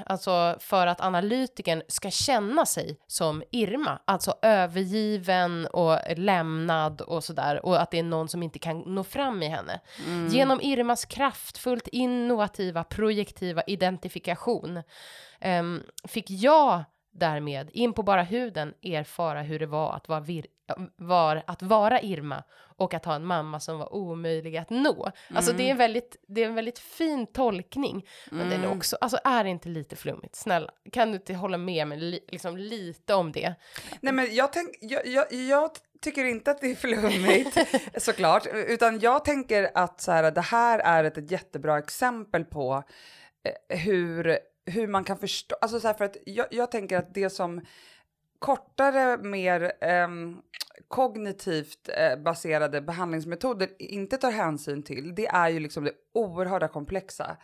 alltså 0.05 0.55
för 0.59 0.87
att 0.87 1.01
analytikern 1.01 1.81
ska 1.87 2.11
känna 2.11 2.65
sig 2.65 2.99
som 3.07 3.43
Irma, 3.51 3.99
alltså 4.05 4.33
övergiven 4.41 5.65
och 5.65 5.99
lämnad 6.15 7.01
och 7.01 7.23
sådär 7.23 7.65
och 7.65 7.81
att 7.81 7.91
det 7.91 7.99
är 7.99 8.03
någon 8.03 8.29
som 8.29 8.43
inte 8.43 8.59
kan 8.59 8.79
nå 8.79 9.03
fram 9.03 9.43
i 9.43 9.47
henne. 9.47 9.79
Genom 10.29 10.61
Irmas 10.61 11.05
kraftfullt 11.05 11.87
innovativa 11.87 12.83
projektiva 12.83 13.63
identifikation 13.67 14.83
ehm, 15.39 15.83
fick 16.07 16.29
jag 16.29 16.83
därmed 17.13 17.69
in 17.73 17.93
på 17.93 18.03
bara 18.03 18.23
huden 18.23 18.73
erfara 18.83 19.41
hur 19.41 19.59
det 19.59 19.65
var 19.65 19.93
att 19.93 20.07
vara, 20.07 20.19
vir- 20.19 20.45
var 20.95 21.43
att 21.47 21.61
vara 21.61 22.01
Irma 22.01 22.43
och 22.77 22.93
att 22.93 23.05
ha 23.05 23.15
en 23.15 23.25
mamma 23.25 23.59
som 23.59 23.77
var 23.79 23.93
omöjlig 23.93 24.57
att 24.57 24.69
nå. 24.69 25.11
Alltså 25.35 25.53
det 25.53 25.63
är 25.63 25.71
en 25.71 25.77
väldigt, 25.77 26.15
det 26.27 26.43
är 26.43 26.45
en 26.45 26.55
väldigt 26.55 26.79
fin 26.79 27.27
tolkning. 27.27 28.05
Men 28.31 28.49
den 28.49 28.63
är 28.63 28.71
också, 28.71 28.97
alltså 29.01 29.17
är 29.23 29.43
det 29.43 29.49
inte 29.49 29.69
lite 29.69 29.95
flummigt? 29.95 30.35
Snälla, 30.35 30.71
kan 30.91 31.07
du 31.11 31.15
inte 31.15 31.33
hålla 31.33 31.57
med 31.57 31.87
mig 31.87 31.99
li, 31.99 32.19
liksom 32.27 32.57
lite 32.57 33.13
om 33.13 33.31
det? 33.31 33.55
Nej, 34.01 34.13
men 34.13 34.35
jag, 34.35 34.53
tänk, 34.53 34.69
jag, 34.81 35.07
jag, 35.07 35.33
jag 35.33 35.69
tycker 36.01 36.25
inte 36.25 36.51
att 36.51 36.61
det 36.61 36.71
är 36.71 36.75
flummigt 36.75 37.57
såklart, 38.03 38.47
utan 38.53 38.99
jag 38.99 39.25
tänker 39.25 39.71
att 39.73 40.01
så 40.01 40.11
här, 40.11 40.31
det 40.31 40.41
här 40.41 40.79
är 40.79 41.03
ett, 41.03 41.31
jättebra 41.31 41.77
exempel 41.77 42.45
på 42.45 42.83
eh, 43.69 43.77
hur, 43.77 44.37
hur 44.65 44.87
man 44.87 45.03
kan 45.03 45.17
förstå, 45.17 45.55
alltså 45.61 45.79
så 45.79 45.87
här, 45.87 45.93
för 45.93 46.05
att 46.05 46.17
jag, 46.25 46.47
jag 46.51 46.71
tänker 46.71 46.97
att 46.97 47.13
det 47.13 47.29
som 47.29 47.61
kortare, 48.39 49.17
mer 49.17 49.71
ehm, 49.81 50.41
kognitivt 50.87 51.89
eh, 51.97 52.19
baserade 52.19 52.81
behandlingsmetoder 52.81 53.69
inte 53.79 54.17
tar 54.17 54.31
hänsyn 54.31 54.83
till, 54.83 55.15
det 55.15 55.27
är 55.27 55.49
ju 55.49 55.59
liksom 55.59 55.83
det 55.83 55.91
oerhörda 56.13 56.67
komplexa 56.67 57.37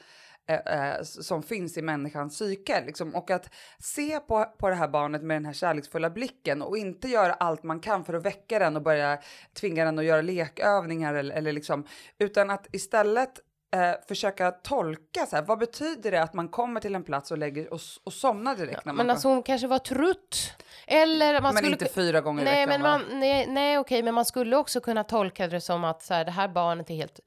eh, 0.48 0.90
eh, 0.90 1.02
som 1.04 1.44
finns 1.44 1.78
i 1.78 1.82
människans 1.82 2.34
psyke. 2.34 2.84
Liksom. 2.86 3.16
Och 3.16 3.32
att 3.32 3.50
se 3.80 4.20
på, 4.20 4.46
på 4.58 4.70
det 4.70 4.76
här 4.76 4.88
barnet 4.88 5.24
med 5.24 5.36
den 5.36 5.46
här 5.46 5.54
kärleksfulla 5.54 6.10
blicken 6.10 6.62
och 6.62 6.78
inte 6.78 7.08
göra 7.08 7.34
allt 7.34 7.64
man 7.64 7.80
kan 7.80 8.06
för 8.06 8.14
att 8.14 8.26
väcka 8.26 8.60
den 8.60 8.76
och 8.76 8.82
börja 8.82 9.20
tvinga 9.54 9.86
den 9.86 10.00
att 10.00 10.06
göra 10.06 10.22
lekövningar 10.22 11.14
eller, 11.14 11.36
eller 11.36 11.54
liksom, 11.54 11.88
utan 12.18 12.50
att 12.50 12.68
istället 12.72 13.40
eh, 13.72 13.92
försöka 14.08 14.52
tolka 14.52 15.26
så 15.26 15.36
här, 15.36 15.44
vad 15.44 15.60
betyder 15.60 16.12
det 16.12 16.22
att 16.22 16.34
man 16.34 16.48
kommer 16.48 16.80
till 16.80 16.96
en 16.96 17.04
plats 17.04 17.32
och 17.32 17.38
lägger 17.38 17.74
och, 17.74 17.80
och 18.04 18.14
somnar 18.14 18.56
direkt 18.56 18.86
när 18.86 18.94
man 18.94 19.06
Men 19.06 19.10
alltså 19.10 19.28
hon 19.28 19.44
kanske 19.44 19.68
var 19.68 19.80
trött. 19.80 20.54
Eller 20.88 21.34
man 21.34 21.44
men 21.44 21.56
skulle... 21.56 21.72
inte 21.72 21.86
fyra 21.86 22.22
gånger 22.22 22.42
i 22.42 22.46
nej, 22.46 22.66
veckan 22.66 22.82
men 22.82 22.92
va? 22.92 22.98
man, 23.10 23.20
nej, 23.20 23.48
nej, 23.48 23.78
okej, 23.78 24.04
men 24.04 24.14
man 24.14 24.26
skulle 24.26 24.58
också 24.58 24.82
kunna 24.82 25.04
tolka 25.04 25.48
det 25.48 25.62
som 25.62 25.84
att 25.84 26.04
så 26.04 26.14
här, 26.14 26.26
det 26.26 26.32
här 26.32 26.48
barnet 26.48 26.90
är 26.90 26.96
helt 26.96 27.20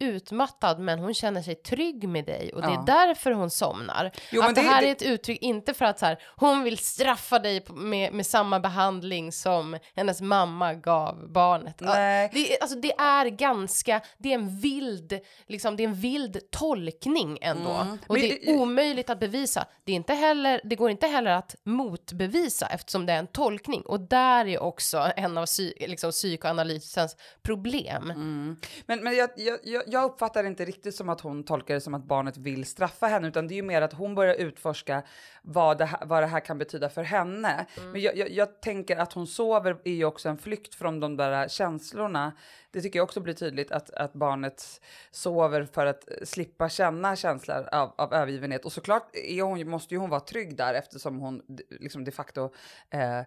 utmattad 0.00 0.78
men 0.80 0.98
hon 0.98 1.14
känner 1.14 1.42
sig 1.42 1.54
trygg 1.54 2.08
med 2.08 2.24
dig 2.24 2.52
och 2.54 2.62
det 2.62 2.68
Ja. 2.68 2.82
är 2.82 2.86
därför 2.86 3.30
hon 3.32 3.50
somnar. 3.50 4.10
Jo, 4.32 4.42
att 4.42 4.54
det, 4.54 4.60
det- 4.62 4.68
här 4.68 4.82
det- 4.82 4.88
är 4.88 4.92
ett 4.92 5.02
uttryck, 5.02 5.42
inte 5.42 5.74
för 5.74 5.84
att 5.84 5.98
så 5.98 6.06
här, 6.06 6.22
hon 6.36 6.62
vill 6.62 6.78
straffa 6.78 7.38
dig 7.38 7.64
med, 7.70 8.12
med 8.12 8.26
samma 8.26 8.60
behandling 8.60 9.32
som 9.32 9.78
hennes 9.96 10.20
mamma 10.20 10.74
gav 10.74 11.32
barnet. 11.32 11.76
Nej. 11.80 12.30
Det, 12.32 12.60
alltså, 12.60 12.76
det 12.78 12.92
är 12.92 13.26
ganska, 13.26 14.00
det 14.18 14.28
är 14.30 14.34
en 14.34 14.58
vild, 14.60 15.20
liksom, 15.46 15.76
det 15.76 15.82
är 15.82 15.88
en 15.88 15.94
vild 15.94 16.40
tolkning 16.50 17.38
ändå. 17.42 17.70
Och 17.70 17.80
Mm. 17.80 17.98
Men- 18.08 18.20
det 18.20 18.48
är 18.50 18.54
omöjligt 18.56 19.10
att 19.10 19.20
bevisa. 19.20 19.66
Det, 19.84 19.92
är 19.92 19.96
inte 19.96 20.14
heller, 20.14 20.60
det 20.64 20.76
går 20.76 20.90
inte 20.90 21.06
heller 21.06 21.30
att 21.30 21.54
motbevisa 21.64 22.66
eftersom 22.66 23.06
det 23.06 23.12
är 23.12 23.18
en 23.18 23.26
tolkning. 23.26 23.80
Och 23.82 24.00
där 24.00 24.46
är 24.46 24.58
också 24.62 25.12
en 25.16 25.38
av 25.38 25.46
psy, 25.46 25.72
liksom, 25.80 26.10
psykoanalysens 26.10 27.16
problem. 27.42 28.10
Mm. 28.10 28.56
Men, 28.86 29.04
men 29.04 29.16
jag, 29.16 29.30
jag, 29.36 29.58
jag- 29.64 29.82
jag 29.90 30.04
uppfattar 30.04 30.42
det 30.42 30.48
inte 30.48 30.64
riktigt 30.64 30.94
som 30.94 31.08
att 31.08 31.20
hon 31.20 31.44
tolkar 31.44 31.74
det 31.74 31.80
som 31.80 31.94
att 31.94 32.04
barnet 32.04 32.36
vill 32.36 32.64
straffa 32.64 33.06
henne, 33.06 33.28
utan 33.28 33.48
det 33.48 33.54
är 33.54 33.56
ju 33.56 33.62
mer 33.62 33.82
att 33.82 33.92
hon 33.92 34.14
börjar 34.14 34.34
utforska 34.34 35.02
vad 35.42 35.78
det 35.78 35.84
här, 35.84 36.06
vad 36.06 36.22
det 36.22 36.26
här 36.26 36.40
kan 36.40 36.58
betyda 36.58 36.88
för 36.88 37.02
henne. 37.02 37.66
Men 37.92 38.00
jag, 38.00 38.16
jag, 38.16 38.30
jag 38.30 38.60
tänker 38.60 38.96
att 38.96 39.12
hon 39.12 39.26
sover 39.26 39.76
är 39.84 39.92
ju 39.92 40.04
också 40.04 40.28
en 40.28 40.38
flykt 40.38 40.74
från 40.74 41.00
de 41.00 41.16
där 41.16 41.48
känslorna. 41.48 42.32
Det 42.72 42.80
tycker 42.80 42.98
jag 42.98 43.04
också 43.04 43.20
blir 43.20 43.34
tydligt 43.34 43.72
att, 43.72 43.90
att 43.90 44.12
barnet 44.12 44.80
sover 45.10 45.64
för 45.72 45.86
att 45.86 46.08
slippa 46.24 46.68
känna 46.68 47.16
känslor 47.16 47.68
av, 47.72 47.94
av 47.98 48.14
övergivenhet. 48.14 48.64
Och 48.64 48.72
såklart 48.72 49.16
är 49.16 49.42
hon, 49.42 49.68
måste 49.70 49.94
ju 49.94 49.98
hon 49.98 50.10
vara 50.10 50.20
trygg 50.20 50.56
där 50.56 50.74
eftersom 50.74 51.18
hon 51.18 51.42
liksom 51.70 52.04
de 52.04 52.10
facto 52.10 52.52
eh, 52.90 53.20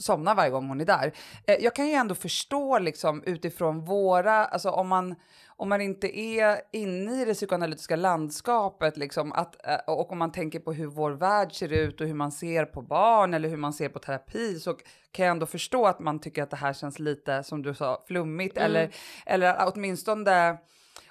somnar 0.00 0.34
varje 0.34 0.50
gång 0.50 0.68
hon 0.68 0.80
är 0.80 0.84
där. 0.84 1.12
Eh, 1.46 1.56
jag 1.60 1.74
kan 1.74 1.88
ju 1.88 1.92
ändå 1.92 2.14
förstå 2.14 2.78
liksom 2.78 3.22
utifrån 3.24 3.84
våra, 3.84 4.44
alltså 4.44 4.70
om 4.70 4.88
man 4.88 5.14
om 5.56 5.68
man 5.68 5.80
inte 5.80 6.18
är 6.18 6.60
inne 6.72 7.22
i 7.22 7.24
det 7.24 7.34
psykoanalytiska 7.34 7.96
landskapet 7.96 8.96
liksom, 8.96 9.32
att, 9.32 9.66
eh, 9.66 9.94
och 9.94 10.12
om 10.12 10.18
man 10.18 10.32
tänker 10.32 10.60
på 10.60 10.72
hur 10.72 10.86
vår 10.86 11.10
värld 11.10 11.52
ser 11.52 11.72
ut 11.72 12.00
och 12.00 12.06
hur 12.06 12.14
man 12.14 12.32
ser 12.32 12.64
på 12.64 12.82
barn 12.82 13.34
eller 13.34 13.48
hur 13.48 13.56
man 13.56 13.72
ser 13.72 13.88
på 13.88 13.98
terapi 13.98 14.60
så 14.60 14.74
kan 15.12 15.26
jag 15.26 15.32
ändå 15.32 15.46
förstå 15.46 15.86
att 15.86 16.00
man 16.00 16.20
tycker 16.20 16.42
att 16.42 16.50
det 16.50 16.56
här 16.56 16.72
känns 16.72 16.98
lite, 16.98 17.42
som 17.42 17.62
du 17.62 17.74
sa, 17.74 18.04
flummigt 18.06 18.58
eller, 18.58 18.90
eller 19.26 19.72
åtminstone, 19.74 20.58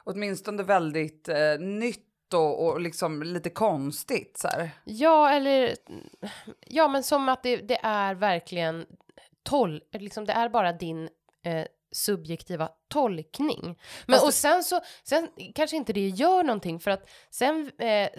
åtminstone 0.03 0.63
väldigt 0.63 1.29
eh, 1.29 1.59
nytt 1.59 2.33
och, 2.33 2.65
och 2.65 2.81
liksom 2.81 3.23
lite 3.23 3.49
konstigt. 3.49 4.37
Så 4.37 4.47
här. 4.47 4.69
Ja, 4.83 5.29
eller 5.29 5.75
ja, 6.67 6.87
men 6.87 7.03
som 7.03 7.29
att 7.29 7.43
det, 7.43 7.57
det 7.57 7.79
är 7.83 8.15
verkligen 8.15 8.85
tol, 9.43 9.83
liksom 9.91 10.25
det 10.25 10.33
är 10.33 10.49
bara 10.49 10.73
din 10.73 11.09
eh, 11.43 11.65
subjektiva 11.91 12.69
tolkning. 12.93 13.79
Men 14.05 14.13
Fast 14.13 14.23
och 14.23 14.29
det- 14.29 14.33
sen 14.33 14.63
så, 14.63 14.81
sen 15.03 15.29
kanske 15.55 15.75
inte 15.77 15.93
det 15.93 16.07
gör 16.09 16.43
någonting 16.43 16.79
för 16.79 16.91
att 16.91 17.09
sen, 17.29 17.71
eh, 17.79 18.09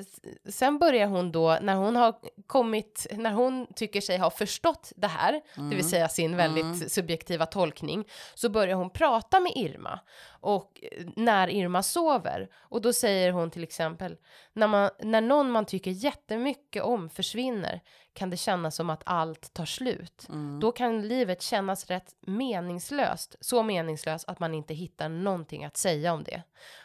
sen 0.48 0.78
börjar 0.78 1.06
hon 1.06 1.32
då 1.32 1.58
när 1.62 1.74
hon 1.74 1.96
har 1.96 2.14
kommit, 2.46 3.06
när 3.12 3.32
hon 3.32 3.66
tycker 3.74 4.00
sig 4.00 4.18
ha 4.18 4.30
förstått 4.30 4.92
det 4.96 5.06
här, 5.06 5.32
det 5.32 5.40
Mm. 5.60 5.70
vill 5.70 5.88
säga 5.90 6.08
sin 6.08 6.36
väldigt 6.36 6.92
subjektiva 6.92 7.46
tolkning, 7.46 8.04
så 8.34 8.48
börjar 8.48 8.76
hon 8.76 8.90
prata 8.90 9.40
med 9.40 9.52
Irma 9.56 10.00
och 10.40 10.80
eh, 10.92 11.04
när 11.16 11.48
Irma 11.50 11.82
sover 11.82 12.48
och 12.60 12.80
då 12.82 12.92
säger 12.92 13.30
hon 13.32 13.50
till 13.50 13.62
exempel 13.62 14.16
när, 14.52 14.66
man, 14.66 14.90
när 15.02 15.20
någon 15.20 15.50
man 15.50 15.64
tycker 15.66 15.90
jättemycket 15.90 16.82
om 16.82 17.10
försvinner 17.10 17.80
kan 18.12 18.30
det 18.30 18.36
kännas 18.36 18.76
som 18.76 18.90
att 18.90 19.02
allt 19.06 19.54
tar 19.54 19.64
slut. 19.66 20.26
Då 20.60 20.72
kan 20.72 21.08
livet 21.08 21.42
kännas 21.42 21.86
rätt 21.86 22.14
meningslöst, 22.20 23.36
så 23.40 23.62
meningslöst 23.62 24.28
att 24.28 24.38
man 24.40 24.54
inte 24.54 24.63
inte 24.64 24.74
hittar 24.74 25.08
någonting 25.08 25.64
att 25.64 25.76
säga 25.76 26.12
om 26.12 26.24
det. 26.24 26.42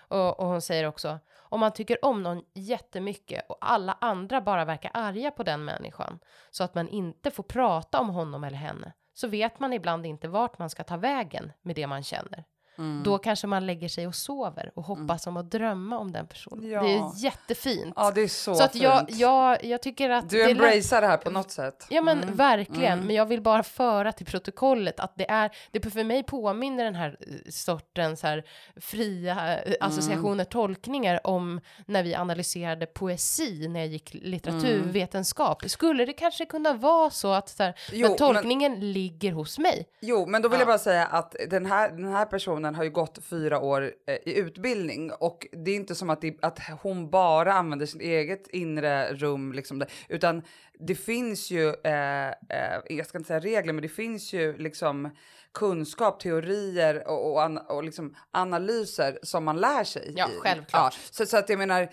Och, 0.08 0.40
och 0.40 0.48
hon 0.48 0.62
säger 0.62 0.86
också, 0.86 1.20
om 1.36 1.60
man 1.60 1.74
tycker 1.74 2.06
om 2.06 2.24
någon 2.24 2.44
jättemycket 2.54 3.50
och 3.50 3.58
alla 3.62 3.98
andra 4.02 4.42
bara 4.42 4.66
verkar 4.66 4.92
arga 4.94 5.32
på 5.32 5.44
den 5.44 5.66
människan 5.66 6.20
så 6.50 6.64
att 6.64 6.76
man 6.76 6.88
inte 6.88 7.32
får 7.32 7.44
prata 7.44 8.00
om 8.00 8.10
honom 8.10 8.44
eller 8.44 8.58
henne 8.58 8.94
så 9.14 9.28
vet 9.28 9.60
man 9.60 9.74
ibland 9.74 10.06
inte 10.06 10.28
vart 10.28 10.60
man 10.60 10.70
ska 10.70 10.84
ta 10.84 10.98
vägen 10.98 11.52
med 11.62 11.76
det 11.76 11.88
man 11.88 12.04
känner. 12.04 12.44
Mm. 12.80 13.04
Då 13.04 13.18
kanske 13.18 13.48
man 13.48 13.66
lägger 13.66 13.88
sig 13.90 14.08
och 14.08 14.16
sover 14.16 14.72
och 14.76 14.84
hoppas 14.84 15.28
om 15.28 15.38
att 15.38 15.52
drömma 15.52 15.98
om 15.98 16.12
den 16.12 16.28
personen. 16.28 16.70
Ja. 16.70 16.82
Det 16.84 16.94
är 16.96 17.12
jättefint. 17.24 17.94
Ja, 17.96 18.12
det 18.12 18.22
är 18.22 18.28
så, 18.28 18.56
så 18.56 18.64
att 18.64 18.72
fint. 18.72 18.84
jag, 18.84 19.06
jag, 19.10 19.64
jag 19.66 19.82
tycker 19.82 20.10
att... 20.10 20.30
du 20.30 20.50
embracear 20.52 21.02
det 21.02 21.08
här 21.08 21.18
på 21.18 21.30
något 21.30 21.52
sätt. 21.52 21.86
Ja 21.90 22.02
men 22.02 22.24
Mm. 22.24 22.36
verkligen, 22.36 22.94
Mm. 22.94 23.06
men 23.06 23.16
jag 23.16 23.26
vill 23.26 23.42
bara 23.42 23.64
föra 23.64 24.12
till 24.12 24.26
protokollet 24.26 25.00
att 25.00 25.14
det 25.16 25.30
är, 25.32 25.52
det 25.72 25.90
för 25.90 26.04
mig 26.04 26.24
påminner 26.24 26.84
den 26.84 26.96
här 26.96 27.18
eh, 27.22 27.52
sortens 27.52 28.24
här 28.24 28.44
fria 28.76 29.60
eh, 29.64 29.74
associationer, 29.80 30.44
tolkningar 30.44 31.28
om 31.28 31.62
när 31.86 32.04
vi 32.04 32.16
analyserade 32.16 32.86
poesi 32.86 33.68
när 33.68 33.80
jag 33.80 33.88
gick 33.90 34.14
litteraturvetenskap. 34.74 35.70
Skulle 35.70 36.06
det 36.06 36.14
kanske 36.14 36.46
kunna 36.46 36.74
vara 36.74 37.10
så 37.10 37.32
att 37.32 37.50
så 37.50 37.64
här, 37.64 37.74
Jo, 37.92 38.08
men 38.08 38.18
tolkningen 38.18 38.94
ligger 38.94 39.32
hos 39.32 39.60
mig? 39.60 39.88
Jo, 40.02 40.26
men 40.26 40.42
då 40.42 40.50
vill 40.50 40.56
Ja. 40.58 40.62
jag 40.62 40.68
bara 40.68 40.78
säga 40.78 41.06
att 41.06 41.36
den 41.50 41.66
här, 41.66 41.90
den 41.90 42.08
här 42.14 42.26
personen 42.26 42.69
har 42.76 42.84
ju 42.84 42.90
gått 42.90 43.20
fyra 43.24 43.60
år 43.60 43.94
eh, 44.08 44.16
i 44.26 44.38
utbildning 44.38 45.12
och 45.12 45.48
det 45.52 45.72
är 45.72 45.76
inte 45.76 45.96
som 45.96 46.10
att, 46.10 46.22
det, 46.22 46.38
att 46.42 46.60
hon 46.82 47.10
bara 47.10 47.54
använder 47.54 47.86
sitt 47.86 48.02
eget 48.02 48.48
inre 48.48 49.14
rum, 49.14 49.54
liksom 49.54 49.84
utan 50.10 50.44
det 50.80 50.96
finns 50.96 51.52
ju, 51.52 51.68
eh, 51.84 52.28
eh, 52.28 52.80
jag 52.90 53.06
ska 53.06 53.18
inte 53.18 53.28
säga 53.28 53.40
regler, 53.40 53.74
men 53.74 53.82
det 53.82 53.90
finns 53.90 54.34
ju 54.34 54.58
liksom 54.58 55.10
kunskap, 55.54 56.20
teorier 56.20 57.08
och, 57.08 57.32
och, 57.32 57.44
an, 57.44 57.58
och 57.58 57.84
liksom 57.84 58.16
analyser 58.32 59.20
som 59.24 59.46
man 59.46 59.58
lär 59.58 59.84
sig. 59.84 60.14
Ja, 60.16 60.30
i. 60.30 60.40
självklart. 60.40 60.94
Ja, 60.94 61.00
så, 61.12 61.26
så 61.26 61.38
att 61.38 61.50
jag 61.50 61.60
menar, 61.60 61.90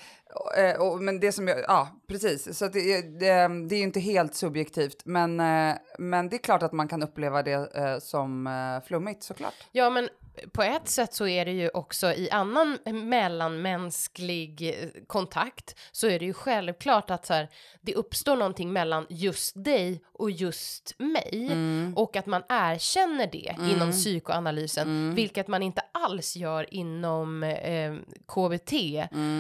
eh, 0.57 0.81
och, 0.81 1.03
men 1.03 1.21
det 1.21 1.33
som 1.33 1.49
jag, 1.49 1.59
ja 1.59 1.89
precis, 2.09 2.59
så 2.59 2.69
det, 2.69 3.03
det, 3.03 3.49
det 3.69 3.75
är 3.75 3.79
ju 3.79 3.83
inte 3.83 4.01
helt 4.01 4.35
subjektivt, 4.35 5.03
men, 5.05 5.41
eh, 5.41 5.77
men 5.99 6.29
det 6.29 6.37
är 6.37 6.39
klart 6.39 6.63
att 6.63 6.73
man 6.73 6.89
kan 6.89 7.03
uppleva 7.03 7.43
det 7.43 7.75
eh, 7.75 7.99
som 7.99 8.47
eh, 8.47 8.87
flummigt 8.87 9.23
såklart. 9.23 9.67
Ja, 9.73 9.91
men 9.91 10.09
på 10.53 10.63
ett 10.63 10.89
sätt 10.89 11.15
så 11.15 11.27
är 11.27 11.45
det 11.45 11.53
ju 11.53 11.69
också 11.69 12.13
i 12.13 12.31
annan 12.31 12.79
mellanmänsklig 12.85 14.63
eh, 14.69 14.89
kontakt 15.07 15.77
så 15.93 16.07
är 16.07 16.19
det 16.19 16.25
ju 16.25 16.33
självklart 16.33 17.11
att 17.11 17.27
så 17.27 17.35
här, 17.35 17.49
det 17.81 17.95
uppstår 17.95 18.37
någonting 18.37 18.73
mellan 18.73 19.07
just 19.09 19.65
dig 19.65 20.03
och 20.13 20.31
just 20.31 20.95
mig 20.99 21.51
och 21.97 22.17
att 22.17 22.27
man 22.27 22.43
erkänner 22.49 23.27
det 23.33 23.57
inom 23.73 23.93
psykoanalysen, 23.93 25.15
vilket 25.15 25.49
man 25.49 25.63
inte 25.63 25.83
alls 25.93 26.37
gör 26.37 26.75
inom 26.75 27.43
eh, 27.43 27.95
KBT 28.27 28.73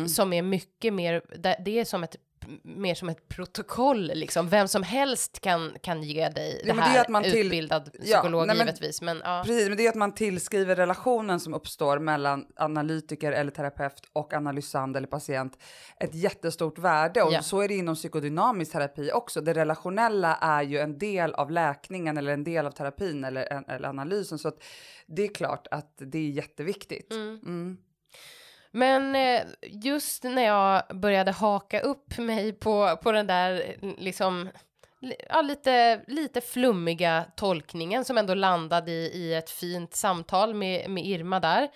som 0.08 0.32
är 0.32 0.42
mycket 0.42 0.94
mer, 0.94 1.22
det 1.64 1.78
är 1.78 1.84
som 1.84 2.04
ett 2.04 2.16
mer 2.62 2.94
som 2.94 3.08
ett 3.08 3.28
protokoll 3.28 4.10
liksom, 4.14 4.48
vem 4.48 4.68
som 4.68 4.82
helst 4.82 5.40
kan, 5.40 5.76
kan 5.82 6.02
ge 6.02 6.28
dig 6.28 6.60
Ja, 6.64 6.66
det 6.66 6.74
men 6.74 6.76
det 6.76 6.82
är 6.82 6.86
här, 6.94 7.00
att 7.00 7.08
man 7.08 7.22
till- 7.22 7.46
utbildad 7.46 7.90
Ja, 8.02 8.18
psykolog 8.20 8.46
nej, 8.46 8.56
men- 8.56 8.66
givetvis, 8.66 9.02
men 9.02 9.20
ja. 9.24 9.42
Precis, 9.46 9.68
men 9.68 9.76
det 9.76 9.86
är 9.86 9.88
att 9.88 9.94
man 9.94 10.14
tillskriver 10.14 10.76
relationen 10.76 11.40
som 11.40 11.54
uppstår 11.54 11.98
mellan 11.98 12.46
analytiker 12.56 13.32
eller 13.32 13.50
terapeut 13.50 14.02
och 14.12 14.32
analysand 14.34 14.96
eller 14.96 15.06
patient 15.08 15.58
ett 16.00 16.14
jättestort 16.14 16.78
värde. 16.78 17.22
Och 17.22 17.32
Ja. 17.32 17.42
så 17.42 17.60
är 17.60 17.68
det 17.68 17.74
inom 17.74 17.94
psykodynamisk 17.94 18.72
terapi 18.72 19.10
också. 19.14 19.40
Det 19.40 19.52
relationella 19.52 20.34
är 20.40 20.62
ju 20.62 20.78
en 20.78 20.98
del 20.98 21.34
av 21.34 21.50
läkningen 21.50 22.16
eller 22.18 22.32
en 22.32 22.44
del 22.44 22.66
av 22.66 22.70
terapin 22.70 23.24
eller, 23.24 23.70
eller 23.70 23.88
analysen. 23.88 24.38
Så 24.38 24.48
att 24.48 24.62
det 25.06 25.22
är 25.24 25.34
klart 25.34 25.66
att 25.70 25.92
det 25.96 26.18
är 26.18 26.30
jätteviktigt. 26.30 27.12
Mm. 27.12 27.76
Men 28.70 29.14
eh, 29.16 29.42
just 29.62 30.22
när 30.22 30.44
jag 30.44 30.82
började 30.96 31.30
haka 31.30 31.80
upp 31.80 32.18
mig 32.18 32.52
på, 32.52 32.98
på 33.02 33.12
den 33.12 33.26
där 33.26 33.76
eh, 33.82 33.90
liksom 33.98 34.48
ja, 35.28 35.42
lite, 35.42 36.00
lite 36.06 36.40
flummiga 36.40 37.24
tolkningen 37.36 38.04
som 38.04 38.18
ändå 38.18 38.34
landade 38.34 38.90
i, 38.90 39.10
i 39.14 39.34
ett 39.34 39.50
fint 39.50 39.94
samtal 39.94 40.54
med, 40.54 40.90
med 40.90 41.06
Irma 41.06 41.40
där 41.40 41.68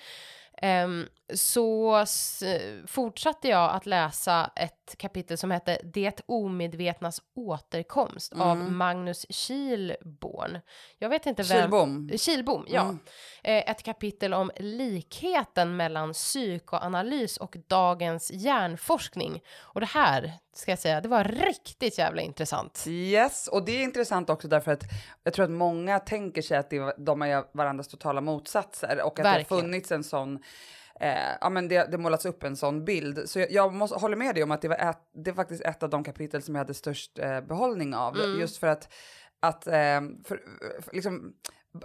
ehm, 0.62 1.09
så 1.35 2.05
fortsatte 2.87 3.49
jag 3.49 3.70
att 3.70 3.87
läsa 3.87 4.51
ett 4.57 4.94
kapitel 4.99 5.38
som 5.38 5.51
hette 5.51 5.79
Det 5.85 6.20
omedvetnas 6.27 7.23
återkomst 7.35 8.33
av 8.33 8.57
Magnus 8.57 9.27
Kihlborn. 9.31 10.59
Jag 10.99 11.09
vet 11.09 11.27
inte 11.27 11.42
vem... 11.42 11.61
Kilbom. 11.62 12.11
Kilbom, 12.18 12.66
ja. 12.68 12.83
Mm. 12.83 12.99
Eh, 13.42 13.70
Ett 13.70 13.83
kapitel 13.83 14.35
om 14.35 14.51
likheten 14.57 15.77
mellan 15.77 16.12
psykoanalys 16.12 17.37
och 17.37 17.57
dagens 17.66 18.31
hjärnforskning. 18.31 19.42
Och 19.61 19.81
det 19.81 19.87
här, 19.87 20.33
ska 20.52 20.72
jag 20.72 20.78
säga, 20.78 21.00
det 21.00 21.08
var 21.08 21.24
riktigt 21.24 21.98
jävla 21.98 22.22
intressant. 22.22 22.84
Yes, 22.88 23.48
och 23.48 23.64
det 23.64 23.72
är 23.72 23.82
intressant 23.82 24.30
också 24.30 24.48
därför 24.48 24.72
att 24.72 24.82
jag 25.24 25.34
tror 25.34 25.44
att 25.44 25.50
många 25.50 25.98
tänker 25.98 26.42
sig 26.42 26.58
att 26.58 26.70
det, 26.70 26.94
de 26.98 27.22
är 27.22 27.44
varandras 27.56 27.88
totala 27.88 28.20
motsatser 28.20 29.00
och 29.02 29.06
att 29.06 29.16
det 29.16 29.22
Verkligen. 29.22 29.46
har 29.50 29.62
funnits 29.62 29.92
en 29.92 30.04
sån 30.04 30.38
Eh, 31.00 31.36
ja, 31.40 31.50
men 31.50 31.68
det, 31.68 31.90
det 31.90 31.98
målats 31.98 32.26
upp 32.26 32.42
en 32.42 32.56
sån 32.56 32.84
bild. 32.84 33.28
Så 33.30 33.38
jag, 33.40 33.52
jag 33.52 33.72
måste, 33.72 33.98
håller 33.98 34.16
med 34.16 34.34
dig 34.34 34.44
om 34.44 34.50
att 34.50 34.62
det 34.62 34.68
var 34.68 34.76
ett, 34.76 34.98
det 35.14 35.30
är 35.30 35.34
faktiskt 35.34 35.62
ett 35.62 35.82
av 35.82 35.90
de 35.90 36.04
kapitel 36.04 36.42
som 36.42 36.54
jag 36.54 36.60
hade 36.60 36.74
störst 36.74 37.18
eh, 37.18 37.40
behållning 37.40 37.94
av. 37.94 38.16
Just 38.16 38.56
för 38.58 38.66
att, 38.66 38.92
att 39.40 39.66
eh, 39.66 39.72
för, 40.24 40.42
för, 40.82 40.92
liksom, 40.92 41.32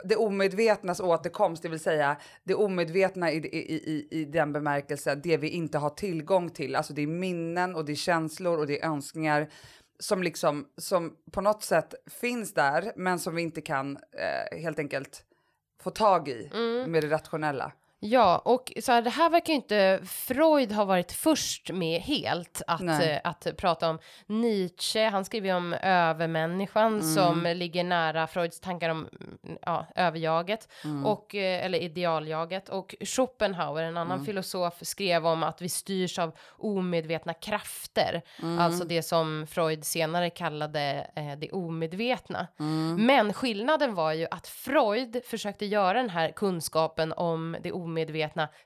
det 0.03 0.15
omedvetnas 0.15 0.99
återkomst, 0.99 1.63
det 1.63 1.69
vill 1.69 1.79
säga 1.79 2.17
det 2.43 2.55
omedvetna 2.55 3.31
i, 3.31 3.37
i, 3.37 3.73
i, 3.73 4.07
i 4.11 4.25
den 4.25 4.53
bemärkelse, 4.53 5.15
det 5.15 5.37
vi 5.37 5.49
inte 5.49 5.77
har 5.77 5.89
tillgång 5.89 6.49
till. 6.49 6.75
Alltså 6.75 6.93
det 6.93 7.01
är 7.01 7.07
minnen 7.07 7.75
och 7.75 7.85
det 7.85 7.91
är 7.91 7.95
känslor 7.95 8.59
och 8.59 8.67
det 8.67 8.81
är 8.81 8.87
önskningar 8.87 9.49
som 9.99 10.23
liksom, 10.23 10.67
som 10.77 11.15
på 11.31 11.41
något 11.41 11.63
sätt 11.63 11.93
finns 12.21 12.53
där, 12.53 12.91
men 12.95 13.19
som 13.19 13.35
vi 13.35 13.41
inte 13.41 13.61
kan 13.61 13.97
eh, 13.97 14.57
helt 14.57 14.79
enkelt 14.79 15.23
få 15.81 15.89
tag 15.89 16.27
i 16.27 16.49
med 16.87 17.03
det 17.03 17.09
rationella. 17.09 17.71
Ja, 17.99 18.37
och 18.37 18.71
så 18.81 18.91
här, 18.91 19.01
det 19.01 19.09
här 19.09 19.29
verkar 19.29 19.53
ju 19.53 19.55
inte 19.55 19.99
Freud 20.05 20.71
ha 20.71 20.85
varit 20.85 21.11
först 21.11 21.71
med 21.71 22.01
helt 22.01 22.61
att, 22.67 22.81
eh, 22.81 23.17
att 23.23 23.47
prata 23.57 23.89
om. 23.89 23.99
Nietzsche, 24.25 25.07
han 25.09 25.25
skriver 25.25 25.49
ju 25.49 25.55
om 25.55 25.73
övermänniskan 25.73 27.03
som 27.03 27.43
ligger 27.43 27.83
nära 27.83 28.27
Freuds 28.27 28.59
tankar 28.59 28.89
om 28.89 28.97
mm, 29.21 29.57
ja, 29.61 29.85
överjaget, 29.95 30.67
och, 31.05 31.35
eh, 31.35 31.65
eller 31.65 31.79
idealjaget. 31.79 32.69
Och 32.69 32.95
Schopenhauer, 33.01 33.83
en 33.83 33.97
annan 33.97 34.25
filosof, 34.25 34.73
skrev 34.81 35.27
om 35.27 35.43
att 35.43 35.61
vi 35.61 35.69
styrs 35.69 36.19
av 36.19 36.31
omedvetna 36.57 37.33
krafter, 37.33 38.21
alltså 38.59 38.85
det 38.85 39.03
som 39.03 39.47
Freud 39.49 39.85
senare 39.85 40.29
kallade 40.29 41.07
eh, 41.15 41.37
det 41.37 41.51
omedvetna. 41.51 42.47
Men 42.97 43.33
skillnaden 43.33 43.95
var 43.95 44.11
ju 44.13 44.27
att 44.31 44.47
Freud 44.47 45.21
försökte 45.25 45.65
göra 45.65 45.93
den 45.93 46.09
här 46.09 46.31
kunskapen 46.31 47.13
om 47.13 47.57
det 47.61 47.71
omedvetna 47.71 47.84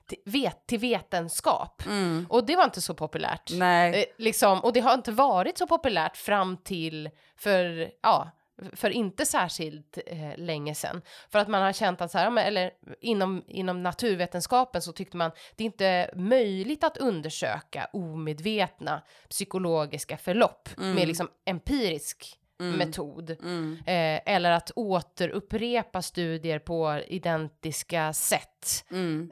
till, 0.06 0.18
vet, 0.24 0.66
till 0.66 0.78
vetenskap. 0.78 1.82
Och 2.28 2.46
det 2.46 2.56
var 2.56 2.64
inte 2.64 2.80
så 2.80 2.94
populärt. 2.94 3.50
Nej. 3.52 4.00
Eh, 4.00 4.04
liksom, 4.18 4.60
och 4.60 4.72
det 4.72 4.80
har 4.80 4.94
inte 4.94 5.12
varit 5.12 5.58
så 5.58 5.66
populärt 5.66 6.16
fram 6.16 6.56
till 6.56 7.10
för, 7.36 7.90
ja, 8.02 8.30
för 8.72 8.90
inte 8.90 9.26
särskilt 9.26 9.98
eh, 10.06 10.36
länge 10.36 10.74
sedan. 10.74 11.02
För 11.32 11.38
att 11.38 11.48
man 11.48 11.62
har 11.62 11.72
känt 11.72 12.00
att 12.00 12.10
så 12.10 12.18
här, 12.18 12.38
eller 12.38 12.70
inom, 13.00 13.44
inom 13.48 13.82
naturvetenskapen 13.82 14.82
så 14.82 14.92
tyckte 14.92 15.16
man 15.16 15.30
det 15.56 15.64
är 15.64 15.66
inte 15.66 16.10
möjligt 16.16 16.84
att 16.84 16.96
undersöka 16.96 17.88
omedvetna 17.92 19.02
psykologiska 19.28 20.16
förlopp 20.16 20.68
med 20.76 21.08
liksom 21.08 21.28
empirisk 21.44 22.39
metod. 22.64 23.30
Eh, 23.30 24.34
eller 24.34 24.50
att 24.50 24.70
återupprepa 24.76 26.02
studier 26.02 26.58
på 26.58 27.00
identiska 27.08 28.12
sätt. 28.12 28.84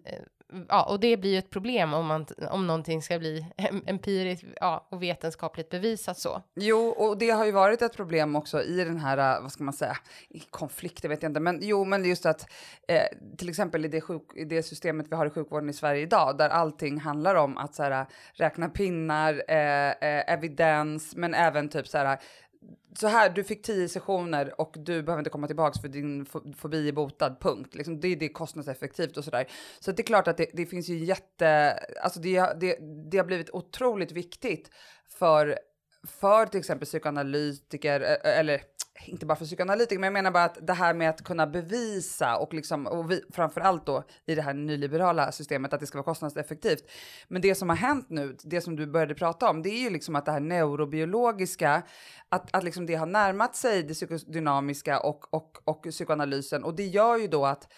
Eh, 0.04 0.18
ja, 0.68 0.84
och 0.90 1.00
det 1.00 1.16
blir 1.16 1.30
ju 1.30 1.38
ett 1.38 1.50
problem 1.50 1.94
om, 1.94 2.06
man, 2.06 2.26
om 2.50 2.66
någonting 2.66 3.02
ska 3.02 3.18
bli 3.18 3.46
em- 3.56 3.82
empiriskt 3.86 4.44
ja, 4.60 4.86
och 4.90 5.02
vetenskapligt 5.02 5.70
bevisat 5.70 6.18
så. 6.18 6.42
Jo, 6.54 6.88
och 6.88 7.18
det 7.18 7.30
har 7.30 7.44
ju 7.44 7.52
varit 7.52 7.82
ett 7.82 7.96
problem 7.96 8.36
också 8.36 8.62
i 8.62 8.84
den 8.84 9.00
här, 9.00 9.36
eh, 9.36 9.42
vad 9.42 9.52
ska 9.52 9.64
man 9.64 9.74
säga, 9.74 9.96
i 10.28 10.38
konflikter 10.40 11.08
vet 11.08 11.22
jag 11.22 11.30
inte, 11.30 11.40
men 11.40 11.58
jo, 11.62 11.84
men 11.84 12.04
just 12.04 12.26
att 12.26 12.50
eh, 12.88 13.02
till 13.36 13.48
exempel 13.48 13.84
i 13.84 13.88
det, 13.88 14.00
sjuk, 14.00 14.22
i 14.34 14.44
det 14.44 14.62
systemet 14.62 15.06
vi 15.10 15.16
har 15.16 15.26
i 15.26 15.30
sjukvården 15.30 15.68
i 15.68 15.72
Sverige 15.72 16.02
idag, 16.02 16.38
där 16.38 16.48
allting 16.48 17.00
handlar 17.00 17.34
om 17.34 17.58
att 17.58 17.74
så 17.74 17.82
här, 17.82 18.06
räkna 18.32 18.68
pinnar, 18.68 19.42
eh, 19.48 19.88
eh, 19.88 20.32
evidens, 20.32 21.16
men 21.16 21.34
även 21.34 21.68
typ 21.68 21.88
så 21.88 21.98
här, 21.98 22.18
så 23.00 23.06
här, 23.06 23.30
du 23.30 23.44
fick 23.44 23.62
tio 23.62 23.88
sessioner 23.88 24.60
och 24.60 24.74
du 24.78 25.02
behöver 25.02 25.20
inte 25.20 25.30
komma 25.30 25.46
tillbaks 25.46 25.80
för 25.80 25.88
din 25.88 26.26
fobi 26.56 26.88
är 26.88 26.92
botad, 26.92 27.36
punkt. 27.40 27.74
Liksom, 27.74 28.00
det, 28.00 28.14
det 28.14 28.24
är 28.24 28.32
kostnadseffektivt 28.32 29.16
och 29.16 29.24
sådär. 29.24 29.48
Så 29.80 29.92
det 29.92 30.02
är 30.02 30.04
klart 30.04 30.28
att 30.28 30.36
det, 30.36 30.50
det 30.52 30.66
finns 30.66 30.88
ju 30.88 31.04
jätte, 31.04 31.72
alltså 32.02 32.20
det, 32.20 32.36
har- 32.36 32.54
det, 32.54 32.78
det 33.10 33.18
har 33.18 33.24
blivit 33.24 33.50
otroligt 33.50 34.12
viktigt 34.12 34.70
för, 35.18 35.58
för 36.06 36.46
till 36.46 36.60
exempel 36.60 36.86
psykoanalytiker, 36.86 38.00
eller 38.24 38.62
inte 39.04 39.26
bara 39.26 39.36
för 39.36 39.44
psykoanalytiker, 39.44 40.00
men 40.00 40.06
jag 40.06 40.12
menar 40.12 40.30
bara 40.30 40.44
att 40.44 40.66
det 40.66 40.72
här 40.72 40.94
med 40.94 41.10
att 41.10 41.24
kunna 41.24 41.46
bevisa 41.46 42.36
och 42.36 42.54
liksom, 42.54 42.86
och 42.86 43.10
vi, 43.10 43.22
framförallt 43.32 43.86
då 43.86 44.04
i 44.26 44.34
det 44.34 44.42
här 44.42 44.54
nyliberala 44.54 45.32
systemet, 45.32 45.72
att 45.72 45.80
det 45.80 45.86
ska 45.86 45.98
vara 45.98 46.04
kostnadseffektivt. 46.04 46.90
Men 47.28 47.42
det 47.42 47.54
som 47.54 47.68
har 47.68 47.76
hänt 47.76 48.06
nu, 48.10 48.36
det 48.42 48.60
som 48.60 48.76
du 48.76 48.86
började 48.86 49.14
prata 49.14 49.50
om, 49.50 49.62
det 49.62 49.70
är 49.70 49.80
ju 49.80 49.90
liksom 49.90 50.16
att 50.16 50.24
det 50.26 50.32
här 50.32 50.40
neurobiologiska, 50.40 51.82
att, 52.28 52.56
att 52.56 52.64
liksom 52.64 52.86
det 52.86 52.94
har 52.94 53.06
närmat 53.06 53.56
sig 53.56 53.82
det 53.82 53.94
psykodynamiska 53.94 55.00
och, 55.00 55.34
och, 55.34 55.58
och 55.64 55.82
psykoanalysen 55.82 56.64
och 56.64 56.74
det 56.76 56.86
gör 56.86 57.16
ju 57.16 57.28
då 57.28 57.46
att 57.46 57.72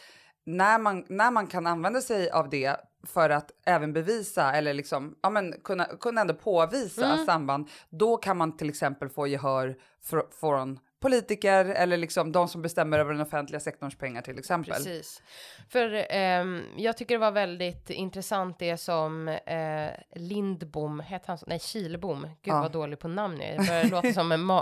när 0.45 0.79
man, 0.79 1.05
när 1.09 1.31
man 1.31 1.47
kan 1.47 1.67
använda 1.67 2.01
sig 2.01 2.31
av 2.31 2.49
det 2.51 2.77
för 3.07 3.31
att 3.31 3.51
även 3.67 3.93
bevisa 3.93 4.53
eller 4.53 4.75
liksom, 4.75 5.15
ja, 5.23 5.31
men 5.31 5.53
kunna, 5.65 5.85
kunna 5.85 6.21
ändå 6.21 6.35
påvisa 6.35 7.07
Mm. 7.13 7.27
samband, 7.27 7.69
då 7.91 8.17
kan 8.17 8.37
man 8.37 8.57
till 8.57 8.69
exempel 8.69 9.09
få 9.09 9.27
gehör 9.27 9.77
fr- 10.11 10.31
från 10.41 10.79
politiker 11.01 11.65
eller 11.65 11.97
liksom 11.97 12.33
de 12.33 12.49
som 12.49 12.63
bestämmer 12.63 12.99
över 12.99 13.13
den 13.13 13.21
offentliga 13.23 13.61
sektorns 13.61 13.99
pengar 13.99 14.23
till 14.23 14.39
exempel. 14.39 14.75
Precis. 14.75 15.23
För 15.69 16.07
ehm, 16.11 16.63
jag 16.77 16.97
tycker 16.97 17.15
det 17.15 17.19
var 17.19 17.31
väldigt 17.31 17.91
intressant 17.91 18.59
det 18.59 18.77
som 18.77 19.29
eh, 19.29 19.91
Lindbom, 20.15 21.01
heter 21.01 21.29
han 21.29 21.39
så? 21.39 21.47
Nej, 21.49 21.59
Kilbom. 21.61 22.23
Gud 22.23 22.55
Ja. 22.55 22.61
vad 22.61 22.73
dålig 22.73 22.99
på 22.99 23.09
namn 23.09 23.41
jag 23.41 23.49
är. 23.51 23.67
Börjar 23.67 23.85
låta 23.85 24.13
som 24.13 24.33
en 24.33 24.41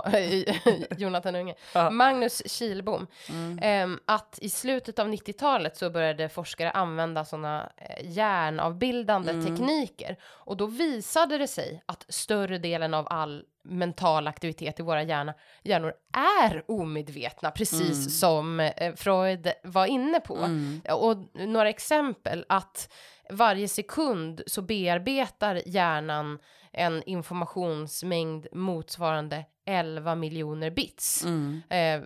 Jonathan 0.97 1.35
Unge. 1.35 1.55
Ja. 1.73 1.89
Magnus 1.89 2.41
Kilbom. 2.51 3.07
Mm. 3.29 3.59
Ehm, 3.61 3.99
att 4.05 4.39
i 4.41 4.49
slutet 4.49 4.99
av 4.99 5.07
90-talet 5.07 5.77
så 5.77 5.89
började 5.89 6.29
forskare 6.29 6.71
använda 6.71 7.25
sådana 7.25 7.71
eh, 7.77 8.11
hjärnavbildande 8.11 9.31
Mm. 9.31 9.45
tekniker. 9.45 10.15
Och 10.23 10.57
då 10.57 10.65
visade 10.65 11.37
det 11.37 11.47
sig 11.47 11.83
att 11.85 12.05
större 12.09 12.57
delen 12.57 12.93
av 12.93 13.07
all 13.09 13.45
mental 13.63 14.27
aktivitet 14.27 14.79
i 14.79 14.83
våra 14.83 15.03
hjärna, 15.03 15.33
hjärnor 15.63 15.93
är 16.47 16.63
omedvetna, 16.71 17.51
precis 17.51 17.81
Mm. 17.81 18.09
som 18.09 18.59
eh, 18.59 18.95
Freud 18.95 19.51
var 19.63 19.85
inne 19.85 20.19
på. 20.19 20.35
Mm. 20.37 20.81
Och 20.93 21.17
några 21.33 21.69
exempel 21.69 22.45
att 22.49 22.93
varje 23.29 23.67
sekund 23.67 24.41
så 24.47 24.61
bearbetar 24.61 25.61
hjärnan 25.65 26.39
en 26.71 27.03
informationsmängd 27.03 28.47
motsvarande 28.51 29.45
11 29.65 30.15
miljoner 30.15 30.69
bits. 30.71 31.25
Mm. 31.25 31.61
Eh, 31.69 32.01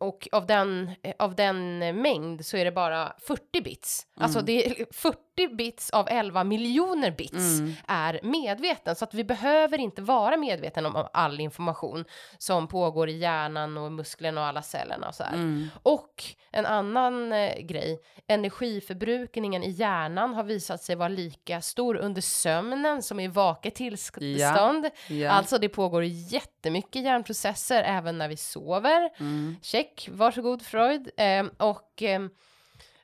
och 0.00 0.28
av 0.32 0.46
den, 0.46 0.90
eh, 1.02 1.14
av 1.18 1.34
den 1.34 1.78
mängd 1.78 2.46
så 2.46 2.56
är 2.56 2.64
det 2.64 2.72
bara 2.72 3.12
40 3.18 3.60
bits. 3.62 4.06
Alltså 4.16 4.38
Mm. 4.38 4.46
det 4.46 4.66
är 4.66 4.86
40 4.92 5.18
bits 5.56 5.90
av 5.90 6.08
11 6.10 6.44
miljoner 6.44 7.10
bits 7.10 7.58
Mm. 7.58 7.72
är 7.88 8.20
medveten. 8.22 8.96
Så 8.96 9.04
att 9.04 9.14
vi 9.14 9.24
behöver 9.24 9.78
inte 9.78 10.02
vara 10.02 10.36
medveten 10.36 10.86
om 10.86 11.08
all 11.12 11.40
information 11.40 12.04
som 12.38 12.68
pågår 12.68 13.08
i 13.08 13.18
hjärnan 13.18 13.76
och 13.78 13.92
musklerna 13.92 14.40
och 14.40 14.46
alla 14.46 14.62
cellerna 14.62 15.08
och 15.08 15.14
så. 15.14 15.24
Mm. 15.24 15.68
Och 15.82 16.24
en 16.50 16.66
annan 16.66 17.32
eh, 17.32 17.58
grej, 17.60 17.98
energiförbrukningen 18.26 19.62
i 19.62 19.70
hjärnan 19.70 20.34
har 20.34 20.42
visat 20.44 20.82
sig 20.82 20.96
vara 20.96 21.08
lika 21.08 21.60
stor 21.60 21.96
under 21.96 22.20
sömnen 22.22 23.02
som 23.02 23.20
i 23.20 23.28
vaket 23.28 23.74
tillstånd. 23.74 24.90
Ja. 25.08 25.30
Alltså 25.30 25.58
det 25.58 25.68
pågår 25.68 26.04
jättemycket 26.04 27.02
hjärnprocesser 27.02 27.82
även 27.82 28.18
när 28.18 28.28
vi 28.28 28.36
sover. 28.36 29.10
Mm. 29.20 29.56
Check, 29.62 30.08
varsågod 30.12 30.62
Freud. 30.62 31.10
Eh, 31.16 31.46
och 31.58 32.02
eh, 32.02 32.20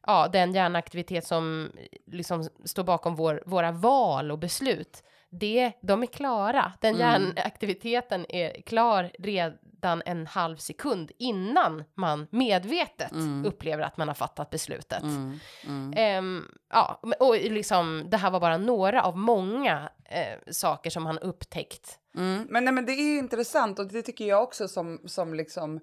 ja, 0.07 0.29
den 0.29 0.55
hjärnaktivitet 0.55 1.27
som 1.27 1.71
liksom 2.07 2.49
står 2.65 2.85
bakom 2.85 3.15
vår, 3.17 3.43
våra 3.47 3.73
val 3.73 4.31
och 4.31 4.39
beslut, 4.39 5.03
det, 5.31 5.73
de 5.83 6.03
är 6.03 6.07
klara. 6.07 6.73
Den 6.81 6.95
Mm. 6.95 7.01
hjärnaktiviteten 7.35 8.27
är 8.29 8.63
klar 8.63 9.11
redan 9.19 10.03
en 10.07 10.27
halv 10.27 10.57
sekund 10.57 11.13
innan 11.19 11.85
man 11.95 12.27
medvetet 12.31 13.13
Mm. 13.13 13.45
upplever 13.47 13.83
att 13.85 13.97
man 13.97 14.09
har 14.09 14.15
fattat 14.15 14.51
beslutet. 14.51 15.03
Mm. 15.03 15.93
Ehm, 15.97 16.45
ja, 16.71 17.01
och 17.21 17.35
liksom, 17.37 18.05
det 18.11 18.17
här 18.17 18.31
var 18.31 18.41
bara 18.41 18.57
några 18.57 19.03
av 19.03 19.17
många 19.19 19.91
eh, 20.05 20.39
saker 20.53 20.91
som 20.91 21.07
han 21.07 21.19
upptäckt. 21.19 21.99
Mm. 22.17 22.47
Men, 22.51 22.65
nej, 22.65 22.75
men 22.75 22.87
det 22.87 22.93
är 22.93 23.19
intressant 23.19 23.79
och 23.79 23.87
det 23.87 24.03
tycker 24.03 24.25
jag 24.25 24.43
också 24.43 24.69
som, 24.69 25.01
som 25.07 25.35
liksom 25.35 25.81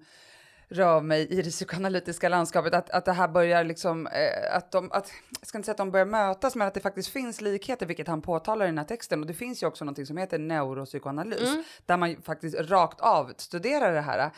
rör 0.70 1.00
mig 1.00 1.26
i 1.30 1.42
det 1.42 1.50
psykoanalytiska 1.50 2.28
landskapet, 2.28 2.74
att, 2.74 2.90
att 2.90 3.04
det 3.04 3.12
här 3.12 3.28
börjar 3.28 3.64
liksom, 3.64 4.06
eh, 4.06 4.56
att 4.56 4.72
de, 4.72 4.92
att, 4.92 5.12
jag 5.40 5.46
ska 5.46 5.58
inte 5.58 5.66
säga 5.66 5.72
att 5.72 5.78
de 5.78 5.90
börjar 5.90 6.06
mötas, 6.06 6.56
men 6.56 6.68
att 6.68 6.74
det 6.74 6.80
faktiskt 6.80 7.08
finns 7.08 7.40
likheter, 7.40 7.86
vilket 7.86 8.08
han 8.08 8.22
påtalar 8.22 8.64
i 8.64 8.68
den 8.68 8.78
här 8.78 8.84
texten. 8.84 9.20
Och 9.20 9.26
det 9.26 9.34
finns 9.34 9.62
ju 9.62 9.66
också 9.66 9.84
någonting 9.84 10.06
som 10.06 10.16
heter 10.16 10.38
neuropsykoanalys, 10.38 11.50
Mm. 11.50 11.64
där 11.86 11.96
man 11.96 12.22
faktiskt 12.22 12.60
rakt 12.60 13.00
av 13.00 13.32
studerar 13.36 13.92
det 13.92 14.00
här. 14.00 14.30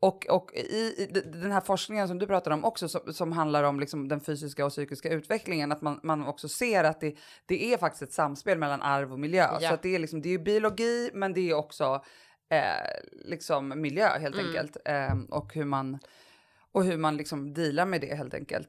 Och, 0.00 0.26
och 0.30 0.52
i, 0.54 0.94
i 0.98 1.22
den 1.24 1.52
här 1.52 1.60
forskningen 1.60 2.08
som 2.08 2.18
du 2.18 2.26
pratar 2.26 2.50
om 2.50 2.64
också, 2.64 2.88
som, 2.88 3.12
som 3.12 3.32
handlar 3.32 3.64
om 3.64 3.80
liksom 3.80 4.08
den 4.08 4.20
fysiska 4.20 4.66
och 4.66 4.72
psykiska 4.72 5.08
utvecklingen, 5.08 5.72
att 5.72 5.82
man, 5.82 6.00
man 6.02 6.26
också 6.26 6.48
ser 6.48 6.84
att 6.84 7.00
det, 7.00 7.16
det 7.46 7.72
är 7.72 7.78
faktiskt 7.78 8.02
ett 8.02 8.12
samspel 8.12 8.58
mellan 8.58 8.82
arv 8.82 9.12
och 9.12 9.18
miljö. 9.18 9.48
Ja. 9.60 9.68
Så 9.68 9.74
att 9.74 9.82
det 9.82 9.94
är 9.94 9.98
liksom, 9.98 10.22
det 10.22 10.34
är 10.34 10.38
biologi, 10.38 11.10
men 11.14 11.32
det 11.32 11.50
är 11.50 11.54
också 11.54 12.02
eh, 12.48 12.90
liksom 13.24 13.80
miljö 13.80 14.08
helt 14.18 14.34
Mm. 14.34 14.46
enkelt. 14.46 14.76
Eh, 14.84 15.14
och 15.30 15.54
hur 15.54 15.64
man, 15.64 15.98
och 16.72 16.84
hur 16.84 16.96
man 16.96 17.16
liksom 17.16 17.54
dealar 17.54 17.86
med 17.86 18.00
det 18.00 18.14
helt 18.14 18.34
enkelt. 18.34 18.68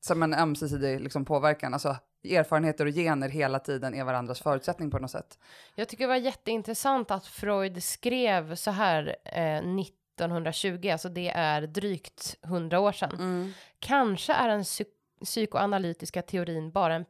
Som 0.00 0.22
en 0.22 0.34
ömsesidig 0.34 1.00
liksom 1.00 1.24
påverkan. 1.24 1.74
Alltså 1.74 1.96
erfarenheter 2.24 2.86
och 2.86 2.92
gener 2.92 3.28
hela 3.28 3.58
tiden 3.58 3.94
är 3.94 4.04
varandras 4.04 4.40
förutsättning 4.40 4.90
på 4.90 4.98
något 4.98 5.10
sätt. 5.10 5.38
Jag 5.74 5.88
tycker 5.88 6.04
det 6.04 6.08
var 6.08 6.16
jätteintressant 6.16 7.10
att 7.10 7.26
Freud 7.26 7.82
skrev 7.82 8.54
så 8.54 8.70
här 8.70 9.16
eh, 9.24 9.80
1920, 9.80 10.88
alltså 10.92 11.08
det 11.08 11.28
är 11.28 11.62
drygt 11.62 12.36
100 12.44 12.80
år 12.80 12.92
sedan. 12.92 13.52
Kanske 13.78 14.32
är 14.32 14.48
den 14.48 14.62
psy- 14.62 14.84
psykoanalytiska 15.24 16.22
teorin 16.22 16.70
bara 16.70 16.94
en 16.94 17.04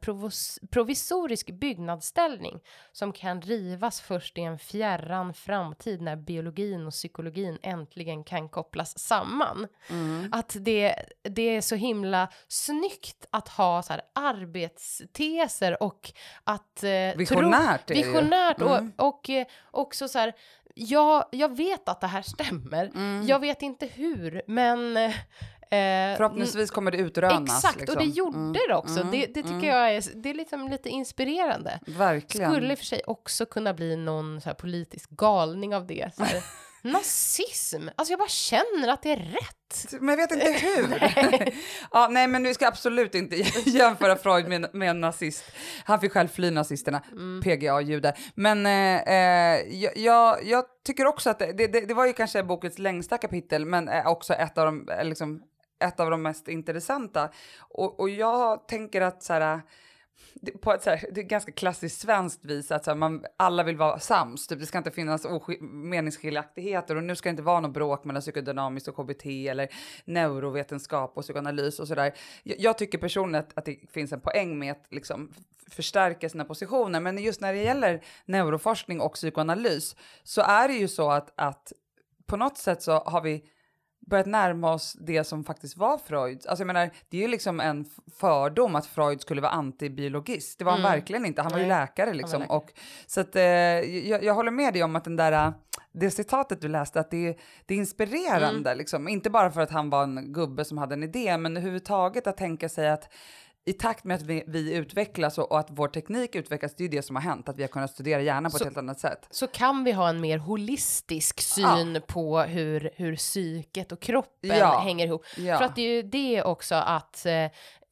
provisorisk 0.71 1.49
byggnadsställning 1.49 2.59
som 2.91 3.13
kan 3.13 3.41
rivas 3.41 4.01
först 4.01 4.37
i 4.37 4.41
en 4.41 4.59
fjärran 4.59 5.33
framtid 5.33 6.01
när 6.01 6.15
biologin 6.15 6.87
och 6.87 6.93
psykologin 6.93 7.57
äntligen 7.61 8.23
kan 8.23 8.49
kopplas 8.49 8.99
samman. 8.99 9.67
Att 10.31 10.55
det, 10.59 10.95
det 11.21 11.55
är 11.55 11.61
så 11.61 11.75
himla 11.75 12.27
snyggt 12.47 13.25
att 13.29 13.49
ha 13.49 13.83
så 13.83 13.93
här 13.93 14.01
arbetsteser 14.13 15.83
och 15.83 16.11
att 16.43 16.83
eh, 16.83 16.89
Visionärt 17.15 17.89
ju. 17.89 17.93
visionärt 17.93 18.61
Mm. 18.61 18.91
och, 18.97 19.07
och 19.07 19.29
eh, 19.29 19.45
också 19.71 20.07
så 20.07 20.19
här, 20.19 20.33
ja, 20.75 21.29
jag 21.31 21.57
vet 21.57 21.89
att 21.89 22.01
det 22.01 22.07
här 22.07 22.21
stämmer. 22.21 22.85
Mm. 22.85 23.27
Jag 23.27 23.39
vet 23.39 23.61
inte 23.61 23.85
hur, 23.85 24.41
men 24.47 24.97
eh, 26.11 26.17
Förhoppningsvis 26.17 26.71
kommer 26.71 26.91
det 26.91 26.97
utrönas. 26.97 27.55
Exakt, 27.65 27.79
liksom. 27.79 27.97
och 27.97 28.03
det 28.03 28.09
gjorde 28.09 28.37
Mm, 28.37 28.53
det 28.69 28.75
också. 28.75 28.99
mm, 28.99 29.11
det, 29.11 29.25
det 29.25 29.33
tycker 29.43 29.49
mm. 29.49 29.65
jag 29.65 29.95
är, 29.95 30.03
det 30.15 30.29
är 30.29 30.33
liksom 30.33 30.67
lite 30.69 30.89
inspirerande. 30.89 31.79
Verkligen. 31.87 32.51
Skulle 32.51 32.75
för 32.75 32.85
sig 32.85 33.01
också 33.07 33.45
kunna 33.45 33.73
bli 33.73 33.95
någon 33.95 34.41
så 34.41 34.49
här 34.49 34.53
politisk 34.55 35.09
galning 35.09 35.75
av 35.75 35.87
det. 35.87 36.11
Så 36.17 36.23
här. 36.23 36.43
Nazism, 36.91 37.89
alltså 37.95 38.11
jag 38.11 38.19
bara 38.19 38.29
känner 38.29 38.87
att 38.87 39.01
det 39.01 39.11
är 39.11 39.17
rätt. 39.17 39.85
Men 39.99 40.09
jag 40.09 40.17
vet 40.17 40.31
inte 40.31 40.45
hur. 40.67 41.53
ja, 41.91 42.07
nej, 42.11 42.27
men 42.27 42.43
vi 42.43 42.53
ska 42.53 42.67
absolut 42.67 43.15
inte 43.15 43.35
jämföra 43.65 44.15
Freud 44.15 44.47
med, 44.47 44.75
med 44.75 44.89
en 44.89 45.01
nazist. 45.01 45.43
Han 45.83 45.99
fick 45.99 46.11
själv 46.11 46.27
fly 46.27 46.51
nazisterna, 46.51 47.01
Mm. 47.11 47.41
PGA-judar. 47.43 48.13
Men 48.35 48.65
eh, 48.65 49.01
eh, 49.01 49.59
jag, 49.75 49.97
jag, 49.97 50.45
jag 50.45 50.65
tycker 50.85 51.05
också 51.05 51.29
att 51.29 51.39
det, 51.39 51.67
det, 51.67 51.87
det 51.87 51.93
var 51.93 52.05
ju 52.05 52.13
kanske 52.13 52.43
bokens 52.43 52.79
längsta 52.79 53.17
kapitel, 53.17 53.65
men 53.65 53.89
eh, 53.89 54.07
också 54.07 54.33
ett 54.33 54.57
av 54.57 54.65
de, 54.65 54.89
eh, 54.89 55.05
liksom, 55.05 55.41
ett 55.79 55.99
av 55.99 56.11
de 56.11 56.21
mest 56.21 56.47
intressanta. 56.47 57.29
Och, 57.59 57.99
och 57.99 58.09
jag 58.09 58.67
tänker 58.67 59.01
att 59.01 59.23
så 59.23 59.33
här, 59.33 59.61
det, 60.33 60.51
på 60.51 60.73
ett 60.73 60.83
så 60.83 60.89
här, 60.89 61.05
det 61.11 61.21
är 61.21 61.25
ganska 61.25 61.51
klassiskt 61.51 62.01
svenskt 62.01 62.45
vis 62.45 62.71
att 62.71 62.85
så 62.85 62.91
här, 62.91 62.95
man, 62.95 63.25
alla 63.37 63.63
vill 63.63 63.77
vara 63.77 63.99
sams. 63.99 64.47
Typ, 64.47 64.59
det 64.59 64.65
ska 64.65 64.77
inte 64.77 64.91
finnas 64.91 65.25
meningsskiljaktigheter 65.61 66.95
och 66.95 67.03
nu 67.03 67.15
ska 67.15 67.29
det 67.29 67.31
inte 67.31 67.43
vara 67.43 67.59
något 67.59 67.73
bråk 67.73 68.03
mellan 68.03 68.21
psykodynamiskt 68.21 68.87
och 68.87 68.95
KBT 68.95 69.25
eller 69.25 69.67
neurovetenskap 70.05 71.17
och 71.17 71.23
psykoanalys 71.23 71.79
och 71.79 71.87
sådär. 71.87 72.13
Jag, 72.43 72.59
jag 72.59 72.77
tycker 72.77 72.97
personligen 72.97 73.45
att, 73.45 73.57
att 73.57 73.65
det 73.65 73.79
finns 73.91 74.11
en 74.11 74.21
poäng 74.21 74.59
med 74.59 74.71
att 74.71 74.87
liksom 74.89 75.33
förstärka 75.69 76.29
sina 76.29 76.45
positioner, 76.45 76.99
men 76.99 77.17
just 77.17 77.41
när 77.41 77.53
det 77.53 77.59
gäller 77.59 78.03
neuroforskning 78.25 79.01
och 79.01 79.13
psykoanalys 79.13 79.95
så 80.23 80.41
är 80.41 80.67
det 80.67 80.73
ju 80.73 80.87
så 80.87 81.11
att, 81.11 81.33
att 81.35 81.73
på 82.25 82.37
något 82.37 82.57
sätt 82.57 82.81
så 82.81 82.91
har 82.91 83.21
vi 83.21 83.45
börjat 84.05 84.25
närma 84.27 84.73
oss 84.73 84.93
det 84.99 85.23
som 85.23 85.43
faktiskt 85.43 85.77
var 85.77 85.97
Freud. 85.97 86.35
Alltså 86.47 86.61
jag 86.61 86.67
menar, 86.67 86.89
det 87.09 87.17
är 87.17 87.21
ju 87.21 87.27
liksom 87.27 87.59
en 87.59 87.85
fördom 88.19 88.75
att 88.75 88.85
Freud 88.85 89.21
skulle 89.21 89.41
vara 89.41 89.51
antibiologist. 89.51 90.59
Det 90.59 90.65
var 90.65 90.71
han 90.71 90.81
Mm. 90.81 90.91
verkligen 90.91 91.25
inte. 91.25 91.41
Han 91.41 91.51
var 91.51 91.59
ju 91.59 91.65
Nej, 91.65 91.79
läkare 91.81 92.13
liksom. 92.13 92.41
läkare. 92.41 92.57
Och, 92.57 92.71
så 93.07 93.21
att, 93.21 93.35
eh, 93.35 93.43
jag, 93.43 94.23
jag 94.23 94.33
håller 94.33 94.51
med 94.51 94.73
dig 94.73 94.83
om 94.83 94.95
att 94.95 95.03
den 95.03 95.15
där, 95.15 95.53
det 95.91 96.11
citatet 96.11 96.61
du 96.61 96.67
läste, 96.67 96.99
att 96.99 97.11
det, 97.11 97.37
det 97.65 97.73
är 97.73 97.77
inspirerande. 97.77 98.69
Mm. 98.69 98.77
Liksom. 98.77 99.07
Inte 99.07 99.29
bara 99.29 99.51
för 99.51 99.61
att 99.61 99.71
han 99.71 99.89
var 99.89 100.03
en 100.03 100.33
gubbe 100.33 100.65
som 100.65 100.77
hade 100.77 100.93
en 100.93 101.03
idé, 101.03 101.37
men 101.37 101.57
överhuvudtaget 101.57 102.27
att 102.27 102.37
tänka 102.37 102.69
sig 102.69 102.89
att 102.89 103.09
i 103.67 103.73
takt 103.73 104.03
med 104.03 104.15
att 104.15 104.21
vi, 104.21 104.43
vi 104.47 104.73
utvecklas 104.75 105.37
och, 105.37 105.51
och 105.51 105.59
att 105.59 105.67
vår 105.69 105.87
teknik 105.87 106.35
utvecklas, 106.35 106.75
det 106.75 106.81
är 106.81 106.85
ju 106.85 106.97
det 106.97 107.01
som 107.01 107.15
har 107.15 107.23
hänt, 107.23 107.49
att 107.49 107.57
vi 107.57 107.63
har 107.63 107.67
kunnat 107.67 107.91
studera 107.91 108.21
hjärnan 108.21 108.51
på 108.51 108.57
Så- 108.57 108.63
ett 108.63 108.67
helt 108.67 108.77
annat 108.77 108.99
sätt. 108.99 109.27
Så 109.31 109.47
kan 109.47 109.83
vi 109.83 109.91
ha 109.91 110.09
en 110.09 110.21
mer 110.21 110.37
holistisk 110.37 111.41
syn 111.41 112.01
på 112.07 112.39
hur, 112.41 112.89
hur 112.95 113.15
psyket 113.15 113.91
och 113.91 113.99
kroppen 113.99 114.57
Ja. 114.57 114.79
hänger 114.79 115.05
ihop. 115.05 115.25
Ja. 115.37 115.57
För 115.57 115.65
att 115.65 115.75
det 115.75 115.81
är 115.81 115.91
ju 115.95 116.01
det 116.01 116.43
också 116.43 116.75
att 116.75 117.25
eh, 117.25 117.45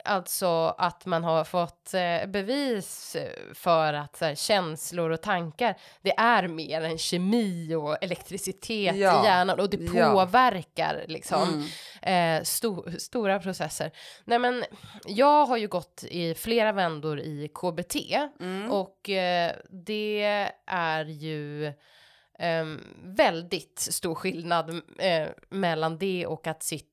Alltså 0.05 0.75
att 0.77 1.05
man 1.05 1.23
har 1.23 1.43
fått 1.43 1.93
eh, 1.93 2.25
bevis 2.27 3.15
för 3.53 3.93
att 3.93 4.19
här, 4.21 4.35
känslor 4.35 5.09
och 5.09 5.21
tankar, 5.21 5.75
det 6.01 6.13
är 6.17 6.47
mer 6.47 6.81
än 6.81 6.97
kemi 6.97 7.75
och 7.75 8.03
elektricitet 8.03 8.95
Ja. 8.95 9.23
i 9.23 9.25
hjärnan 9.25 9.59
och 9.59 9.69
det 9.69 9.77
Ja. 9.93 10.11
påverkar 10.11 11.05
liksom 11.07 11.41
Mm. 12.01 12.39
eh, 12.39 12.43
sto- 12.43 12.97
stora 12.99 13.39
processer. 13.39 13.91
Nej 14.23 14.39
men 14.39 14.65
jag 15.05 15.45
har 15.45 15.57
ju 15.57 15.67
gått 15.67 16.03
i 16.03 16.35
flera 16.35 16.71
vändor 16.71 17.19
i 17.19 17.49
KBT 17.53 17.95
Mm. 18.39 18.71
och 18.71 19.09
eh, 19.09 19.51
det 19.69 20.23
är 20.65 21.05
ju 21.05 21.73
ehm, 22.39 22.81
väldigt 23.03 23.79
stor 23.79 24.15
skillnad 24.15 24.81
eh, 24.99 25.27
mellan 25.49 25.97
det 25.97 26.25
och 26.27 26.47
att 26.47 26.63
sitta 26.63 26.89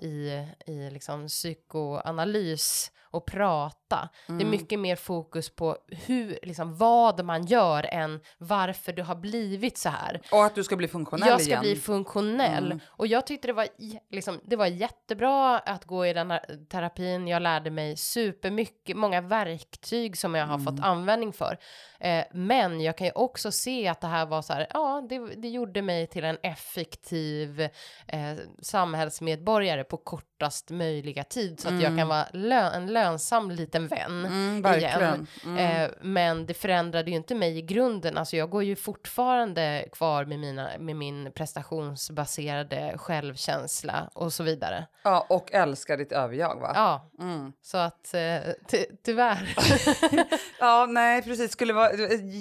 i, 0.00 0.46
i 0.66 0.90
liksom 0.90 1.28
psykoanalys 1.28 2.92
och 3.10 3.26
prata. 3.26 4.08
Det 4.26 4.32
är 4.32 4.36
Mm. 4.36 4.50
mycket 4.50 4.78
mer 4.78 4.96
fokus 4.96 5.50
på 5.50 5.76
hur, 6.06 6.38
liksom, 6.42 6.76
vad 6.76 7.24
man 7.24 7.46
gör 7.46 7.86
än 7.86 8.20
varför 8.38 8.92
du 8.92 9.02
har 9.02 9.14
blivit 9.14 9.78
så 9.78 9.88
här. 9.88 10.20
Och 10.32 10.44
att 10.44 10.54
du 10.54 10.64
ska 10.64 10.76
bli 10.76 10.88
funktionell 10.88 11.28
Jag 11.28 11.40
ska 11.40 11.50
igen. 11.50 11.60
bli 11.60 11.76
funktionell. 11.76 12.66
Mm. 12.66 12.80
Och 12.86 13.06
jag 13.06 13.26
tyckte 13.26 13.48
det 13.48 13.52
var, 13.52 13.66
liksom, 14.10 14.40
det 14.44 14.56
var 14.56 14.66
jättebra 14.66 15.58
att 15.58 15.84
gå 15.84 16.06
i 16.06 16.12
den 16.12 16.30
här 16.30 16.66
terapin. 16.70 17.28
Jag 17.28 17.42
lärde 17.42 17.70
mig 17.70 17.96
supermycket, 17.96 18.96
många 18.96 19.20
verktyg 19.20 20.16
som 20.18 20.34
jag 20.34 20.46
har 20.46 20.54
Mm. 20.54 20.66
fått 20.66 20.84
användning 20.84 21.32
för. 21.32 21.58
Eh, 22.00 22.24
men 22.32 22.80
jag 22.80 22.98
kan 22.98 23.06
ju 23.06 23.12
också 23.14 23.52
se 23.52 23.88
att 23.88 24.00
det 24.00 24.06
här 24.06 24.26
var 24.26 24.42
så 24.42 24.52
här, 24.52 24.66
ja, 24.74 25.06
det, 25.08 25.18
det 25.18 25.48
gjorde 25.48 25.82
mig 25.82 26.06
till 26.06 26.24
en 26.24 26.38
effektiv 26.42 27.60
eh, 28.06 28.34
samhällsmedborgare 28.62 29.47
på 29.84 29.96
kort 29.96 30.27
kortast 30.38 30.70
möjliga 30.70 31.24
tid 31.24 31.60
så 31.60 31.68
att 31.68 31.82
jag 31.82 31.96
kan 31.98 32.08
vara 32.08 32.24
lö- 32.32 32.72
en 32.76 32.86
lönsam 32.92 33.50
liten 33.50 33.88
vän 33.88 34.26
Mm, 34.26 34.74
igen. 34.78 35.26
Mm. 35.44 35.58
Eh, 35.84 35.90
men 36.00 36.46
det 36.46 36.54
förändrade 36.54 37.10
ju 37.10 37.16
inte 37.16 37.34
mig 37.34 37.58
i 37.58 37.62
grunden. 37.62 38.18
Alltså 38.18 38.36
jag 38.36 38.50
går 38.50 38.64
ju 38.64 38.76
fortfarande 38.76 39.88
kvar 39.92 40.24
med, 40.24 40.38
mina, 40.38 40.68
med 40.78 40.96
min 40.96 41.32
prestationsbaserade 41.34 42.94
självkänsla 42.98 44.10
och 44.14 44.32
så 44.32 44.42
vidare. 44.42 44.86
Ja, 45.02 45.26
och 45.28 45.52
älska 45.52 45.96
ditt 45.96 46.12
överjag 46.12 46.60
va? 46.60 46.72
Ja, 46.74 47.10
Mm. 47.20 47.52
så 47.62 47.78
att 47.78 48.14
eh, 48.14 48.52
ty 48.70 48.84
tyvärr. 49.04 49.54
Ja, 50.60 50.86
nej 50.86 51.22
precis. 51.22 51.52
Skulle 51.52 51.72
vara 51.72 51.90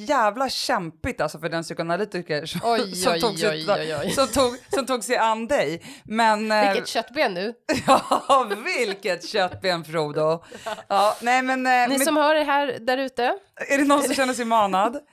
jävla 0.08 0.50
kämpigt 0.50 1.22
alltså 1.22 1.40
för 1.40 1.50
den 1.50 1.64
psykoanalytiker 1.64 2.46
som, 2.46 2.62
Oj, 2.64 2.96
som, 2.96 3.14
oj, 3.14 3.22
tog, 3.22 3.32
oj, 3.32 3.38
sig, 3.38 3.66
oj, 3.70 3.96
oj. 4.04 4.10
som, 4.12 4.28
tog, 4.28 4.58
som 4.74 4.86
tog 4.86 5.04
sig 5.04 5.18
an 5.18 5.48
dig. 5.48 5.82
Men... 6.04 6.52
eh, 6.52 6.70
Vilket 6.72 6.88
köttben 6.88 7.34
nu. 7.34 7.54
Ja, 8.28 8.48
vilket 8.66 9.28
köttben 9.28 9.84
Frodo. 9.84 10.44
Ja, 10.88 11.16
nej 11.22 11.42
men... 11.42 11.66
eh, 11.66 11.72
Ni 11.72 11.88
men- 11.98 12.00
som 12.00 12.18
hör 12.18 12.36
det 12.36 12.44
här 12.44 12.78
där 12.82 12.98
ute. 12.98 13.24
Är 13.70 13.78
det 13.78 13.84
någon 13.84 14.04
som 14.04 14.14
känner 14.14 14.34
sig 14.34 14.46
manad? 14.46 15.00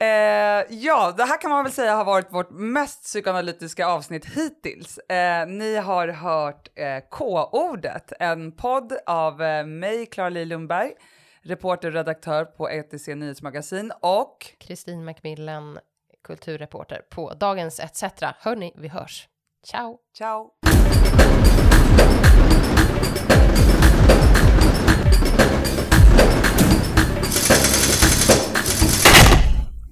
Eh, 0.00 0.64
ja, 0.68 1.14
det 1.16 1.24
här 1.24 1.40
kan 1.40 1.50
man 1.50 1.64
väl 1.64 1.72
säga 1.72 1.94
har 1.96 2.04
varit 2.04 2.32
vårt 2.32 2.50
mest 2.50 3.02
psykoanalytiska 3.02 3.86
avsnitt 3.86 4.24
hittills. 4.24 4.98
Eh, 4.98 5.46
ni 5.46 5.76
har 5.76 6.08
hört 6.08 6.68
eh, 6.74 6.98
K-ordet, 7.10 8.12
en 8.20 8.52
podd 8.56 8.92
av 9.06 9.42
eh, 9.42 9.66
mig, 9.66 10.06
Clara 10.06 10.28
Lundberg, 10.28 10.92
reporter 11.42 11.88
och 11.88 11.94
redaktör 11.94 12.44
på 12.44 12.68
ETC 12.70 13.08
Nyhetsmagasin 13.08 13.92
och 14.00 14.46
Kristin 14.60 15.04
Macmillan, 15.04 15.78
kulturreporter 16.24 17.00
på 17.10 17.34
Dagens 17.34 17.80
ETC. 17.80 18.04
Hörni, 18.38 18.72
vi 18.76 18.88
hörs. 18.88 19.28
Ciao! 19.66 19.98
ciao! 20.18 20.50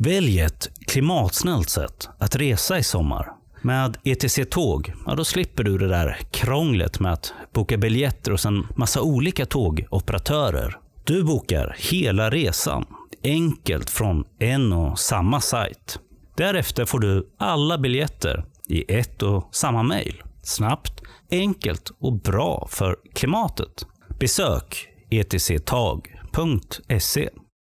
Välj 0.03 0.41
ett 0.41 0.71
klimatsnällt 0.87 1.69
sätt 1.69 2.09
att 2.19 2.37
resa 2.37 2.79
i 2.79 2.83
sommar. 2.83 3.33
Med 3.63 3.97
ETC 4.05 4.39
Tåg, 4.51 4.93
ja 5.07 5.15
då 5.15 5.25
slipper 5.25 5.65
du 5.65 5.79
det 5.79 5.89
där 5.89 6.19
krånglet 6.31 7.01
med 7.01 7.13
att 7.13 7.33
boka 7.53 7.79
biljetter 7.79 8.31
hos 8.31 8.47
en 8.47 8.67
massa 8.77 9.03
olika 9.03 9.47
tågoperatörer. 9.47 10.79
Du 11.05 11.25
bokar 11.25 11.77
hela 11.79 12.31
resan, 12.31 12.85
enkelt 13.25 13.91
från 13.91 14.25
en 14.39 14.73
och 14.73 14.99
samma 14.99 15.41
sajt. 15.41 15.99
Därefter 16.37 16.85
får 16.85 16.99
du 16.99 17.31
alla 17.39 17.79
biljetter 17.79 18.45
i 18.69 18.95
ett 18.99 19.23
och 19.23 19.49
samma 19.53 19.83
mejl. 19.83 20.23
Snabbt, 20.43 21.03
enkelt 21.31 21.91
och 21.99 22.21
bra 22.21 22.69
för 22.71 22.97
klimatet. 23.15 23.87
Besök 24.19 24.89
etctag.se 25.11 26.41